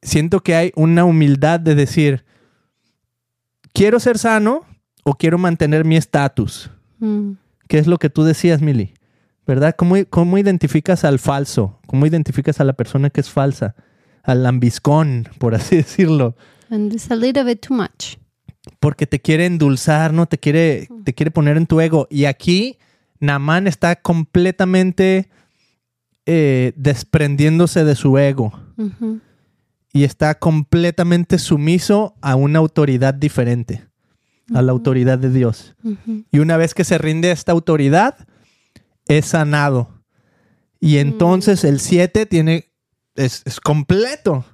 siento 0.00 0.44
que 0.44 0.54
hay 0.54 0.72
una 0.76 1.04
humildad 1.04 1.58
de 1.58 1.74
decir, 1.74 2.24
quiero 3.72 3.98
ser 3.98 4.18
sano 4.18 4.64
o 5.02 5.14
quiero 5.14 5.38
mantener 5.38 5.84
mi 5.84 5.96
estatus. 5.96 6.70
Mm. 7.00 7.32
¿Qué 7.66 7.78
es 7.78 7.88
lo 7.88 7.98
que 7.98 8.10
tú 8.10 8.22
decías, 8.22 8.62
Mili? 8.62 8.94
¿Verdad? 9.44 9.74
¿Cómo, 9.76 9.96
¿Cómo 10.08 10.38
identificas 10.38 11.04
al 11.04 11.18
falso? 11.18 11.80
¿Cómo 11.88 12.06
identificas 12.06 12.60
a 12.60 12.64
la 12.64 12.74
persona 12.74 13.10
que 13.10 13.20
es 13.20 13.28
falsa? 13.28 13.74
Al 14.22 14.44
lambiscón, 14.44 15.28
por 15.38 15.56
así 15.56 15.76
decirlo. 15.78 16.36
And 16.70 16.92
it's 16.92 17.10
a 17.10 17.16
little 17.16 17.42
bit 17.42 17.60
too 17.66 17.74
much. 17.74 18.18
Porque 18.80 19.06
te 19.06 19.20
quiere 19.20 19.46
endulzar, 19.46 20.12
¿no? 20.12 20.26
Te 20.26 20.38
quiere, 20.38 20.88
te 21.04 21.14
quiere 21.14 21.30
poner 21.30 21.56
en 21.56 21.66
tu 21.66 21.80
ego. 21.80 22.06
Y 22.10 22.24
aquí, 22.24 22.78
Namán 23.20 23.66
está 23.66 23.96
completamente 23.96 25.28
eh, 26.26 26.72
desprendiéndose 26.76 27.84
de 27.84 27.94
su 27.94 28.18
ego. 28.18 28.52
Y 29.92 30.04
está 30.04 30.38
completamente 30.38 31.38
sumiso 31.38 32.14
a 32.20 32.36
una 32.36 32.58
autoridad 32.58 33.14
diferente. 33.14 33.86
A 34.54 34.62
la 34.62 34.72
autoridad 34.72 35.18
de 35.18 35.30
Dios. 35.30 35.74
Y 36.30 36.38
una 36.38 36.56
vez 36.56 36.74
que 36.74 36.84
se 36.84 36.98
rinde 36.98 37.30
a 37.30 37.32
esta 37.32 37.52
autoridad, 37.52 38.16
es 39.06 39.26
sanado. 39.26 39.90
Y 40.80 40.98
entonces 40.98 41.64
el 41.64 41.80
7 41.80 42.26
tiene, 42.26 42.70
es, 43.14 43.42
es 43.44 43.60
completo. 43.60 44.44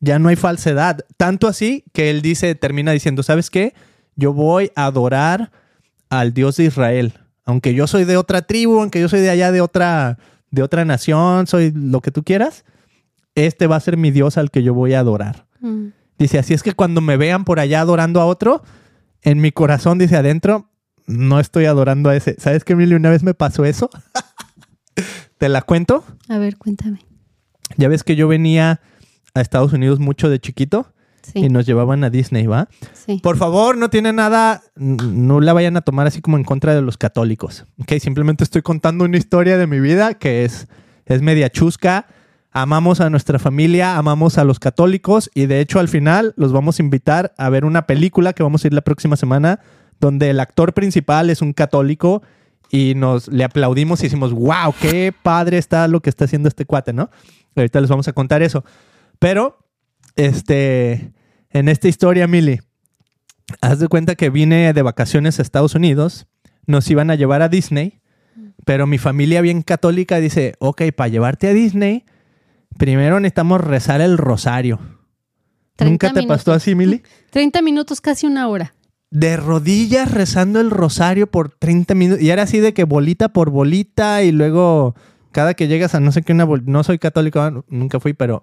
Ya 0.00 0.18
no 0.18 0.28
hay 0.28 0.36
falsedad. 0.36 1.04
Tanto 1.16 1.48
así 1.48 1.84
que 1.92 2.10
él 2.10 2.22
dice, 2.22 2.54
termina 2.54 2.92
diciendo, 2.92 3.22
¿sabes 3.22 3.50
qué? 3.50 3.74
Yo 4.14 4.32
voy 4.32 4.70
a 4.74 4.86
adorar 4.86 5.50
al 6.08 6.32
Dios 6.34 6.56
de 6.56 6.64
Israel. 6.64 7.14
Aunque 7.44 7.74
yo 7.74 7.86
soy 7.86 8.04
de 8.04 8.16
otra 8.16 8.42
tribu, 8.42 8.80
aunque 8.80 9.00
yo 9.00 9.08
soy 9.08 9.20
de 9.20 9.30
allá 9.30 9.52
de 9.52 9.60
otra, 9.60 10.18
de 10.50 10.62
otra 10.62 10.84
nación, 10.84 11.46
soy 11.46 11.72
lo 11.74 12.00
que 12.00 12.10
tú 12.10 12.24
quieras, 12.24 12.64
este 13.34 13.66
va 13.66 13.76
a 13.76 13.80
ser 13.80 13.96
mi 13.96 14.10
Dios 14.10 14.36
al 14.36 14.50
que 14.50 14.62
yo 14.62 14.74
voy 14.74 14.94
a 14.94 15.00
adorar. 15.00 15.46
Mm. 15.60 15.88
Dice, 16.18 16.38
así 16.38 16.54
es 16.54 16.62
que 16.62 16.72
cuando 16.72 17.00
me 17.00 17.16
vean 17.16 17.44
por 17.44 17.60
allá 17.60 17.80
adorando 17.80 18.20
a 18.20 18.26
otro, 18.26 18.62
en 19.22 19.40
mi 19.40 19.52
corazón, 19.52 19.98
dice 19.98 20.16
adentro, 20.16 20.70
no 21.06 21.38
estoy 21.40 21.66
adorando 21.66 22.10
a 22.10 22.16
ese. 22.16 22.36
¿Sabes 22.38 22.64
qué, 22.64 22.72
Emilio? 22.72 22.96
Una 22.96 23.10
vez 23.10 23.22
me 23.22 23.34
pasó 23.34 23.64
eso. 23.64 23.90
¿Te 25.38 25.48
la 25.48 25.62
cuento? 25.62 26.04
A 26.28 26.38
ver, 26.38 26.56
cuéntame. 26.56 27.00
Ya 27.76 27.88
ves 27.88 28.02
que 28.02 28.16
yo 28.16 28.28
venía 28.28 28.80
a 29.36 29.40
Estados 29.40 29.72
Unidos 29.72 29.98
mucho 29.98 30.28
de 30.28 30.40
chiquito 30.40 30.92
Sí, 31.32 31.40
y 31.40 31.48
nos 31.48 31.66
llevaban 31.66 32.04
a 32.04 32.10
Disney, 32.10 32.46
¿va? 32.46 32.68
sí. 32.92 33.18
Por 33.20 33.36
favor, 33.36 33.76
no 33.76 33.90
tiene 33.90 34.12
nada, 34.12 34.62
no 34.76 35.40
la 35.40 35.52
vayan 35.52 35.76
a 35.76 35.80
tomar 35.80 36.06
así 36.06 36.20
como 36.20 36.36
en 36.36 36.44
contra 36.44 36.72
de 36.72 36.82
los 36.82 36.96
católicos. 36.96 37.64
Ok, 37.80 37.94
simplemente 38.00 38.44
estoy 38.44 38.62
contando 38.62 39.04
una 39.04 39.16
historia 39.16 39.58
de 39.58 39.66
mi 39.66 39.80
vida 39.80 40.14
que 40.14 40.44
es, 40.44 40.68
es 41.04 41.22
media 41.22 41.50
chusca. 41.50 42.06
Amamos 42.52 43.00
a 43.00 43.10
nuestra 43.10 43.40
familia, 43.40 43.96
amamos 43.96 44.38
a 44.38 44.44
los 44.44 44.60
católicos 44.60 45.28
y 45.34 45.46
de 45.46 45.60
hecho 45.60 45.80
al 45.80 45.88
final 45.88 46.32
los 46.36 46.52
vamos 46.52 46.78
a 46.78 46.82
invitar 46.82 47.34
a 47.38 47.50
ver 47.50 47.64
una 47.64 47.86
película 47.86 48.32
que 48.32 48.44
vamos 48.44 48.62
a 48.62 48.68
ir 48.68 48.72
la 48.72 48.82
próxima 48.82 49.16
semana 49.16 49.58
donde 49.98 50.30
el 50.30 50.38
actor 50.38 50.74
principal 50.74 51.28
es 51.28 51.42
un 51.42 51.52
católico 51.52 52.22
y 52.70 52.94
nos 52.94 53.28
le 53.28 53.42
aplaudimos 53.44 54.00
y 54.00 54.04
decimos, 54.04 54.32
wow, 54.32 54.72
qué 54.80 55.12
padre 55.22 55.58
está 55.58 55.88
lo 55.88 56.00
que 56.00 56.10
está 56.10 56.24
haciendo 56.24 56.48
este 56.48 56.66
cuate, 56.66 56.92
¿no? 56.92 57.10
Ahorita 57.56 57.80
les 57.80 57.90
vamos 57.90 58.06
a 58.06 58.12
contar 58.12 58.42
eso. 58.42 58.64
Pero, 59.18 59.58
este, 60.16 61.12
en 61.50 61.68
esta 61.68 61.88
historia, 61.88 62.26
Mili, 62.26 62.60
haz 63.60 63.78
de 63.78 63.88
cuenta 63.88 64.14
que 64.14 64.30
vine 64.30 64.72
de 64.72 64.82
vacaciones 64.82 65.38
a 65.38 65.42
Estados 65.42 65.74
Unidos, 65.74 66.26
nos 66.66 66.90
iban 66.90 67.10
a 67.10 67.14
llevar 67.14 67.42
a 67.42 67.48
Disney, 67.48 68.00
pero 68.64 68.86
mi 68.86 68.98
familia 68.98 69.40
bien 69.40 69.62
católica 69.62 70.18
dice, 70.18 70.54
ok, 70.58 70.82
para 70.94 71.08
llevarte 71.08 71.48
a 71.48 71.52
Disney, 71.52 72.04
primero 72.76 73.20
necesitamos 73.20 73.60
rezar 73.60 74.00
el 74.00 74.18
rosario. 74.18 74.80
¿Nunca 75.78 76.12
te 76.12 76.22
pasó 76.24 76.52
así, 76.52 76.74
Mili? 76.74 77.02
30 77.30 77.62
minutos, 77.62 78.00
casi 78.00 78.26
una 78.26 78.48
hora. 78.48 78.74
De 79.10 79.36
rodillas 79.36 80.10
rezando 80.10 80.60
el 80.60 80.70
rosario 80.70 81.30
por 81.30 81.50
30 81.50 81.94
minutos. 81.94 82.22
Y 82.22 82.30
era 82.30 82.42
así 82.42 82.58
de 82.58 82.74
que 82.74 82.84
bolita 82.84 83.28
por 83.28 83.50
bolita 83.50 84.22
y 84.22 84.32
luego 84.32 84.96
cada 85.32 85.54
que 85.54 85.68
llegas 85.68 85.94
a 85.94 86.00
no 86.00 86.12
sé 86.12 86.22
qué 86.22 86.32
una 86.32 86.44
bolita, 86.44 86.70
no 86.70 86.82
soy 86.82 86.98
católico, 86.98 87.64
nunca 87.68 88.00
fui, 88.00 88.14
pero 88.14 88.42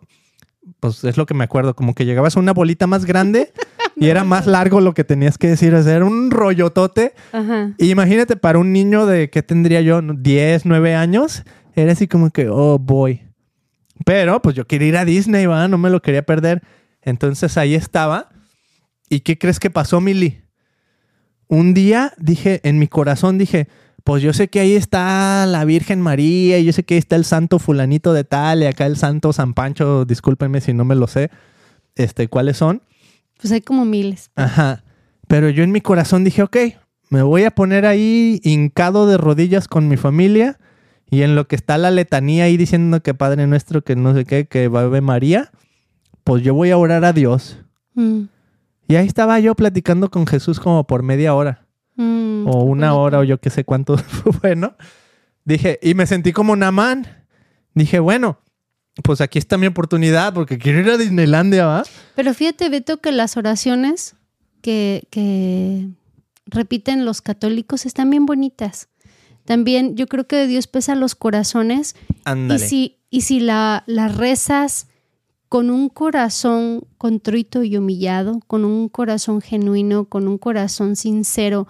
pues 0.79 1.03
es 1.03 1.17
lo 1.17 1.25
que 1.25 1.33
me 1.33 1.43
acuerdo, 1.43 1.75
como 1.75 1.93
que 1.93 2.05
llegabas 2.05 2.37
a 2.37 2.39
una 2.39 2.53
bolita 2.53 2.87
más 2.87 3.05
grande 3.05 3.51
y 3.95 4.07
era 4.07 4.23
más 4.23 4.47
largo 4.47 4.81
lo 4.81 4.93
que 4.93 5.03
tenías 5.03 5.37
que 5.37 5.47
decir, 5.47 5.73
o 5.73 5.83
sea, 5.83 5.95
era 5.95 6.05
un 6.05 6.31
rollotote. 6.31 7.13
Ajá. 7.31 7.73
Y 7.77 7.89
imagínate 7.89 8.35
para 8.35 8.59
un 8.59 8.73
niño 8.73 9.05
de, 9.05 9.29
¿qué 9.29 9.43
tendría 9.43 9.81
yo? 9.81 10.01
10, 10.01 10.65
9 10.65 10.95
años, 10.95 11.43
era 11.75 11.91
así 11.91 12.07
como 12.07 12.29
que, 12.31 12.49
oh 12.49 12.79
boy. 12.79 13.21
Pero 14.05 14.41
pues 14.41 14.55
yo 14.55 14.65
quería 14.65 14.87
ir 14.87 14.97
a 14.97 15.05
Disney, 15.05 15.45
¿va? 15.45 15.67
No 15.67 15.77
me 15.77 15.89
lo 15.89 16.01
quería 16.01 16.23
perder. 16.23 16.61
Entonces 17.01 17.57
ahí 17.57 17.75
estaba. 17.75 18.29
¿Y 19.09 19.21
qué 19.21 19.37
crees 19.37 19.59
que 19.59 19.69
pasó, 19.69 20.01
Mili? 20.01 20.41
Un 21.47 21.73
día 21.73 22.13
dije, 22.17 22.61
en 22.63 22.79
mi 22.79 22.87
corazón 22.87 23.37
dije, 23.37 23.67
pues 24.03 24.21
yo 24.21 24.33
sé 24.33 24.49
que 24.49 24.59
ahí 24.59 24.73
está 24.73 25.45
la 25.45 25.63
Virgen 25.65 26.01
María, 26.01 26.59
y 26.59 26.65
yo 26.65 26.73
sé 26.73 26.83
que 26.83 26.95
ahí 26.95 26.99
está 26.99 27.15
el 27.15 27.25
santo 27.25 27.57
fulanito 27.59 28.13
de 28.13 28.23
tal, 28.23 28.61
y 28.61 28.65
acá 28.65 28.85
el 28.85 28.97
santo 28.97 29.31
San 29.31 29.53
Pancho, 29.53 30.05
discúlpenme 30.05 30.59
si 30.61 30.73
no 30.73 30.83
me 30.83 30.95
lo 30.95 31.07
sé, 31.07 31.31
este, 31.95 32.27
¿cuáles 32.27 32.57
son? 32.57 32.81
Pues 33.39 33.51
hay 33.53 33.61
como 33.61 33.85
miles. 33.85 34.31
Ajá. 34.35 34.83
Pero 35.27 35.49
yo 35.49 35.63
en 35.63 35.71
mi 35.71 35.79
corazón 35.81 36.23
dije, 36.23 36.43
ok, 36.43 36.57
me 37.09 37.21
voy 37.21 37.43
a 37.43 37.51
poner 37.51 37.85
ahí 37.85 38.41
hincado 38.43 39.07
de 39.07 39.17
rodillas 39.17 39.67
con 39.67 39.87
mi 39.87 39.95
familia, 39.95 40.59
y 41.09 41.21
en 41.21 41.35
lo 41.35 41.47
que 41.47 41.55
está 41.55 41.77
la 41.77 41.91
letanía 41.91 42.45
ahí 42.45 42.57
diciendo 42.57 43.01
que 43.01 43.13
Padre 43.13 43.47
Nuestro, 43.47 43.83
que 43.83 43.95
no 43.95 44.13
sé 44.13 44.25
qué, 44.25 44.47
que 44.47 44.67
va 44.67 44.81
a 44.81 44.87
ver 44.87 45.01
María, 45.01 45.51
pues 46.23 46.43
yo 46.43 46.53
voy 46.53 46.71
a 46.71 46.77
orar 46.77 47.05
a 47.05 47.13
Dios. 47.13 47.59
Mm, 47.93 48.23
Y 48.87 48.95
ahí 48.95 49.07
estaba 49.07 49.39
yo 49.39 49.55
platicando 49.55 50.09
con 50.09 50.25
Jesús 50.27 50.59
como 50.59 50.85
por 50.85 51.03
media 51.03 51.35
hora 51.35 51.63
mm, 51.95 52.47
o 52.47 52.63
una 52.63 52.91
bonito. 52.91 52.99
hora 53.01 53.19
o 53.19 53.23
yo 53.23 53.39
qué 53.39 53.49
sé 53.49 53.63
cuánto 53.63 53.97
fue, 54.41 54.55
¿no? 54.55 54.75
Dije, 55.45 55.79
y 55.81 55.93
me 55.93 56.05
sentí 56.07 56.31
como 56.31 56.55
Namán. 56.55 57.07
Dije, 57.73 57.99
bueno, 57.99 58.39
pues 59.03 59.19
aquí 59.21 59.39
está 59.39 59.57
mi 59.57 59.67
oportunidad 59.67 60.33
porque 60.33 60.57
quiero 60.57 60.79
ir 60.79 60.89
a 60.89 60.97
Disneylandia, 60.97 61.65
¿va? 61.65 61.83
Pero 62.15 62.33
fíjate, 62.33 62.69
Beto, 62.69 63.01
que 63.01 63.11
las 63.11 63.35
oraciones 63.37 64.15
que, 64.61 65.07
que 65.09 65.89
repiten 66.45 67.03
los 67.05 67.21
católicos 67.21 67.85
están 67.85 68.09
bien 68.09 68.25
bonitas. 68.25 68.89
También 69.45 69.95
yo 69.97 70.07
creo 70.07 70.25
que 70.27 70.47
Dios 70.47 70.67
pesa 70.67 70.95
los 70.95 71.15
corazones 71.15 71.95
y 72.09 72.13
Ándale. 72.23 72.59
si, 72.65 72.99
y 73.09 73.21
si 73.21 73.39
la, 73.41 73.83
la 73.87 74.07
rezas 74.07 74.87
con 75.53 75.69
un 75.69 75.87
corazón 75.87 76.83
contrito 76.97 77.61
y 77.61 77.77
humillado, 77.77 78.39
con 78.47 78.65
un 78.65 78.89
corazón 78.89 79.39
genuino, 79.39 80.05
con 80.05 80.27
un 80.27 80.39
corazón 80.39 80.95
sincero, 80.95 81.67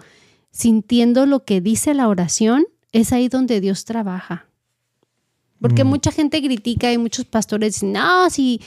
sintiendo 0.50 1.26
lo 1.26 1.44
que 1.44 1.60
dice 1.60 1.92
la 1.92 2.08
oración, 2.08 2.64
es 2.92 3.12
ahí 3.12 3.28
donde 3.28 3.60
Dios 3.60 3.84
trabaja. 3.84 4.46
Porque 5.60 5.84
Mm. 5.84 5.88
mucha 5.88 6.12
gente 6.12 6.42
critica 6.42 6.90
y 6.94 6.96
muchos 6.96 7.26
pastores 7.26 7.74
dicen, 7.74 7.92
no, 7.92 8.30
si 8.30 8.62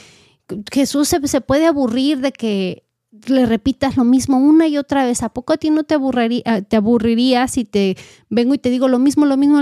Jesús 0.70 1.08
se, 1.08 1.26
se 1.26 1.40
puede 1.40 1.66
aburrir 1.66 2.20
de 2.20 2.30
que 2.30 2.84
le 3.26 3.44
repitas 3.44 3.96
lo 3.96 4.04
mismo 4.04 4.38
una 4.38 4.68
y 4.68 4.78
otra 4.78 5.04
vez. 5.04 5.24
¿A 5.24 5.30
poco 5.30 5.52
a 5.52 5.56
ti 5.56 5.70
no 5.70 5.82
te, 5.82 5.94
aburriría, 5.94 6.42
ah, 6.46 6.62
te 6.62 6.76
aburriría 6.76 7.48
si 7.48 7.64
te 7.64 7.96
vengo 8.30 8.54
y 8.54 8.58
te 8.58 8.70
digo 8.70 8.86
lo 8.86 9.00
mismo, 9.00 9.26
lo 9.26 9.36
mismo? 9.36 9.58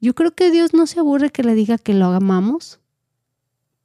Yo 0.00 0.14
creo 0.16 0.34
que 0.34 0.50
Dios 0.50 0.74
no 0.74 0.88
se 0.88 0.98
aburre 0.98 1.30
que 1.30 1.44
le 1.44 1.54
diga 1.54 1.78
que 1.78 1.94
lo 1.94 2.06
amamos, 2.06 2.80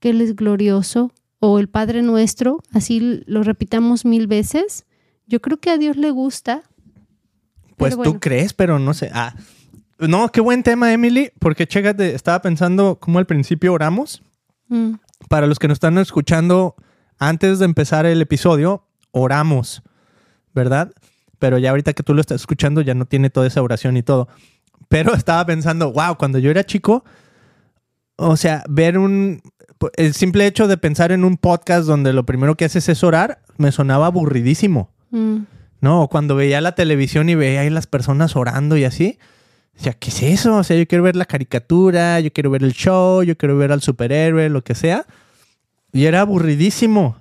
que 0.02 0.10
Él 0.10 0.20
es 0.20 0.36
glorioso, 0.36 1.14
o 1.40 1.58
el 1.60 1.70
Padre 1.70 2.02
Nuestro, 2.02 2.62
así 2.72 3.24
lo 3.26 3.44
repitamos 3.44 4.04
mil 4.04 4.28
veces. 4.28 4.86
Yo 5.26 5.42
creo 5.42 5.60
que 5.60 5.70
a 5.70 5.78
Dios 5.78 5.96
le 5.96 6.12
gusta. 6.12 6.64
Pues 7.78 7.98
tú 7.98 8.20
crees, 8.20 8.54
pero 8.54 8.78
no 8.78 8.94
sé. 8.94 9.10
Ah, 9.14 9.34
no, 9.98 10.30
qué 10.30 10.42
buen 10.42 10.62
tema, 10.62 10.92
Emily, 10.94 11.32
porque 11.40 11.66
chécate, 11.66 12.14
estaba 12.14 12.42
pensando 12.42 13.00
cómo 13.00 13.18
al 13.18 13.26
principio 13.26 13.74
oramos. 13.74 14.22
Mm, 14.68 14.94
Para 15.30 15.48
los 15.48 15.58
que 15.58 15.68
nos 15.68 15.78
están 15.78 15.98
escuchando, 15.98 16.76
antes 17.18 17.60
de 17.60 17.66
empezar 17.66 18.06
el 18.06 18.22
episodio, 18.22 18.86
oramos, 19.12 19.82
¿verdad? 20.54 20.92
Pero 21.40 21.58
ya 21.58 21.72
ahorita 21.72 21.94
que 21.94 22.04
tú 22.04 22.14
lo 22.14 22.22
estás 22.22 22.42
escuchando, 22.42 22.82
ya 22.82 22.94
no 22.94 23.06
tiene 23.06 23.30
toda 23.32 23.48
esa 23.48 23.62
oración 23.64 23.98
y 23.98 24.04
todo. 24.04 24.28
Pero 24.90 25.14
estaba 25.16 25.44
pensando, 25.46 25.92
wow, 25.92 26.18
cuando 26.18 26.38
yo 26.38 26.52
era 26.52 26.64
chico, 26.64 27.04
o 28.22 28.38
sea, 28.38 28.64
ver 28.70 28.98
un. 28.98 29.42
El 29.96 30.14
simple 30.14 30.46
hecho 30.46 30.68
de 30.68 30.78
pensar 30.78 31.12
en 31.12 31.24
un 31.24 31.38
podcast 31.38 31.88
donde 31.88 32.14
lo 32.14 32.26
primero 32.26 32.56
que 32.56 32.66
haces 32.66 32.88
es 32.88 33.04
orar, 33.04 33.42
me 33.58 33.72
sonaba 33.72 34.08
aburridísimo. 34.08 34.92
mm, 35.10 35.38
¿no? 35.82 36.08
Cuando 36.08 36.36
veía 36.36 36.62
la 36.62 36.76
televisión 36.76 37.30
y 37.30 37.36
veía 37.36 37.62
ahí 37.62 37.70
las 37.72 37.88
personas 37.88 38.36
orando 38.36 38.78
y 38.78 38.84
así. 38.84 39.18
Sea, 39.76 39.94
¿qué 39.94 40.10
es 40.12 40.22
eso? 40.22 40.58
O 40.58 40.64
sea, 40.64 40.78
yo 40.78 40.88
quiero 40.88 41.04
ver 41.04 41.16
la 41.16 41.26
caricatura, 41.26 42.20
yo 42.20 42.32
quiero 42.32 42.52
ver 42.52 42.64
el 42.64 42.74
show, 42.74 43.24
yo 43.24 43.36
quiero 43.36 43.58
ver 43.58 43.72
al 43.72 43.82
superhéroe, 43.82 44.50
lo 44.50 44.64
que 44.64 44.76
sea. 44.76 45.08
Y 45.92 46.06
era 46.06 46.22
aburridísimo, 46.22 47.18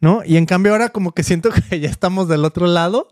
¿no? 0.00 0.22
Y 0.24 0.36
en 0.36 0.46
cambio 0.46 0.72
ahora 0.72 0.88
como 0.88 1.12
que 1.12 1.22
siento 1.22 1.50
que 1.70 1.78
ya 1.78 1.88
estamos 1.88 2.26
del 2.26 2.44
otro 2.44 2.66
lado 2.66 3.08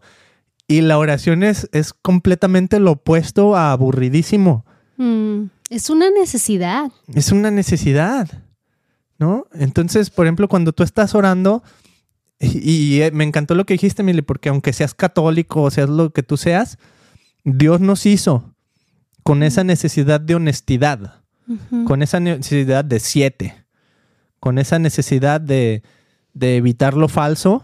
y 0.66 0.80
la 0.80 0.98
oración 0.98 1.44
es, 1.44 1.68
es 1.70 1.92
completamente 1.92 2.80
lo 2.80 2.92
opuesto 2.92 3.54
a 3.54 3.70
aburridísimo. 3.70 4.66
mm. 4.96 5.53
Es 5.70 5.90
una 5.90 6.10
necesidad. 6.10 6.92
Es 7.14 7.32
una 7.32 7.50
necesidad, 7.50 8.28
¿no? 9.18 9.46
Entonces, 9.54 10.10
por 10.10 10.26
ejemplo, 10.26 10.48
cuando 10.48 10.72
tú 10.72 10.82
estás 10.82 11.14
orando, 11.14 11.62
y, 12.38 12.70
y, 12.70 13.02
eh, 13.02 13.10
me 13.12 13.24
encantó 13.24 13.54
lo 13.54 13.64
que 13.64 13.74
dijiste, 13.74 14.02
Mili, 14.02 14.22
porque 14.22 14.48
aunque 14.48 14.72
seas 14.72 14.94
católico 14.94 15.62
o 15.62 15.70
seas 15.70 15.88
lo 15.88 16.12
que 16.12 16.22
tú 16.22 16.36
seas, 16.36 16.78
Dios 17.44 17.80
nos 17.80 18.06
hizo 18.06 18.54
con 19.22 19.42
esa 19.42 19.64
necesidad 19.64 20.20
de 20.20 20.34
honestidad, 20.34 21.22
con 21.86 22.02
esa 22.02 22.20
necesidad 22.20 22.84
de 22.84 23.00
siete, 23.00 23.64
con 24.40 24.58
esa 24.58 24.78
necesidad 24.78 25.40
de, 25.40 25.82
de 26.34 26.56
evitar 26.56 26.94
lo 26.94 27.08
falso 27.08 27.62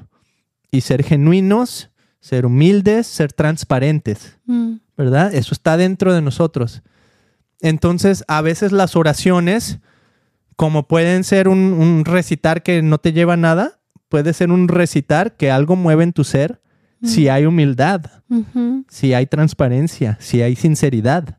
y 0.71 0.81
ser 0.83 1.03
genuinos, 1.03 1.91
ser 2.21 2.47
humildes, 2.47 3.07
ser 3.07 3.33
transparentes. 3.33 4.39
Mm, 4.47 4.77
¿verdad? 4.97 5.35
Eso 5.35 5.55
está 5.55 5.77
dentro 5.77 6.15
de 6.15 6.23
nosotros. 6.23 6.83
Entonces, 7.63 8.25
a 8.29 8.41
veces 8.43 8.73
las 8.73 8.97
oraciones, 8.97 9.79
como 10.57 10.87
pueden 10.89 11.25
ser 11.25 11.49
un, 11.49 11.59
un 11.59 12.05
recitar 12.05 12.63
que 12.63 12.83
no 12.83 12.99
te 12.99 13.13
lleva 13.13 13.35
a 13.35 13.37
nada, 13.39 13.79
puede 14.09 14.33
ser 14.33 14.51
un 14.51 14.69
recitar 14.69 15.37
que 15.37 15.51
algo 15.51 15.77
mueve 15.77 16.05
en 16.05 16.13
tu 16.13 16.25
ser 16.25 16.61
si 17.03 17.29
hay 17.29 17.47
humildad, 17.47 18.03
si 18.89 19.15
hay 19.15 19.27
transparencia, 19.27 20.19
si 20.21 20.43
hay 20.43 20.55
sinceridad. 20.55 21.39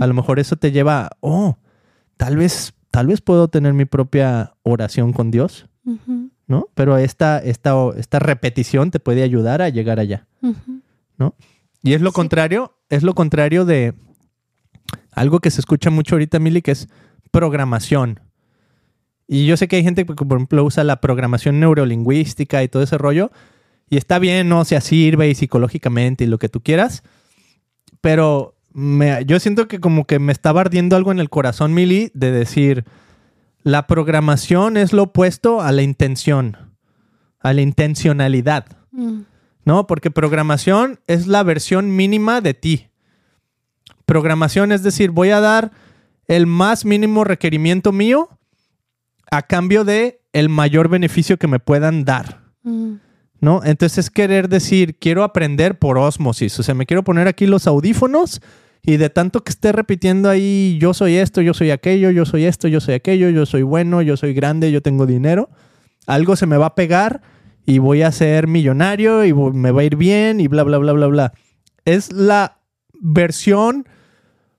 A 0.00 0.06
lo 0.06 0.14
mejor 0.14 0.38
eso 0.38 0.56
te 0.56 0.72
lleva, 0.72 1.10
oh, 1.20 1.58
tal 2.16 2.36
vez, 2.38 2.72
tal 2.90 3.08
vez 3.08 3.20
puedo 3.20 3.48
tener 3.48 3.74
mi 3.74 3.84
propia 3.84 4.54
oración 4.62 5.12
con 5.12 5.30
Dios, 5.30 5.68
¿no? 6.46 6.68
Pero 6.74 6.96
esta, 6.96 7.38
esta, 7.40 7.74
esta 7.96 8.18
repetición 8.20 8.90
te 8.90 9.00
puede 9.00 9.22
ayudar 9.22 9.60
a 9.60 9.68
llegar 9.68 9.98
allá. 10.00 10.26
ujú. 10.42 10.80
Y 11.82 11.92
es 11.94 12.00
lo 12.00 12.10
Sí. 12.10 12.14
contrario, 12.14 12.78
es 12.88 13.02
lo 13.02 13.14
contrario 13.14 13.64
de 13.64 13.92
algo 15.12 15.40
que 15.40 15.50
se 15.50 15.60
escucha 15.60 15.90
mucho 15.90 16.14
ahorita, 16.16 16.38
Mili, 16.38 16.62
que 16.62 16.72
es 16.72 16.88
programación. 17.30 18.20
Y 19.28 19.46
yo 19.46 19.56
sé 19.56 19.68
que 19.68 19.76
hay 19.76 19.82
gente 19.84 20.04
que, 20.04 20.14
por 20.14 20.36
ejemplo, 20.36 20.64
usa 20.64 20.84
la 20.84 21.00
programación 21.00 21.60
neurolingüística 21.60 22.62
y 22.62 22.68
todo 22.68 22.82
ese 22.82 22.98
rollo. 22.98 23.30
Y 23.88 23.96
está 23.96 24.18
bien, 24.18 24.48
¿no? 24.48 24.60
O 24.60 24.64
sea, 24.64 24.80
sirve 24.80 25.28
y 25.28 25.34
psicológicamente 25.34 26.24
y 26.24 26.26
lo 26.26 26.38
que 26.38 26.48
tú 26.48 26.60
quieras. 26.62 27.02
Pero 28.00 28.56
me- 28.72 29.24
yo 29.26 29.38
siento 29.38 29.68
que 29.68 29.80
como 29.80 30.06
que 30.06 30.18
me 30.18 30.32
estaba 30.32 30.62
ardiendo 30.62 30.96
algo 30.96 31.12
en 31.12 31.20
el 31.20 31.30
corazón, 31.30 31.72
Mili, 31.74 32.10
de 32.14 32.30
decir, 32.32 32.84
la 33.62 33.86
programación 33.86 34.76
es 34.76 34.92
lo 34.92 35.04
opuesto 35.04 35.60
a 35.60 35.72
la 35.72 35.82
intención, 35.82 36.56
a 37.40 37.52
la 37.52 37.60
intencionalidad. 37.62 38.66
Mm, 38.90 39.20
¿no? 39.64 39.86
Porque 39.86 40.10
programación 40.10 40.98
es 41.06 41.26
la 41.26 41.42
versión 41.42 41.94
mínima 41.94 42.40
de 42.40 42.54
ti. 42.54 42.88
Programación 44.06 44.72
es 44.72 44.82
decir, 44.82 45.10
voy 45.10 45.30
a 45.30 45.40
dar 45.40 45.72
el 46.26 46.46
más 46.46 46.84
mínimo 46.84 47.24
requerimiento 47.24 47.92
mío 47.92 48.28
a 49.30 49.42
cambio 49.42 49.84
de 49.84 50.20
el 50.32 50.48
mayor 50.48 50.88
beneficio 50.88 51.38
que 51.38 51.48
me 51.48 51.58
puedan 51.58 52.04
dar, 52.04 52.42
mm, 52.62 52.94
¿no? 53.40 53.62
Entonces 53.64 53.98
es 53.98 54.10
querer 54.10 54.48
decir, 54.48 54.98
quiero 54.98 55.24
aprender 55.24 55.78
por 55.78 55.98
ósmosis, 55.98 56.58
o 56.58 56.62
sea, 56.62 56.74
me 56.74 56.86
quiero 56.86 57.02
poner 57.02 57.28
aquí 57.28 57.46
los 57.46 57.66
audífonos 57.66 58.40
y 58.82 58.96
de 58.96 59.10
tanto 59.10 59.44
que 59.44 59.50
esté 59.50 59.72
repitiendo 59.72 60.28
ahí, 60.28 60.76
yo 60.80 60.92
soy 60.94 61.16
esto, 61.16 61.40
yo 61.40 61.54
soy 61.54 61.70
aquello, 61.70 62.10
yo 62.10 62.24
soy 62.24 62.44
esto, 62.44 62.68
yo 62.68 62.80
soy 62.80 62.94
aquello, 62.94 63.30
yo 63.30 63.46
soy 63.46 63.62
bueno, 63.62 64.02
yo 64.02 64.16
soy 64.16 64.34
grande, 64.34 64.72
yo 64.72 64.82
tengo 64.82 65.06
dinero, 65.06 65.50
algo 66.06 66.34
se 66.36 66.46
me 66.46 66.56
va 66.56 66.66
a 66.66 66.74
pegar 66.74 67.22
y 67.64 67.78
voy 67.78 68.02
a 68.02 68.10
ser 68.10 68.48
millonario 68.48 69.24
y 69.24 69.32
me 69.32 69.70
va 69.70 69.82
a 69.82 69.84
ir 69.84 69.96
bien 69.96 70.40
y 70.40 70.48
bla, 70.48 70.64
bla, 70.64 70.78
bla, 70.78 70.92
bla, 70.92 71.06
bla. 71.06 71.32
Es 71.84 72.12
la 72.12 72.58
versión 73.00 73.86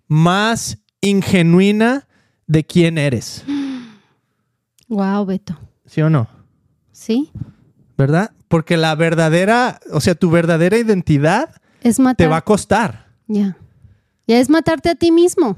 más 0.08 0.78
ingenuina 1.02 2.08
de 2.48 2.64
quién 2.64 2.98
eres, 2.98 3.44
Wow, 4.90 5.26
Beto. 5.26 5.58
¿sí 5.86 6.02
o 6.02 6.10
no? 6.10 6.28
Sí. 6.92 7.32
¿verdad? 7.98 8.32
Porque 8.48 8.78
la 8.78 8.94
verdadera, 8.96 9.80
o 9.92 10.02
sea, 10.02 10.14
tu 10.16 10.30
verdadera 10.30 10.78
identidad 10.78 11.50
Es 11.82 12.00
matar. 12.00 12.16
te 12.18 12.28
va 12.28 12.38
a 12.38 12.42
costar. 12.44 13.08
Ya. 13.28 13.58
Ya 14.28 14.40
es 14.40 14.50
matarte 14.50 14.90
a 14.90 14.96
ti 14.96 15.12
mismo. 15.12 15.58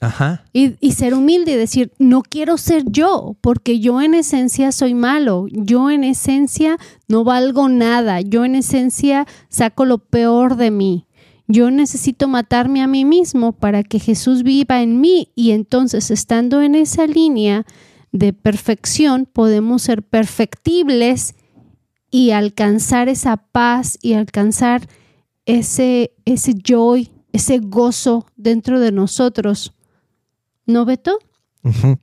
Ajá. 0.00 0.44
Y, 0.52 0.74
y 0.80 0.92
ser 0.92 1.14
humilde 1.14 1.52
y 1.52 1.56
decir, 1.56 1.92
no 1.98 2.22
quiero 2.22 2.58
ser 2.58 2.82
yo, 2.86 3.36
porque 3.40 3.78
yo 3.78 4.02
en 4.02 4.14
esencia 4.14 4.72
soy 4.72 4.94
malo, 4.94 5.46
yo 5.50 5.90
en 5.90 6.02
esencia 6.02 6.76
no 7.06 7.22
valgo 7.22 7.68
nada, 7.68 8.20
yo 8.20 8.44
en 8.44 8.56
esencia 8.56 9.26
saco 9.48 9.84
lo 9.84 9.98
peor 9.98 10.56
de 10.56 10.72
mí. 10.72 11.06
Yo 11.52 11.70
necesito 11.70 12.28
matarme 12.28 12.80
a 12.80 12.86
mí 12.86 13.04
mismo 13.04 13.52
para 13.52 13.82
que 13.82 13.98
Jesús 13.98 14.42
viva 14.42 14.80
en 14.80 15.02
mí 15.02 15.28
y 15.34 15.50
entonces 15.50 16.10
estando 16.10 16.62
en 16.62 16.74
esa 16.74 17.06
línea 17.06 17.66
de 18.10 18.32
perfección 18.32 19.28
podemos 19.30 19.82
ser 19.82 20.02
perfectibles 20.02 21.34
y 22.10 22.30
alcanzar 22.30 23.10
esa 23.10 23.36
paz 23.36 23.98
y 24.00 24.14
alcanzar 24.14 24.88
ese, 25.44 26.14
ese 26.24 26.54
joy, 26.54 27.10
ese 27.34 27.58
gozo 27.58 28.24
dentro 28.34 28.80
de 28.80 28.90
nosotros. 28.90 29.74
¿No, 30.64 30.86
Beto? 30.86 31.18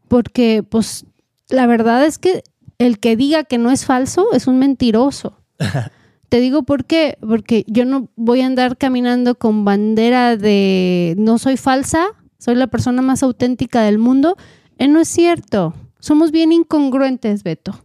Porque, 0.07 0.61
pues, 0.61 1.07
la 1.49 1.65
verdad 1.65 2.05
es 2.05 2.19
que 2.19 2.43
el 2.77 2.99
que 2.99 3.15
diga 3.15 3.45
que 3.45 3.57
no 3.57 3.71
es 3.71 3.83
falso 3.83 4.31
es 4.31 4.45
un 4.45 4.59
mentiroso. 4.59 5.39
Te 6.29 6.39
digo 6.39 6.63
por 6.63 6.85
qué, 6.85 7.17
porque 7.21 7.65
yo 7.67 7.85
no 7.85 8.09
voy 8.15 8.41
a 8.41 8.45
andar 8.45 8.77
caminando 8.77 9.35
con 9.35 9.65
bandera 9.65 10.37
de 10.37 11.15
no 11.17 11.39
soy 11.39 11.57
falsa, 11.57 12.07
soy 12.37 12.55
la 12.55 12.67
persona 12.67 13.01
más 13.01 13.23
auténtica 13.23 13.81
del 13.81 13.97
mundo. 13.97 14.37
Eh, 14.77 14.87
no 14.87 14.99
es 14.99 15.07
cierto. 15.07 15.73
Somos 15.99 16.31
bien 16.31 16.51
incongruentes, 16.51 17.43
Beto. 17.43 17.83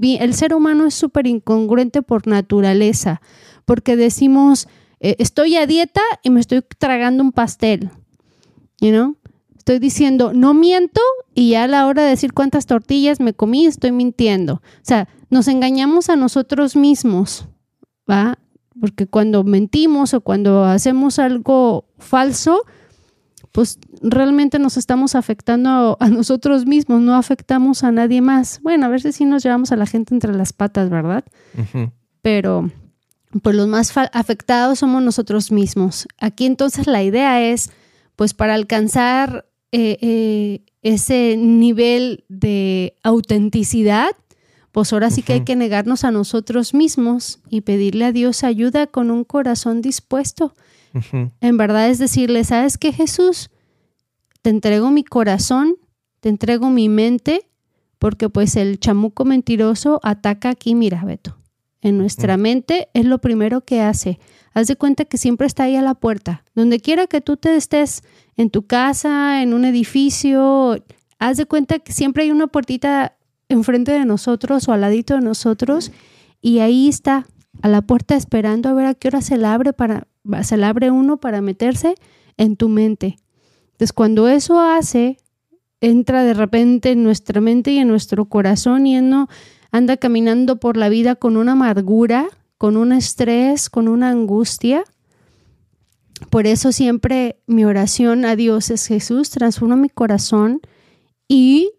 El 0.00 0.34
ser 0.34 0.54
humano 0.54 0.86
es 0.86 0.94
súper 0.94 1.26
incongruente 1.26 2.02
por 2.02 2.26
naturaleza, 2.26 3.20
porque 3.64 3.96
decimos, 3.96 4.68
eh, 5.00 5.14
estoy 5.18 5.56
a 5.56 5.66
dieta 5.66 6.02
y 6.22 6.30
me 6.30 6.40
estoy 6.40 6.62
tragando 6.78 7.22
un 7.22 7.32
pastel. 7.32 7.90
You 8.80 8.90
know? 8.90 9.16
Estoy 9.56 9.78
diciendo, 9.78 10.32
no 10.34 10.52
miento 10.52 11.00
y 11.34 11.50
ya 11.50 11.64
a 11.64 11.68
la 11.68 11.86
hora 11.86 12.02
de 12.02 12.10
decir 12.10 12.34
cuántas 12.34 12.66
tortillas 12.66 13.20
me 13.20 13.32
comí, 13.32 13.64
estoy 13.66 13.92
mintiendo. 13.92 14.54
O 14.54 14.60
sea, 14.82 15.08
nos 15.30 15.48
engañamos 15.48 16.10
a 16.10 16.16
nosotros 16.16 16.76
mismos, 16.76 17.48
¿va? 18.10 18.38
Porque 18.80 19.06
cuando 19.06 19.44
mentimos 19.44 20.14
o 20.14 20.20
cuando 20.20 20.64
hacemos 20.64 21.18
algo 21.18 21.86
falso, 21.98 22.64
pues 23.54 23.78
realmente 24.02 24.58
nos 24.58 24.76
estamos 24.76 25.14
afectando 25.14 25.96
a, 26.00 26.08
nosotros 26.08 26.66
mismos, 26.66 27.00
no 27.00 27.14
afectamos 27.14 27.84
a 27.84 27.92
nadie 27.92 28.20
más. 28.20 28.60
Bueno, 28.62 28.86
a 28.86 28.88
veces 28.88 29.14
sí 29.14 29.24
nos 29.24 29.44
llevamos 29.44 29.70
a 29.70 29.76
la 29.76 29.86
gente 29.86 30.12
entre 30.12 30.34
las 30.34 30.52
patas, 30.52 30.90
¿verdad? 30.90 31.24
Pero 32.20 32.68
pues 33.42 33.54
los 33.54 33.68
más 33.68 33.92
afectados 34.12 34.80
somos 34.80 35.04
nosotros 35.04 35.52
mismos. 35.52 36.08
Aquí 36.18 36.46
entonces 36.46 36.88
la 36.88 37.04
idea 37.04 37.42
es, 37.42 37.70
pues 38.16 38.34
para 38.34 38.54
alcanzar 38.54 39.46
eh, 39.70 39.98
eh, 40.00 40.60
ese 40.82 41.36
nivel 41.36 42.24
de 42.28 42.96
autenticidad, 43.04 44.10
pues 44.74 44.92
ahora 44.92 45.08
sí 45.08 45.22
que 45.22 45.34
hay 45.34 45.40
que 45.42 45.54
negarnos 45.54 46.02
a 46.02 46.10
nosotros 46.10 46.74
mismos 46.74 47.38
y 47.48 47.60
pedirle 47.60 48.06
a 48.06 48.12
Dios 48.12 48.42
ayuda 48.42 48.88
con 48.88 49.12
un 49.12 49.22
corazón 49.22 49.80
dispuesto. 49.82 50.52
En 51.40 51.56
verdad 51.56 51.88
es 51.90 52.00
decirle, 52.00 52.42
¿sabes 52.42 52.76
qué 52.76 52.92
Jesús? 52.92 53.50
Te 54.42 54.50
entrego 54.50 54.90
mi 54.90 55.04
corazón, 55.04 55.76
te 56.18 56.28
entrego 56.28 56.70
mi 56.70 56.88
mente, 56.88 57.48
porque 58.00 58.28
pues 58.28 58.56
el 58.56 58.80
chamuco 58.80 59.24
mentiroso 59.24 60.00
ataca 60.02 60.50
aquí, 60.50 60.74
mira, 60.74 61.04
Beto. 61.04 61.38
En 61.80 61.96
nuestra 61.96 62.36
mente 62.36 62.88
es 62.94 63.04
lo 63.04 63.20
primero 63.20 63.60
que 63.60 63.80
hace. 63.80 64.18
Haz 64.54 64.66
de 64.66 64.74
cuenta 64.74 65.04
que 65.04 65.18
siempre 65.18 65.46
está 65.46 65.64
ahí 65.64 65.76
a 65.76 65.82
la 65.82 65.94
puerta. 65.94 66.42
Donde 66.56 66.80
quiera 66.80 67.06
que 67.06 67.20
tú 67.20 67.36
te 67.36 67.54
estés, 67.54 68.02
en 68.36 68.50
tu 68.50 68.66
casa, 68.66 69.40
en 69.40 69.54
un 69.54 69.64
edificio, 69.64 70.82
haz 71.20 71.36
de 71.36 71.46
cuenta 71.46 71.78
que 71.78 71.92
siempre 71.92 72.24
hay 72.24 72.32
una 72.32 72.48
puertita 72.48 73.16
enfrente 73.48 73.92
de 73.92 74.04
nosotros 74.04 74.68
o 74.68 74.72
al 74.72 74.80
ladito 74.80 75.14
de 75.14 75.20
nosotros 75.20 75.92
y 76.40 76.58
ahí 76.58 76.88
está 76.88 77.26
a 77.62 77.68
la 77.68 77.82
puerta 77.82 78.16
esperando 78.16 78.68
a 78.68 78.74
ver 78.74 78.86
a 78.86 78.94
qué 78.94 79.08
hora 79.08 79.20
se 79.20 79.36
la 79.36 79.54
abre 79.54 79.72
para 79.72 80.06
se 80.42 80.62
abre 80.64 80.90
uno 80.90 81.18
para 81.18 81.40
meterse 81.40 81.94
en 82.36 82.56
tu 82.56 82.68
mente. 82.68 83.18
Entonces, 83.72 83.92
cuando 83.92 84.28
eso 84.28 84.60
hace, 84.60 85.18
entra 85.80 86.24
de 86.24 86.34
repente 86.34 86.92
en 86.92 87.02
nuestra 87.02 87.40
mente 87.40 87.72
y 87.72 87.78
en 87.78 87.88
nuestro 87.88 88.26
corazón 88.26 88.86
y 88.86 88.98
uno 88.98 89.28
anda 89.70 89.96
caminando 89.96 90.60
por 90.60 90.76
la 90.76 90.88
vida 90.88 91.16
con 91.16 91.36
una 91.36 91.52
amargura, 91.52 92.28
con 92.58 92.76
un 92.76 92.92
estrés, 92.92 93.68
con 93.68 93.88
una 93.88 94.10
angustia. 94.10 94.84
Por 96.30 96.46
eso 96.46 96.72
siempre 96.72 97.40
mi 97.46 97.64
oración 97.64 98.24
a 98.24 98.36
Dios 98.36 98.70
es 98.70 98.86
Jesús, 98.86 99.30
transforma 99.30 99.76
mi 99.76 99.88
corazón 99.88 100.60
y 101.28 101.72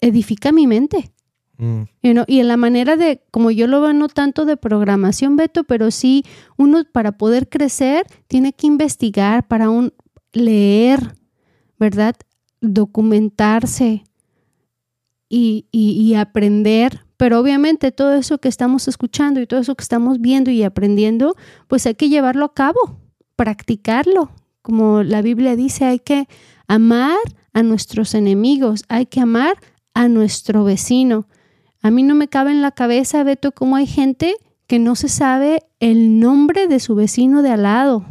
edifica 0.00 0.52
mi 0.52 0.66
mente. 0.66 1.12
Mm. 1.58 1.82
You 2.02 2.12
know, 2.12 2.24
y 2.28 2.38
en 2.40 2.48
la 2.48 2.56
manera 2.56 2.96
de, 2.96 3.22
como 3.32 3.50
yo 3.50 3.66
lo 3.66 3.80
veo, 3.80 3.92
no 3.92 4.08
tanto 4.08 4.44
de 4.44 4.56
programación, 4.56 5.36
Beto, 5.36 5.64
pero 5.64 5.90
sí 5.90 6.24
uno 6.56 6.84
para 6.92 7.12
poder 7.12 7.48
crecer 7.48 8.06
tiene 8.28 8.52
que 8.52 8.66
investigar, 8.68 9.48
para 9.48 9.68
un 9.68 9.92
leer, 10.32 11.14
¿verdad? 11.78 12.14
Documentarse 12.60 14.04
y, 15.28 15.66
y- 15.72 15.90
y 16.00 16.14
aprender. 16.14 17.04
Pero 17.16 17.40
obviamente 17.40 17.90
todo 17.90 18.14
eso 18.14 18.38
que 18.38 18.48
estamos 18.48 18.86
escuchando 18.86 19.40
y 19.40 19.46
todo 19.46 19.60
eso 19.60 19.74
que 19.74 19.82
estamos 19.82 20.20
viendo 20.20 20.50
y 20.52 20.62
aprendiendo, 20.62 21.34
pues 21.66 21.84
hay 21.86 21.96
que 21.96 22.08
llevarlo 22.08 22.44
a 22.44 22.54
cabo, 22.54 23.00
practicarlo. 23.34 24.30
Como 24.62 25.02
la 25.02 25.22
Biblia 25.22 25.56
dice, 25.56 25.84
hay 25.84 25.98
que 25.98 26.28
amar 26.68 27.18
a 27.52 27.62
nuestros 27.64 28.14
enemigos, 28.14 28.84
hay 28.88 29.06
que 29.06 29.20
amar 29.20 29.56
a 29.98 30.08
nuestro 30.08 30.62
vecino. 30.64 31.26
A 31.82 31.90
mí 31.90 32.02
no 32.04 32.14
me 32.14 32.28
cabe 32.28 32.52
en 32.52 32.62
la 32.62 32.70
cabeza, 32.70 33.24
Beto, 33.24 33.50
cómo 33.52 33.74
hay 33.76 33.86
gente 33.86 34.36
que 34.68 34.78
no 34.78 34.94
se 34.94 35.08
sabe 35.08 35.64
el 35.80 36.20
nombre 36.20 36.68
de 36.68 36.78
su 36.78 36.94
vecino 36.94 37.42
de 37.42 37.50
al 37.50 37.64
lado. 37.64 38.04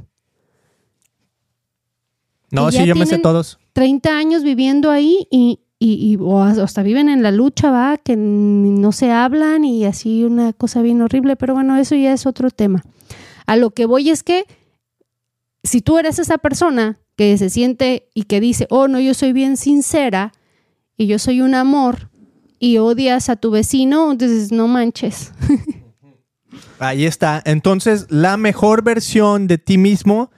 No, 2.51 2.71
sí, 2.71 2.85
yo 2.85 2.95
me 2.95 3.05
sé 3.05 3.17
todos. 3.19 3.59
30 3.73 4.17
años 4.17 4.43
viviendo 4.43 4.89
ahí 4.89 5.27
y, 5.29 5.59
y- 5.79 6.13
y- 6.13 6.17
o 6.19 6.41
hasta 6.41 6.81
viven 6.83 7.09
en 7.09 7.21
la 7.23 7.31
lucha, 7.31 7.71
va, 7.71 7.97
que 7.97 8.15
no 8.17 8.91
se 8.91 9.11
hablan 9.11 9.63
y 9.65 9.85
así 9.85 10.23
una 10.23 10.53
cosa 10.53 10.81
bien 10.81 11.01
horrible, 11.01 11.35
pero 11.35 11.53
bueno, 11.53 11.75
eso 11.77 11.95
ya 11.95 12.13
es 12.13 12.25
otro 12.25 12.49
tema. 12.49 12.83
A 13.45 13.55
lo 13.55 13.71
que 13.71 13.85
voy 13.85 14.09
es 14.09 14.23
que 14.23 14.45
si 15.63 15.81
tú 15.81 15.97
eres 15.97 16.19
esa 16.19 16.37
persona 16.37 16.99
que 17.15 17.37
se 17.37 17.49
siente 17.49 18.09
y 18.13 18.23
que 18.23 18.39
dice, 18.39 18.67
oh, 18.69 18.87
no, 18.87 18.99
yo 18.99 19.13
soy 19.13 19.33
bien 19.33 19.57
sincera 19.57 20.31
y 20.97 21.07
yo 21.07 21.19
soy 21.19 21.41
un 21.41 21.53
amor 21.55 22.09
y 22.59 22.77
odias 22.79 23.29
a 23.29 23.35
tu 23.35 23.51
vecino, 23.51 24.11
entonces 24.11 24.51
no 24.51 24.67
manches. 24.67 25.31
Ahí 26.79 27.05
está. 27.05 27.41
Entonces, 27.45 28.07
la 28.09 28.37
mejor 28.37 28.83
versión 28.83 29.47
de 29.47 29.57
ti 29.57 29.77
mismo 29.77 30.31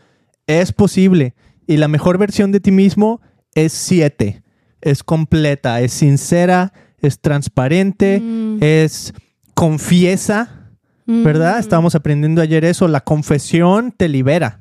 es 0.48 0.72
posible. 0.72 1.34
Y 1.68 1.78
la 1.78 1.88
mejor 1.88 2.18
versión 2.18 2.52
de 2.52 2.60
ti 2.60 2.72
mismo 2.72 3.22
es 3.56 3.74
siete. 3.74 4.44
Es 4.82 5.04
completa, 5.04 5.82
es 5.82 5.94
sincera, 5.94 6.74
es 7.00 7.20
transparente, 7.20 8.20
Mm. 8.22 8.58
es 8.62 9.14
confiesa, 9.54 10.72
¿verdad? 11.06 11.58
Mm. 11.58 11.60
Estábamos 11.60 11.96
aprendiendo 11.96 12.42
ayer 12.42 12.66
eso. 12.66 12.88
La 12.88 13.02
confesión 13.02 13.94
te 13.96 14.08
libera. 14.10 14.60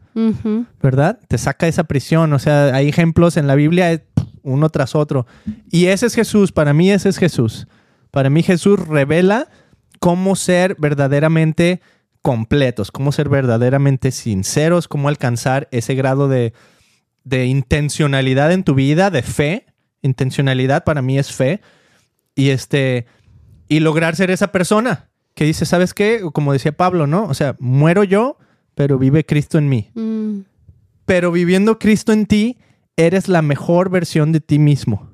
¿verdad? 0.83 1.21
Te 1.29 1.39
saca 1.39 1.69
esa 1.69 1.85
prisión. 1.85 2.33
O 2.33 2.41
sea, 2.41 2.75
hay 2.75 2.89
ejemplos 2.89 3.37
en 3.37 3.47
la 3.47 3.55
Biblia 3.55 3.93
eh, 3.93 4.05
uno 4.49 4.69
tras 4.71 4.95
otro. 4.95 5.27
Y 5.71 5.87
ese 5.87 6.07
es 6.07 6.15
Jesús. 6.15 6.53
Para 6.53 6.73
mí 6.73 6.91
ese 6.91 7.09
es 7.09 7.19
Jesús. 7.19 7.67
Para 8.11 8.31
mí 8.31 8.43
Jesús 8.43 8.81
revela 8.87 9.49
cómo 10.01 10.37
ser 10.37 10.77
verdaderamente 10.79 11.81
completos, 12.23 12.91
cómo 12.91 13.13
ser 13.13 13.29
verdaderamente 13.29 14.11
sinceros, 14.11 14.89
cómo 14.89 15.09
alcanzar 15.09 15.69
ese 15.71 15.95
grado 15.95 16.29
de, 16.29 16.53
de 17.25 17.47
intencionalidad 17.47 18.53
en 18.53 18.65
tu 18.65 18.75
vida, 18.75 19.11
de 19.11 19.23
fe. 19.23 19.67
Intencionalidad 20.03 20.85
para 20.85 21.03
mí 21.03 21.19
es 21.19 21.33
fe. 21.33 21.61
Y 22.35 22.51
este 22.51 23.07
y 23.69 23.81
lograr 23.81 24.17
ser 24.17 24.31
esa 24.31 24.51
persona 24.51 25.11
que 25.35 25.45
dice, 25.45 25.67
¿sabes 25.67 25.95
qué? 25.95 26.23
Como 26.33 26.53
decía 26.53 26.73
Pablo, 26.73 27.07
¿no? 27.07 27.25
O 27.25 27.35
sea, 27.35 27.55
muero 27.61 28.03
yo, 28.03 28.39
pero 28.75 28.99
vive 28.99 29.25
Cristo 29.25 29.59
en 29.59 29.69
mí. 29.69 29.91
Mm. 29.95 30.41
Pero 31.05 31.31
viviendo 31.31 31.79
Cristo 31.79 32.13
en 32.13 32.27
ti, 32.27 32.59
eres 32.99 33.29
la 33.29 33.41
mejor 33.41 33.89
versión 33.89 34.33
de 34.33 34.41
ti 34.41 34.59
mismo. 34.59 35.09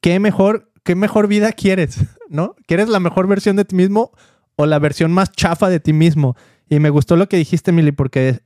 ¿Qué 0.00 0.20
mejor, 0.20 0.70
qué 0.84 0.94
mejor 0.94 1.26
vida 1.26 1.50
quieres? 1.52 1.98
¿No? 2.28 2.54
¿Quieres 2.66 2.88
la 2.88 3.00
mejor 3.00 3.26
versión 3.26 3.56
de 3.56 3.64
ti 3.64 3.74
mismo 3.74 4.12
o 4.54 4.66
la 4.66 4.78
versión 4.78 5.10
más 5.10 5.32
chafa 5.32 5.68
de 5.68 5.80
ti 5.80 5.92
mismo? 5.92 6.36
Y 6.68 6.78
me 6.78 6.90
gustó 6.90 7.16
lo 7.16 7.28
que 7.28 7.38
dijiste, 7.38 7.72
Mili, 7.72 7.92
porque 7.92 8.40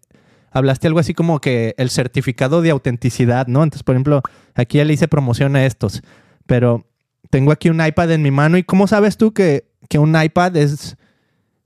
hablaste 0.53 0.87
algo 0.87 1.01
así 1.01 1.13
como 1.13 1.41
que 1.41 1.75
el 1.77 1.91
certificado 1.91 2.63
de 2.63 2.71
autenticidad, 2.71 3.49
¿no? 3.49 3.63
Entonces, 3.65 3.83
por 3.83 3.97
ejemplo, 3.97 4.23
aquí 4.55 4.79
ya 4.79 4.85
le 4.85 4.95
hice 4.95 5.09
promoción 5.09 5.57
a 5.57 5.67
estos, 5.67 6.03
pero 6.47 6.87
tengo 7.31 7.51
aquí 7.51 7.69
un 7.69 7.85
iPad 7.85 8.13
en 8.13 8.23
mi 8.23 8.31
mano 8.31 8.57
y 8.57 8.63
¿cómo 8.63 8.87
sabes 8.87 9.17
tú 9.17 9.35
que 9.35 9.73
que 9.93 9.99
un 9.99 10.21
iPad 10.21 10.57
es, 10.57 10.97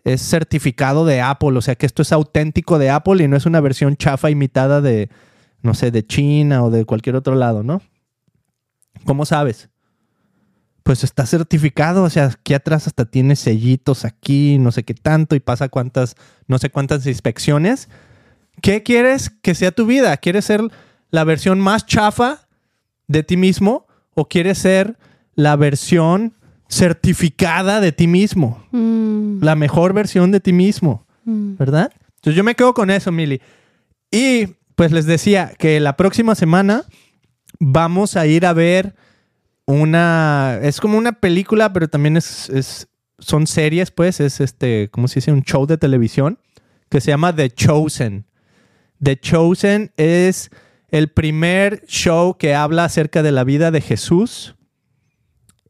es 0.02 0.20
certificado 0.20 1.04
de 1.04 1.20
Apple, 1.20 1.56
o 1.56 1.62
sea 1.62 1.76
que 1.76 1.86
esto 1.86 2.02
es 2.02 2.10
auténtico 2.10 2.78
de 2.78 2.90
Apple 2.90 3.22
y 3.22 3.28
no 3.28 3.36
es 3.36 3.46
una 3.46 3.60
versión 3.60 3.96
chafa 3.96 4.30
imitada 4.30 4.80
de, 4.80 5.10
no 5.62 5.74
sé, 5.74 5.90
de 5.90 6.06
China 6.06 6.64
o 6.64 6.70
de 6.70 6.84
cualquier 6.84 7.16
otro 7.16 7.34
lado, 7.34 7.62
¿no? 7.62 7.82
¿Cómo 9.04 9.24
sabes? 9.26 9.68
Pues 10.82 11.02
está 11.02 11.26
certificado, 11.26 12.04
o 12.04 12.10
sea, 12.10 12.26
aquí 12.26 12.54
atrás 12.54 12.86
hasta 12.86 13.04
tiene 13.04 13.34
sellitos 13.36 14.04
aquí, 14.04 14.58
no 14.58 14.70
sé 14.70 14.84
qué 14.84 14.94
tanto, 14.94 15.34
y 15.34 15.40
pasa 15.40 15.68
cuántas, 15.68 16.14
no 16.46 16.58
sé 16.58 16.70
cuántas 16.70 17.06
inspecciones. 17.06 17.88
¿Qué 18.62 18.82
quieres 18.82 19.30
que 19.30 19.54
sea 19.54 19.72
tu 19.72 19.86
vida? 19.86 20.16
¿Quieres 20.16 20.44
ser 20.44 20.62
la 21.10 21.24
versión 21.24 21.60
más 21.60 21.86
chafa 21.86 22.48
de 23.08 23.22
ti 23.22 23.36
mismo 23.36 23.86
o 24.14 24.28
quieres 24.28 24.58
ser 24.58 24.96
la 25.34 25.56
versión 25.56 26.34
certificada 26.68 27.80
de 27.80 27.92
ti 27.92 28.06
mismo? 28.06 28.64
Mm, 28.70 29.42
La 29.42 29.56
mejor 29.56 29.92
versión 29.92 30.30
de 30.30 30.40
ti 30.40 30.52
mismo, 30.52 31.06
mm. 31.24 31.56
¿verdad? 31.56 31.92
Entonces 32.16 32.36
yo 32.36 32.44
me 32.44 32.54
quedo 32.54 32.74
con 32.74 32.90
eso, 32.90 33.12
Mili. 33.12 33.40
Y 34.10 34.48
pues 34.76 34.92
les 34.92 35.06
decía 35.06 35.52
que 35.58 35.80
la 35.80 35.96
próxima 35.96 36.34
semana 36.36 36.84
vamos 37.58 38.16
a 38.16 38.26
ir 38.26 38.46
a 38.46 38.52
ver 38.52 38.94
una. 39.66 40.58
Es 40.62 40.80
como 40.80 40.96
una 40.98 41.12
película, 41.12 41.72
pero 41.72 41.88
también 41.88 42.16
es. 42.16 42.48
es- 42.50 42.88
son 43.18 43.46
series, 43.46 43.90
pues. 43.90 44.20
Es 44.20 44.40
este. 44.40 44.88
¿Cómo 44.90 45.08
se 45.08 45.16
dice? 45.16 45.32
Un 45.32 45.42
show 45.42 45.66
de 45.66 45.78
televisión 45.78 46.38
que 46.90 47.00
se 47.00 47.10
llama 47.10 47.34
The 47.34 47.50
Chosen. 47.50 48.26
The 49.02 49.18
Chosen 49.18 49.92
es 49.96 50.50
el 50.90 51.08
primer 51.08 51.84
show 51.86 52.36
que 52.38 52.54
habla 52.54 52.84
acerca 52.84 53.22
de 53.22 53.32
la 53.32 53.42
vida 53.44 53.70
de 53.70 53.80
Jesús 53.80 54.54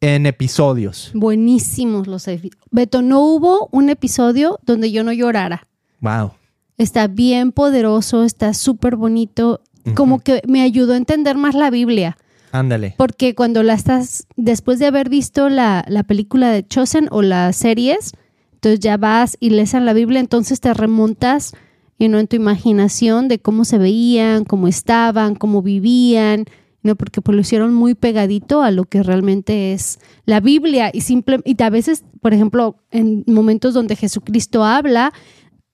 en 0.01 0.25
episodios. 0.27 1.11
Buenísimos 1.15 2.05
los 2.07 2.27
epi- 2.27 2.51
Beto, 2.69 3.01
no 3.01 3.21
hubo 3.21 3.67
un 3.71 3.89
episodio 3.89 4.59
donde 4.63 4.91
yo 4.91 5.03
no 5.03 5.11
llorara. 5.11 5.67
Wow. 6.01 6.33
Está 6.77 7.07
bien 7.07 7.51
poderoso, 7.51 8.23
está 8.23 8.53
súper 8.53 8.95
bonito. 8.95 9.61
Como 9.95 10.19
que 10.19 10.41
me 10.47 10.61
ayudó 10.61 10.93
a 10.93 10.97
entender 10.97 11.37
más 11.37 11.55
la 11.55 11.69
Biblia. 11.69 12.17
Ándale. 12.51 12.93
Porque 12.97 13.35
cuando 13.35 13.63
la 13.63 13.73
estás, 13.73 14.27
después 14.35 14.79
de 14.79 14.87
haber 14.87 15.09
visto 15.09 15.49
la, 15.49 15.85
la 15.87 16.03
película 16.03 16.51
de 16.51 16.65
Chosen 16.65 17.07
o 17.11 17.21
las 17.21 17.55
series, 17.55 18.13
entonces 18.55 18.79
ya 18.79 18.97
vas 18.97 19.37
y 19.39 19.51
lees 19.51 19.73
en 19.73 19.85
la 19.85 19.93
Biblia, 19.93 20.19
entonces 20.19 20.59
te 20.59 20.73
remontas 20.73 21.53
you 21.99 22.07
know, 22.07 22.19
en 22.19 22.27
tu 22.27 22.35
imaginación 22.35 23.27
de 23.27 23.39
cómo 23.39 23.65
se 23.65 23.77
veían, 23.77 24.45
cómo 24.45 24.67
estaban, 24.67 25.35
cómo 25.35 25.61
vivían, 25.61 26.45
¿no? 26.83 26.95
porque 26.95 27.21
pues 27.21 27.35
lo 27.35 27.41
hicieron 27.41 27.73
muy 27.73 27.95
pegadito 27.95 28.61
a 28.61 28.71
lo 28.71 28.85
que 28.85 29.03
realmente 29.03 29.73
es 29.73 29.99
la 30.25 30.39
Biblia. 30.39 30.89
Y, 30.93 31.01
simple, 31.01 31.41
y 31.43 31.61
a 31.61 31.69
veces, 31.69 32.03
por 32.21 32.33
ejemplo, 32.33 32.77
en 32.91 33.23
momentos 33.27 33.73
donde 33.73 33.95
Jesucristo 33.95 34.63
habla, 34.63 35.13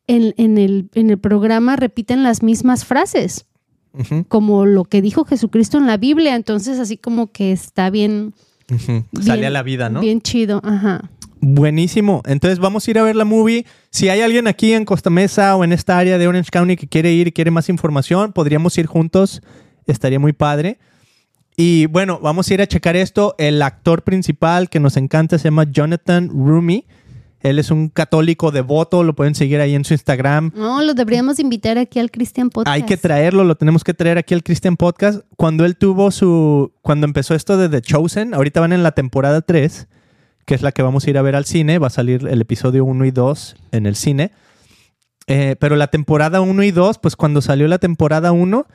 en, 0.07 0.33
en 0.37 0.57
el, 0.57 0.89
en 0.93 1.09
el 1.09 1.17
programa 1.17 1.75
repiten 1.75 2.23
las 2.23 2.43
mismas 2.43 2.85
frases 2.85 3.45
como 4.27 4.65
lo 4.65 4.85
que 4.85 5.03
dijo 5.03 5.23
Jesucristo 5.23 5.77
en 5.77 5.85
la 5.85 5.97
Biblia, 5.97 6.35
entonces 6.35 6.79
así 6.79 6.97
como 6.97 7.31
que 7.31 7.51
está 7.51 7.91
bien. 7.91 8.33
Bien- 8.67 9.05
Sale 9.21 9.45
a 9.45 9.51
la 9.51 9.61
vida, 9.61 9.89
¿no? 9.89 9.99
bien 10.01 10.19
chido, 10.19 10.61
ajá. 10.63 11.11
Buenísimo. 11.41 12.23
Entonces 12.25 12.57
vamos 12.57 12.87
a 12.87 12.91
ir 12.91 12.97
a 12.97 13.03
ver 13.03 13.15
la 13.15 13.25
movie. 13.25 13.65
Si 13.91 14.09
hay 14.09 14.21
alguien 14.21 14.47
aquí 14.47 14.73
en 14.73 14.85
Costa 14.85 15.09
Mesa 15.11 15.55
o 15.55 15.63
en 15.63 15.73
esta 15.73 15.97
área 15.99 16.17
de 16.17 16.27
Orange 16.27 16.49
County 16.51 16.75
que 16.75 16.87
quiere 16.87 17.11
ir 17.13 17.27
y 17.27 17.31
quiere 17.31 17.51
más 17.51 17.69
información, 17.69 18.33
podríamos 18.33 18.75
ir 18.79 18.87
juntos. 18.87 19.43
Estaría 19.85 20.19
muy 20.19 20.33
padre. 20.33 20.79
Y 21.55 21.85
bueno, 21.85 22.19
vamos 22.19 22.49
a 22.49 22.53
ir 22.55 22.61
a 22.63 22.67
checar 22.67 22.95
esto. 22.95 23.35
El 23.37 23.61
actor 23.61 24.03
principal 24.03 24.69
que 24.71 24.79
nos 24.79 24.97
encanta 24.97 25.37
se 25.37 25.43
llama 25.43 25.65
Jonathan 25.69 26.29
Rumi. 26.29 26.85
Él 27.43 27.59
es 27.59 27.71
un 27.71 27.89
católico 27.89 28.51
devoto. 28.51 29.03
Lo 29.03 29.13
pueden 29.13 29.35
seguir 29.35 29.59
ahí 29.59 29.75
en 29.75 29.83
su 29.83 29.93
Instagram. 29.93 30.51
No, 30.55 30.81
lo 30.81 30.93
deberíamos 30.93 31.39
invitar 31.39 31.77
aquí 31.77 31.99
al 31.99 32.09
Christian 32.09 32.49
Podcast. 32.49 32.73
Hay 32.73 32.83
que 32.83 32.95
traerlo, 32.95 33.43
lo 33.43 33.55
tenemos 33.55 33.83
que 33.83 33.93
traer 33.93 34.17
aquí 34.17 34.33
al 34.33 34.43
Christian 34.43 34.77
Podcast. 34.77 35.25
Cuando 35.35 35.65
él 35.65 35.75
tuvo 35.75 36.09
su. 36.09 36.71
Cuando 36.81 37.05
empezó 37.05 37.35
esto 37.35 37.57
de 37.57 37.67
The 37.67 37.81
Chosen, 37.81 38.33
ahorita 38.33 38.61
van 38.61 38.71
en 38.71 38.81
la 38.81 38.93
temporada 38.93 39.41
3, 39.41 39.87
que 40.45 40.55
es 40.55 40.61
la 40.61 40.71
que 40.71 40.81
vamos 40.81 41.05
a 41.05 41.09
ir 41.09 41.17
a 41.17 41.21
ver 41.21 41.35
al 41.35 41.43
cine. 41.43 41.79
Va 41.79 41.87
a 41.87 41.91
salir 41.91 42.25
el 42.25 42.41
episodio 42.41 42.85
1 42.85 43.05
y 43.05 43.11
2 43.11 43.55
en 43.73 43.85
el 43.85 43.95
cine. 43.95 44.31
Eh, 45.27 45.57
pero 45.59 45.75
la 45.75 45.87
temporada 45.87 46.39
1 46.39 46.63
y 46.63 46.71
2, 46.71 46.97
pues 46.99 47.17
cuando 47.17 47.41
salió 47.41 47.67
la 47.67 47.77
temporada 47.77 48.31
1, 48.31 48.65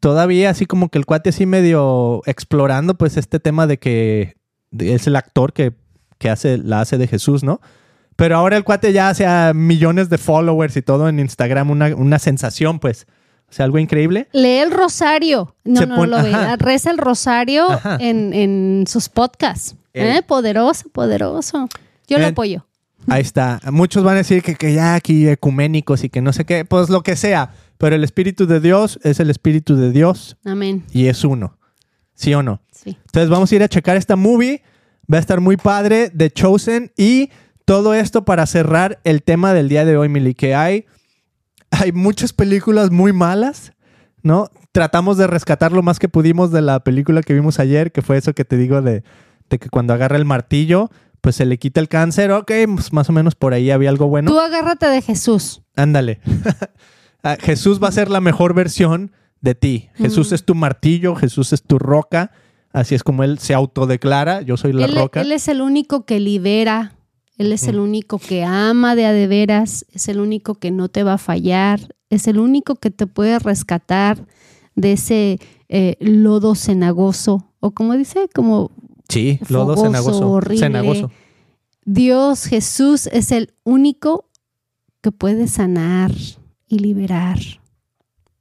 todavía 0.00 0.50
así 0.50 0.66
como 0.66 0.88
que 0.88 0.98
el 0.98 1.06
cuate 1.06 1.30
así 1.30 1.46
medio 1.46 2.22
explorando, 2.26 2.94
pues 2.94 3.16
este 3.16 3.38
tema 3.38 3.68
de 3.68 3.78
que 3.78 4.36
es 4.78 5.06
el 5.06 5.16
actor 5.16 5.52
que, 5.52 5.74
que 6.18 6.28
hace, 6.28 6.58
la 6.58 6.80
hace 6.80 6.98
de 6.98 7.06
Jesús, 7.06 7.44
¿no? 7.44 7.60
Pero 8.16 8.36
ahora 8.36 8.56
el 8.56 8.64
cuate 8.64 8.92
ya 8.92 9.10
hace 9.10 9.26
a 9.26 9.52
millones 9.54 10.08
de 10.08 10.18
followers 10.18 10.76
y 10.76 10.82
todo 10.82 11.08
en 11.08 11.20
Instagram, 11.20 11.70
una, 11.70 11.94
una 11.94 12.18
sensación, 12.18 12.78
pues. 12.78 13.06
O 13.48 13.52
sea, 13.52 13.64
algo 13.64 13.78
increíble. 13.78 14.26
Lee 14.32 14.58
el 14.58 14.72
rosario. 14.72 15.54
No, 15.64 15.80
Se 15.80 15.86
no, 15.86 15.96
pone- 15.96 16.16
lo 16.16 16.22
ve. 16.22 16.34
ajá. 16.34 16.56
Reza 16.56 16.90
el 16.90 16.98
rosario 16.98 17.66
en, 18.00 18.32
en 18.34 18.84
sus 18.88 19.08
podcasts. 19.08 19.76
Eh. 19.94 20.16
¿Eh? 20.16 20.22
Poderoso, 20.22 20.88
poderoso. 20.90 21.68
Yo 22.08 22.18
lo 22.18 22.24
Eh, 22.24 22.28
apoyo. 22.28 22.66
Ahí 23.08 23.22
está. 23.22 23.60
Muchos 23.70 24.02
van 24.02 24.14
a 24.14 24.18
decir 24.18 24.42
que, 24.42 24.56
que 24.56 24.72
ya 24.74 24.94
aquí 24.96 25.28
ecuménicos 25.28 26.02
y 26.02 26.08
que 26.08 26.20
no 26.20 26.32
sé 26.32 26.44
qué, 26.44 26.64
pues 26.64 26.88
lo 26.90 27.02
que 27.02 27.14
sea. 27.14 27.52
Pero 27.78 27.94
el 27.94 28.02
Espíritu 28.02 28.46
de 28.48 28.58
Dios 28.58 28.98
es 29.04 29.20
el 29.20 29.30
Espíritu 29.30 29.76
de 29.76 29.92
Dios 29.92 30.36
Amén. 30.44 30.82
y 30.92 31.06
es 31.06 31.22
uno. 31.24 31.56
¿Sí 32.14 32.34
o 32.34 32.42
no? 32.42 32.62
Sí. 32.72 32.96
Entonces 33.06 33.28
vamos 33.30 33.52
a 33.52 33.54
ir 33.54 33.62
a 33.62 33.68
checar 33.68 33.96
esta 33.96 34.16
movie. 34.16 34.62
Va 35.12 35.18
a 35.18 35.20
estar 35.20 35.40
muy 35.40 35.56
padre, 35.56 36.10
The 36.10 36.30
Chosen. 36.32 36.90
Y 36.96 37.30
todo 37.66 37.92
esto 37.92 38.24
para 38.24 38.46
cerrar 38.46 38.98
el 39.04 39.22
tema 39.22 39.52
del 39.52 39.68
día 39.68 39.84
de 39.84 39.96
hoy, 39.98 40.08
Mili, 40.08 40.34
que 40.34 40.54
hay, 40.54 40.86
hay 41.70 41.92
muchas 41.92 42.32
películas 42.32 42.90
muy 42.90 43.12
malas, 43.12 43.72
¿no? 44.22 44.48
Tratamos 44.72 45.18
de 45.18 45.26
rescatar 45.26 45.72
lo 45.72 45.82
más 45.82 45.98
que 45.98 46.08
pudimos 46.08 46.50
de 46.52 46.62
la 46.62 46.80
película 46.80 47.20
que 47.22 47.34
vimos 47.34 47.58
ayer, 47.58 47.92
que 47.92 48.00
fue 48.02 48.16
eso 48.16 48.32
que 48.34 48.44
te 48.44 48.56
digo 48.56 48.80
de, 48.82 49.02
de 49.50 49.58
que 49.58 49.68
cuando 49.68 49.92
agarra 49.92 50.16
el 50.16 50.24
martillo, 50.24 50.90
pues 51.20 51.36
se 51.36 51.44
le 51.44 51.58
quita 51.58 51.80
el 51.80 51.88
cáncer. 51.88 52.30
Ok, 52.30 52.52
pues 52.74 52.92
más 52.92 53.08
o 53.10 53.12
menos 53.12 53.34
por 53.34 53.52
ahí 53.52 53.70
había 53.70 53.88
algo 53.90 54.06
bueno. 54.08 54.30
Tú 54.30 54.38
agárrate 54.38 54.86
de 54.86 55.02
Jesús. 55.02 55.62
Ándale. 55.76 56.20
Ah, 57.22 57.36
Jesús 57.40 57.82
va 57.82 57.88
a 57.88 57.92
ser 57.92 58.08
la 58.08 58.20
mejor 58.20 58.54
versión 58.54 59.10
de 59.40 59.56
ti. 59.56 59.88
Jesús 59.96 60.30
Mm. 60.30 60.34
es 60.36 60.44
tu 60.44 60.54
martillo, 60.54 61.16
Jesús 61.16 61.52
es 61.52 61.60
tu 61.64 61.76
roca. 61.76 62.30
Así 62.72 62.94
es 62.94 63.02
como 63.02 63.24
él 63.24 63.40
se 63.40 63.52
autodeclara, 63.52 64.42
yo 64.42 64.56
soy 64.56 64.72
la 64.72 64.84
Él, 64.84 64.94
roca. 64.94 65.22
él 65.22 65.32
es 65.32 65.48
el 65.48 65.60
único 65.60 66.04
que 66.04 66.20
libera. 66.20 66.92
Él 67.36 67.52
es 67.52 67.64
el 67.64 67.78
único 67.78 68.18
que 68.18 68.44
ama 68.44 68.94
de 68.94 69.04
a 69.04 69.12
de 69.12 69.26
veras. 69.26 69.84
Es 69.92 70.08
el 70.08 70.20
único 70.20 70.54
que 70.54 70.70
no 70.70 70.88
te 70.88 71.02
va 71.02 71.14
a 71.14 71.18
fallar. 71.18 71.94
Es 72.08 72.26
el 72.28 72.38
único 72.38 72.76
que 72.76 72.90
te 72.90 73.06
puede 73.06 73.38
rescatar 73.38 74.26
de 74.74 74.92
ese 74.92 75.38
eh, 75.68 75.96
lodo 76.00 76.54
cenagoso. 76.54 77.52
O 77.60 77.72
como 77.72 77.94
dice, 77.94 78.28
como 78.34 78.70
sí, 79.08 79.38
lodo 79.48 79.76
cenagoso. 79.76 80.30
horrible. 80.30 80.58
cenagoso. 80.58 81.10
Dios 81.84 82.44
Jesús 82.44 83.06
es 83.06 83.30
el 83.32 83.52
único 83.64 84.28
que 85.02 85.12
puede 85.12 85.46
sanar 85.46 86.12
y 86.66 86.78
liberar. 86.78 87.38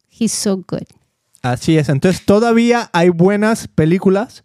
He's 0.10 0.32
so 0.32 0.58
good. 0.58 0.88
Así 1.42 1.78
es. 1.78 1.90
Entonces 1.90 2.26
todavía 2.26 2.90
hay 2.94 3.10
buenas 3.10 3.68
películas. 3.68 4.44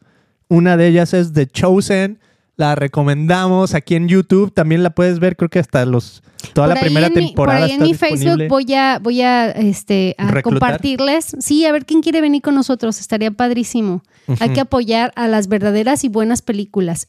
Una 0.49 0.77
de 0.77 0.89
ellas 0.89 1.15
es 1.15 1.33
The 1.33 1.47
Chosen. 1.47 2.19
La 2.61 2.75
recomendamos 2.75 3.73
aquí 3.75 3.95
en 3.95 4.07
YouTube. 4.07 4.53
También 4.53 4.83
la 4.83 4.91
puedes 4.91 5.19
ver, 5.19 5.35
creo 5.37 5.49
que 5.49 5.59
hasta 5.61 5.87
los 5.87 6.23
toda 6.53 6.67
Por 6.69 6.75
la 6.77 6.81
primera 6.83 7.09
mi- 7.09 7.15
temporada 7.15 7.61
por 7.61 7.65
ahí 7.65 7.71
en 7.71 7.83
está 7.83 7.85
mi 7.85 7.91
disponible. 7.93 8.27
Facebook 8.35 8.49
voy 8.51 8.75
a, 8.75 8.99
voy 8.99 9.23
a, 9.23 9.51
este, 9.51 10.15
compartirles. 10.43 11.37
Sí, 11.41 11.65
a 11.65 11.73
ver 11.73 11.87
quién 11.87 12.03
quiere 12.03 12.21
venir 12.21 12.43
con 12.43 12.55
nosotros. 12.55 13.01
Estaría 13.01 13.31
padrísimo. 13.31 14.03
Hay 14.41 14.51
que 14.53 14.61
apoyar 14.61 15.11
a 15.17 15.27
las 15.27 15.49
verdaderas 15.49 16.05
y 16.05 16.09
buenas 16.09 16.43
películas. 16.43 17.09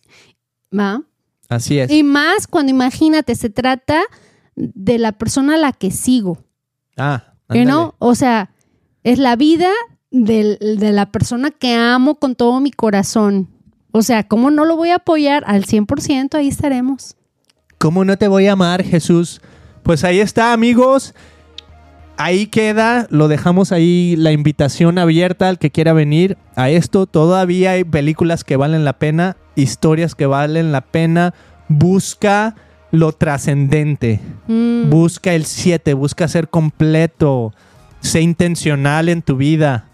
¿Va? 0.77 1.01
Así 1.49 1.79
es. 1.79 1.91
Y 1.91 2.03
más 2.03 2.47
cuando 2.47 2.69
imagínate, 2.71 3.35
se 3.35 3.49
trata 3.49 4.01
de 4.55 4.97
la 4.99 5.11
persona 5.11 5.55
a 5.55 5.57
la 5.57 5.73
que 5.73 5.91
sigo. 5.91 6.45
Ah, 6.95 7.33
ándale. 7.49 7.65
know? 7.65 7.93
O 7.99 8.15
sea, 8.15 8.51
es 9.03 9.19
la 9.19 9.35
vida 9.35 9.69
del- 10.11 10.57
de 10.79 10.91
la 10.93 11.11
persona 11.11 11.51
que 11.51 11.73
amo 11.75 12.15
con 12.19 12.35
todo 12.35 12.61
mi 12.61 12.71
corazón. 12.71 13.49
O 13.91 14.01
sea, 14.01 14.23
¿cómo 14.23 14.51
no 14.51 14.65
lo 14.65 14.75
voy 14.75 14.89
a 14.89 14.95
apoyar 14.95 15.43
al 15.47 15.65
100%? 15.65 16.35
Ahí 16.35 16.47
estaremos. 16.47 17.15
¿Cómo 17.77 18.05
no 18.05 18.17
te 18.17 18.27
voy 18.27 18.47
a 18.47 18.53
amar, 18.53 18.83
Jesús? 18.83 19.41
Pues 19.83 20.03
ahí 20.03 20.19
está, 20.19 20.53
amigos. 20.53 21.13
Ahí 22.17 22.45
queda, 22.45 23.07
lo 23.09 23.27
dejamos 23.27 23.71
ahí 23.71 24.15
la 24.15 24.31
invitación 24.31 24.99
abierta 24.99 25.49
al 25.49 25.57
que 25.57 25.71
quiera 25.71 25.91
venir 25.91 26.37
a 26.55 26.69
esto. 26.69 27.07
Todavía 27.07 27.71
hay 27.71 27.83
películas 27.83 28.43
que 28.43 28.57
valen 28.57 28.85
la 28.85 28.99
pena, 28.99 29.37
historias 29.55 30.13
que 30.13 30.27
valen 30.27 30.71
la 30.71 30.81
pena. 30.81 31.33
Busca 31.67 32.55
lo 32.91 33.13
trascendente. 33.13 34.19
Mm. 34.47 34.89
Busca 34.89 35.33
el 35.33 35.45
7, 35.45 35.95
busca 35.95 36.27
ser 36.27 36.49
completo. 36.49 37.53
Sé 38.01 38.21
intencional 38.21 39.09
en 39.09 39.23
tu 39.23 39.37
vida. 39.37 39.85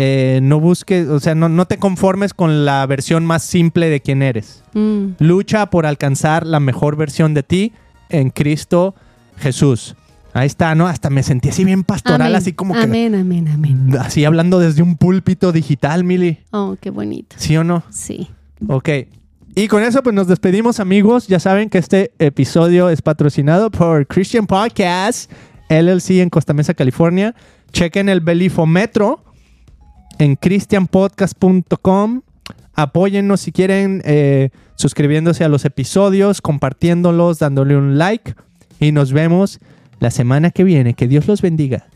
Eh, 0.00 0.38
no 0.44 0.60
busques, 0.60 1.08
o 1.08 1.18
sea, 1.18 1.34
no, 1.34 1.48
no 1.48 1.66
te 1.66 1.76
conformes 1.76 2.32
con 2.32 2.64
la 2.64 2.86
versión 2.86 3.26
más 3.26 3.42
simple 3.42 3.90
de 3.90 4.00
quién 4.00 4.22
eres. 4.22 4.62
Mm. 4.72 5.14
Lucha 5.18 5.70
por 5.70 5.86
alcanzar 5.86 6.46
la 6.46 6.60
mejor 6.60 6.94
versión 6.94 7.34
de 7.34 7.42
ti 7.42 7.72
en 8.08 8.30
Cristo 8.30 8.94
Jesús. 9.38 9.96
Ahí 10.34 10.46
está, 10.46 10.76
¿no? 10.76 10.86
Hasta 10.86 11.10
me 11.10 11.24
sentí 11.24 11.48
así 11.48 11.64
bien 11.64 11.82
pastoral, 11.82 12.22
Amén. 12.22 12.36
así 12.36 12.52
como 12.52 12.74
que... 12.74 12.80
Amén, 12.82 13.16
amén, 13.16 13.48
amén. 13.48 13.96
Así 13.98 14.24
hablando 14.24 14.60
desde 14.60 14.82
un 14.82 14.96
púlpito 14.96 15.50
digital, 15.50 16.04
Mili. 16.04 16.38
Oh, 16.52 16.76
qué 16.80 16.90
bonito. 16.90 17.34
¿Sí 17.36 17.56
o 17.56 17.64
no? 17.64 17.82
Sí. 17.90 18.28
Ok. 18.68 18.88
Y 19.56 19.66
con 19.66 19.82
eso, 19.82 20.04
pues 20.04 20.14
nos 20.14 20.28
despedimos, 20.28 20.78
amigos. 20.78 21.26
Ya 21.26 21.40
saben 21.40 21.70
que 21.70 21.78
este 21.78 22.12
episodio 22.20 22.88
es 22.88 23.02
patrocinado 23.02 23.72
por 23.72 24.06
Christian 24.06 24.46
Podcast 24.46 25.28
LLC 25.68 26.20
en 26.20 26.30
Costa 26.30 26.52
Mesa, 26.52 26.74
California. 26.74 27.34
Chequen 27.72 28.08
el 28.08 28.20
Belifometro 28.20 29.24
en 30.18 30.36
christianpodcast.com. 30.36 32.22
Apóyennos 32.74 33.40
si 33.40 33.52
quieren, 33.52 34.02
eh, 34.04 34.50
suscribiéndose 34.76 35.44
a 35.44 35.48
los 35.48 35.64
episodios, 35.64 36.40
compartiéndolos, 36.40 37.38
dándole 37.38 37.76
un 37.76 37.98
like. 37.98 38.34
Y 38.78 38.92
nos 38.92 39.12
vemos 39.12 39.58
la 39.98 40.10
semana 40.10 40.50
que 40.50 40.64
viene. 40.64 40.94
Que 40.94 41.08
Dios 41.08 41.26
los 41.26 41.42
bendiga. 41.42 41.86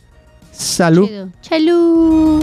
Salud. 0.51 1.09
Chalú. 1.41 2.41